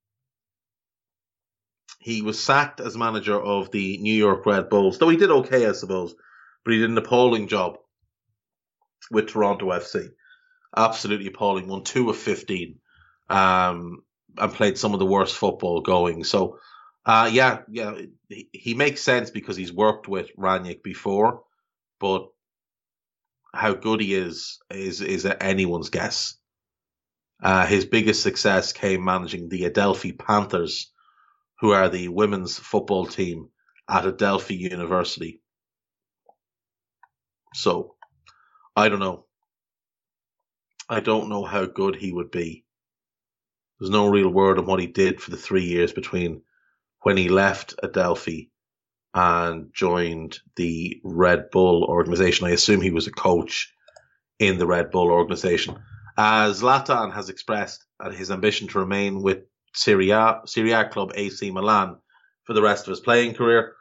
He 2.00 2.24
was 2.24 2.42
sacked 2.42 2.80
as 2.80 2.98
manager 2.98 3.40
of 3.40 3.70
the 3.70 4.00
New 4.00 4.14
York 4.14 4.44
Red 4.48 4.70
Bulls, 4.70 4.98
though 4.98 5.10
he 5.10 5.18
did 5.18 5.30
okay, 5.30 5.68
I 5.68 5.74
suppose, 5.74 6.16
but 6.66 6.74
he 6.74 6.80
did 6.80 6.90
an 6.90 6.98
appalling 6.98 7.48
job 7.48 7.78
with 9.12 9.28
Toronto 9.28 9.68
FC. 9.68 10.10
Absolutely 10.76 11.28
appalling. 11.28 11.68
Won 11.68 11.84
two 11.84 12.10
of 12.10 12.18
15 12.18 12.80
um, 13.30 14.04
and 14.38 14.54
played 14.54 14.78
some 14.78 14.94
of 14.94 15.00
the 15.00 15.06
worst 15.06 15.38
football 15.38 15.82
going. 15.82 16.24
So, 16.24 16.60
uh, 17.06 17.30
yeah, 17.32 17.60
yeah, 17.70 17.96
he, 18.28 18.50
he 18.52 18.74
makes 18.74 19.02
sense 19.02 19.30
because 19.30 19.56
he's 19.56 19.72
worked 19.72 20.08
with 20.08 20.36
Rangnick 20.38 20.82
before, 20.84 21.44
but 22.00 22.28
how 23.54 23.74
good 23.74 24.02
he 24.02 24.14
is 24.16 24.60
is 24.70 25.02
is 25.02 25.26
anyone's 25.26 25.90
guess. 25.90 26.36
Uh, 27.42 27.66
his 27.66 27.86
biggest 27.86 28.24
success 28.24 28.74
came 28.74 29.04
managing 29.04 29.50
the 29.50 29.66
Adelphi 29.66 30.14
Panthers, 30.14 30.92
who 31.60 31.72
are 31.72 31.90
the 31.90 32.08
women's 32.08 32.58
football 32.58 33.06
team 33.06 33.50
at 33.88 34.06
Adelphi 34.06 34.56
University. 34.56 35.42
So, 37.56 37.96
I 38.76 38.90
don't 38.90 39.00
know. 39.00 39.26
I 40.90 41.00
don't 41.00 41.30
know 41.30 41.44
how 41.44 41.66
good 41.66 41.96
he 41.96 42.12
would 42.12 42.30
be. 42.30 42.66
There's 43.80 43.90
no 43.90 44.08
real 44.08 44.30
word 44.30 44.60
on 44.60 44.66
what 44.66 44.80
he 44.80 44.88
did 44.88 45.22
for 45.22 45.32
the 45.32 45.38
three 45.38 45.64
years 45.64 45.94
between 45.94 46.42
when 47.02 47.18
he 47.18 47.30
left 47.30 47.76
Adelphi 47.82 48.52
and 49.14 49.74
joined 49.74 50.40
the 50.58 51.00
Red 51.04 51.50
Bull 51.52 51.86
organization. 51.86 52.46
I 52.46 52.52
assume 52.52 52.82
he 52.82 52.92
was 52.92 53.08
a 53.08 53.12
coach 53.12 53.74
in 54.40 54.58
the 54.58 54.68
Red 54.68 54.92
Bull 54.92 55.10
organization. 55.10 55.78
As 56.18 56.62
Zlatan 56.62 57.14
has 57.14 57.30
expressed 57.30 57.86
his 58.12 58.32
ambition 58.32 58.68
to 58.70 58.80
remain 58.80 59.22
with 59.22 59.40
Serie 59.74 60.12
A, 60.12 60.42
Serie 60.46 60.72
A 60.72 60.88
club 60.88 61.12
AC 61.16 61.52
Milan 61.52 61.98
for 62.44 62.54
the 62.54 62.62
rest 62.62 62.88
of 62.88 62.92
his 62.92 63.00
playing 63.00 63.34
career. 63.34 63.76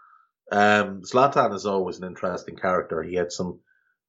Um, 0.51 1.03
Zlatan 1.03 1.55
is 1.55 1.67
always 1.67 1.99
an 1.99 2.07
interesting 2.07 2.57
character. 2.57 3.03
He 3.03 3.15
had 3.15 3.33
some 3.33 3.61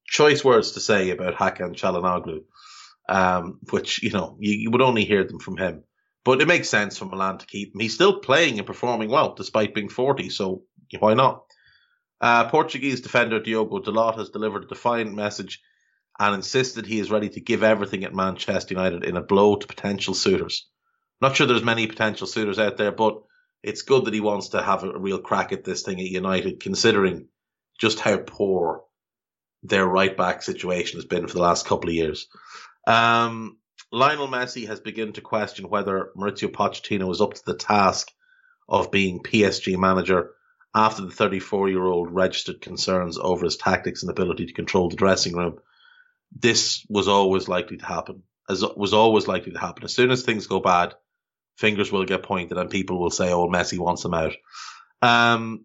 choice 0.06 0.44
words 0.44 0.72
to 0.72 0.80
say 0.80 1.10
about 1.10 1.34
Hakan 1.34 1.74
Calhanoglu, 1.74 2.44
um, 3.08 3.58
which, 3.70 4.02
you 4.02 4.10
know, 4.10 4.36
you, 4.38 4.52
you 4.52 4.70
would 4.70 4.82
only 4.82 5.04
hear 5.04 5.24
them 5.24 5.38
from 5.38 5.56
him. 5.56 5.84
But 6.24 6.40
it 6.40 6.48
makes 6.48 6.68
sense 6.68 6.98
for 6.98 7.04
Milan 7.04 7.38
to 7.38 7.46
keep 7.46 7.74
him. 7.74 7.80
He's 7.80 7.94
still 7.94 8.20
playing 8.20 8.58
and 8.58 8.66
performing 8.66 9.10
well 9.10 9.34
despite 9.34 9.74
being 9.74 9.88
40, 9.88 10.30
so 10.30 10.62
why 10.98 11.14
not? 11.14 11.44
Uh, 12.20 12.48
Portuguese 12.48 13.00
defender 13.00 13.40
Diogo 13.40 13.78
Dalot 13.78 14.16
has 14.16 14.30
delivered 14.30 14.64
a 14.64 14.68
defiant 14.68 15.14
message 15.14 15.60
and 16.18 16.34
insisted 16.34 16.86
he 16.86 16.98
is 16.98 17.10
ready 17.10 17.28
to 17.28 17.40
give 17.40 17.62
everything 17.62 18.04
at 18.04 18.14
Manchester 18.14 18.74
United 18.74 19.04
in 19.04 19.16
a 19.16 19.22
blow 19.22 19.56
to 19.56 19.66
potential 19.66 20.14
suitors. 20.14 20.68
Not 21.20 21.36
sure 21.36 21.46
there's 21.46 21.62
many 21.62 21.86
potential 21.86 22.26
suitors 22.26 22.58
out 22.58 22.76
there, 22.76 22.92
but 22.92 23.22
it's 23.62 23.82
good 23.82 24.04
that 24.04 24.14
he 24.14 24.20
wants 24.20 24.50
to 24.50 24.62
have 24.62 24.84
a 24.84 24.98
real 24.98 25.18
crack 25.18 25.52
at 25.52 25.64
this 25.64 25.82
thing 25.82 26.00
at 26.00 26.06
United, 26.06 26.60
considering 26.60 27.28
just 27.78 28.00
how 28.00 28.16
poor 28.16 28.82
their 29.62 29.86
right 29.86 30.16
back 30.16 30.42
situation 30.42 30.98
has 30.98 31.04
been 31.04 31.26
for 31.26 31.34
the 31.34 31.42
last 31.42 31.66
couple 31.66 31.88
of 31.88 31.94
years. 31.94 32.28
Um, 32.86 33.58
Lionel 33.92 34.28
Messi 34.28 34.66
has 34.66 34.80
begun 34.80 35.12
to 35.14 35.20
question 35.20 35.68
whether 35.68 36.10
Mauricio 36.16 36.48
Pochettino 36.48 37.10
is 37.10 37.20
up 37.20 37.34
to 37.34 37.42
the 37.44 37.54
task 37.56 38.10
of 38.68 38.90
being 38.90 39.22
PSG 39.22 39.76
manager 39.78 40.30
after 40.74 41.02
the 41.02 41.10
34 41.10 41.70
year 41.70 41.84
old 41.84 42.10
registered 42.10 42.60
concerns 42.60 43.18
over 43.18 43.44
his 43.44 43.56
tactics 43.56 44.02
and 44.02 44.10
ability 44.10 44.46
to 44.46 44.52
control 44.52 44.88
the 44.88 44.96
dressing 44.96 45.34
room. 45.34 45.58
This 46.32 46.84
was 46.88 47.08
always 47.08 47.48
likely 47.48 47.78
to 47.78 47.86
happen, 47.86 48.22
as 48.48 48.64
was 48.76 48.92
always 48.92 49.26
likely 49.28 49.52
to 49.52 49.58
happen. 49.58 49.84
As 49.84 49.94
soon 49.94 50.10
as 50.10 50.22
things 50.22 50.46
go 50.46 50.60
bad, 50.60 50.94
fingers 51.56 51.90
will 51.90 52.04
get 52.04 52.22
pointed 52.22 52.58
and 52.58 52.70
people 52.70 52.98
will 53.00 53.10
say, 53.10 53.32
oh, 53.32 53.48
Messi 53.48 53.78
wants 53.78 54.04
him 54.04 54.14
out. 54.14 54.34
Um, 55.02 55.64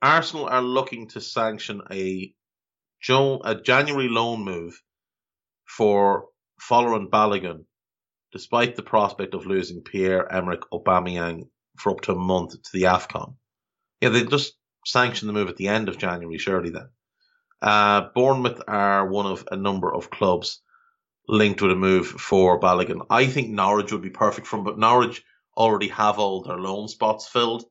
Arsenal 0.00 0.46
are 0.46 0.62
looking 0.62 1.08
to 1.08 1.20
sanction 1.20 1.82
a, 1.90 2.32
a 3.08 3.54
January 3.62 4.08
loan 4.08 4.44
move 4.44 4.80
for 5.66 6.26
Folarin 6.60 7.10
Balogun, 7.10 7.64
despite 8.32 8.76
the 8.76 8.82
prospect 8.82 9.34
of 9.34 9.46
losing 9.46 9.82
Pierre-Emerick 9.82 10.62
Aubameyang 10.72 11.48
for 11.76 11.92
up 11.92 12.00
to 12.02 12.12
a 12.12 12.16
month 12.16 12.52
to 12.52 12.70
the 12.72 12.84
AFCON. 12.84 13.34
Yeah, 14.00 14.10
they 14.10 14.24
just 14.24 14.54
sanctioned 14.84 15.28
the 15.28 15.32
move 15.32 15.48
at 15.48 15.56
the 15.56 15.68
end 15.68 15.88
of 15.88 15.98
January, 15.98 16.38
surely 16.38 16.70
then. 16.70 16.88
Uh, 17.60 18.08
Bournemouth 18.14 18.62
are 18.68 19.06
one 19.08 19.26
of 19.26 19.46
a 19.50 19.56
number 19.56 19.92
of 19.92 20.10
clubs 20.10 20.60
linked 21.28 21.60
with 21.62 21.72
a 21.72 21.76
move 21.76 22.06
for 22.06 22.60
Balogun. 22.60 23.06
I 23.10 23.26
think 23.26 23.50
Norwich 23.50 23.92
would 23.92 24.02
be 24.02 24.10
perfect 24.10 24.46
for 24.46 24.56
him, 24.56 24.64
but 24.64 24.78
Norwich 24.78 25.24
already 25.56 25.88
have 25.88 26.18
all 26.18 26.42
their 26.42 26.58
loan 26.58 26.88
spots 26.88 27.26
filled. 27.26 27.64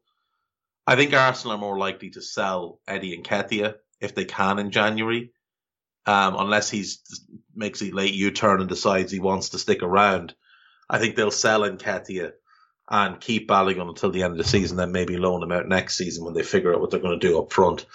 I 0.88 0.96
think 0.96 1.14
Arsenal 1.14 1.56
are 1.56 1.60
more 1.60 1.78
likely 1.78 2.10
to 2.12 2.22
sell 2.22 2.80
Eddie 2.88 3.18
Nketiah 3.18 3.76
if 4.00 4.14
they 4.14 4.26
can 4.26 4.60
in 4.60 4.72
January, 4.72 5.32
um, 6.06 6.36
unless 6.38 6.70
he 6.70 6.86
makes 7.56 7.82
a 7.82 7.92
late 7.92 8.14
U-turn 8.14 8.60
and 8.60 8.70
decides 8.70 9.12
he 9.12 9.20
wants 9.20 9.50
to 9.50 9.60
stick 9.60 9.82
around. 9.82 10.36
I 10.90 11.00
think 11.00 11.16
they'll 11.16 11.32
sell 11.32 11.62
Nketiah 11.62 12.34
and 12.88 13.20
keep 13.20 13.48
Balogun 13.48 13.90
until 13.90 14.12
the 14.12 14.22
end 14.22 14.34
of 14.34 14.38
the 14.38 14.44
season, 14.44 14.78
then 14.78 14.92
maybe 14.92 15.18
loan 15.18 15.42
him 15.42 15.52
out 15.52 15.68
next 15.68 15.98
season 15.98 16.24
when 16.24 16.36
they 16.36 16.44
figure 16.44 16.72
out 16.72 16.80
what 16.80 16.92
they're 16.92 17.00
going 17.00 17.20
to 17.20 17.28
do 17.28 17.40
up 17.40 17.52
front. 17.52 17.86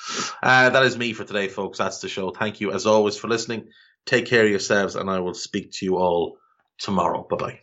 Uh, 0.42 0.70
that 0.70 0.82
is 0.82 0.98
me 0.98 1.12
for 1.12 1.24
today, 1.24 1.46
folks. 1.46 1.78
That's 1.78 2.00
the 2.00 2.08
show. 2.08 2.32
Thank 2.32 2.60
you 2.60 2.72
as 2.72 2.86
always 2.86 3.16
for 3.16 3.28
listening. 3.28 3.68
Take 4.06 4.26
care 4.26 4.44
of 4.44 4.50
yourselves, 4.50 4.96
and 4.96 5.08
I 5.10 5.20
will 5.20 5.34
speak 5.34 5.72
to 5.72 5.84
you 5.84 5.96
all 5.96 6.38
tomorrow. 6.78 7.26
Bye 7.28 7.36
bye. 7.36 7.60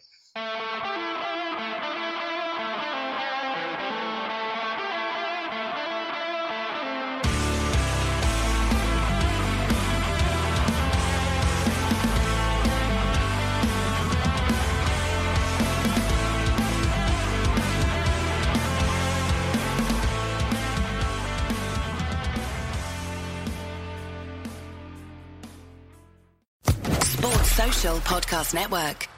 Podcast 28.27 28.53
Network. 28.53 29.16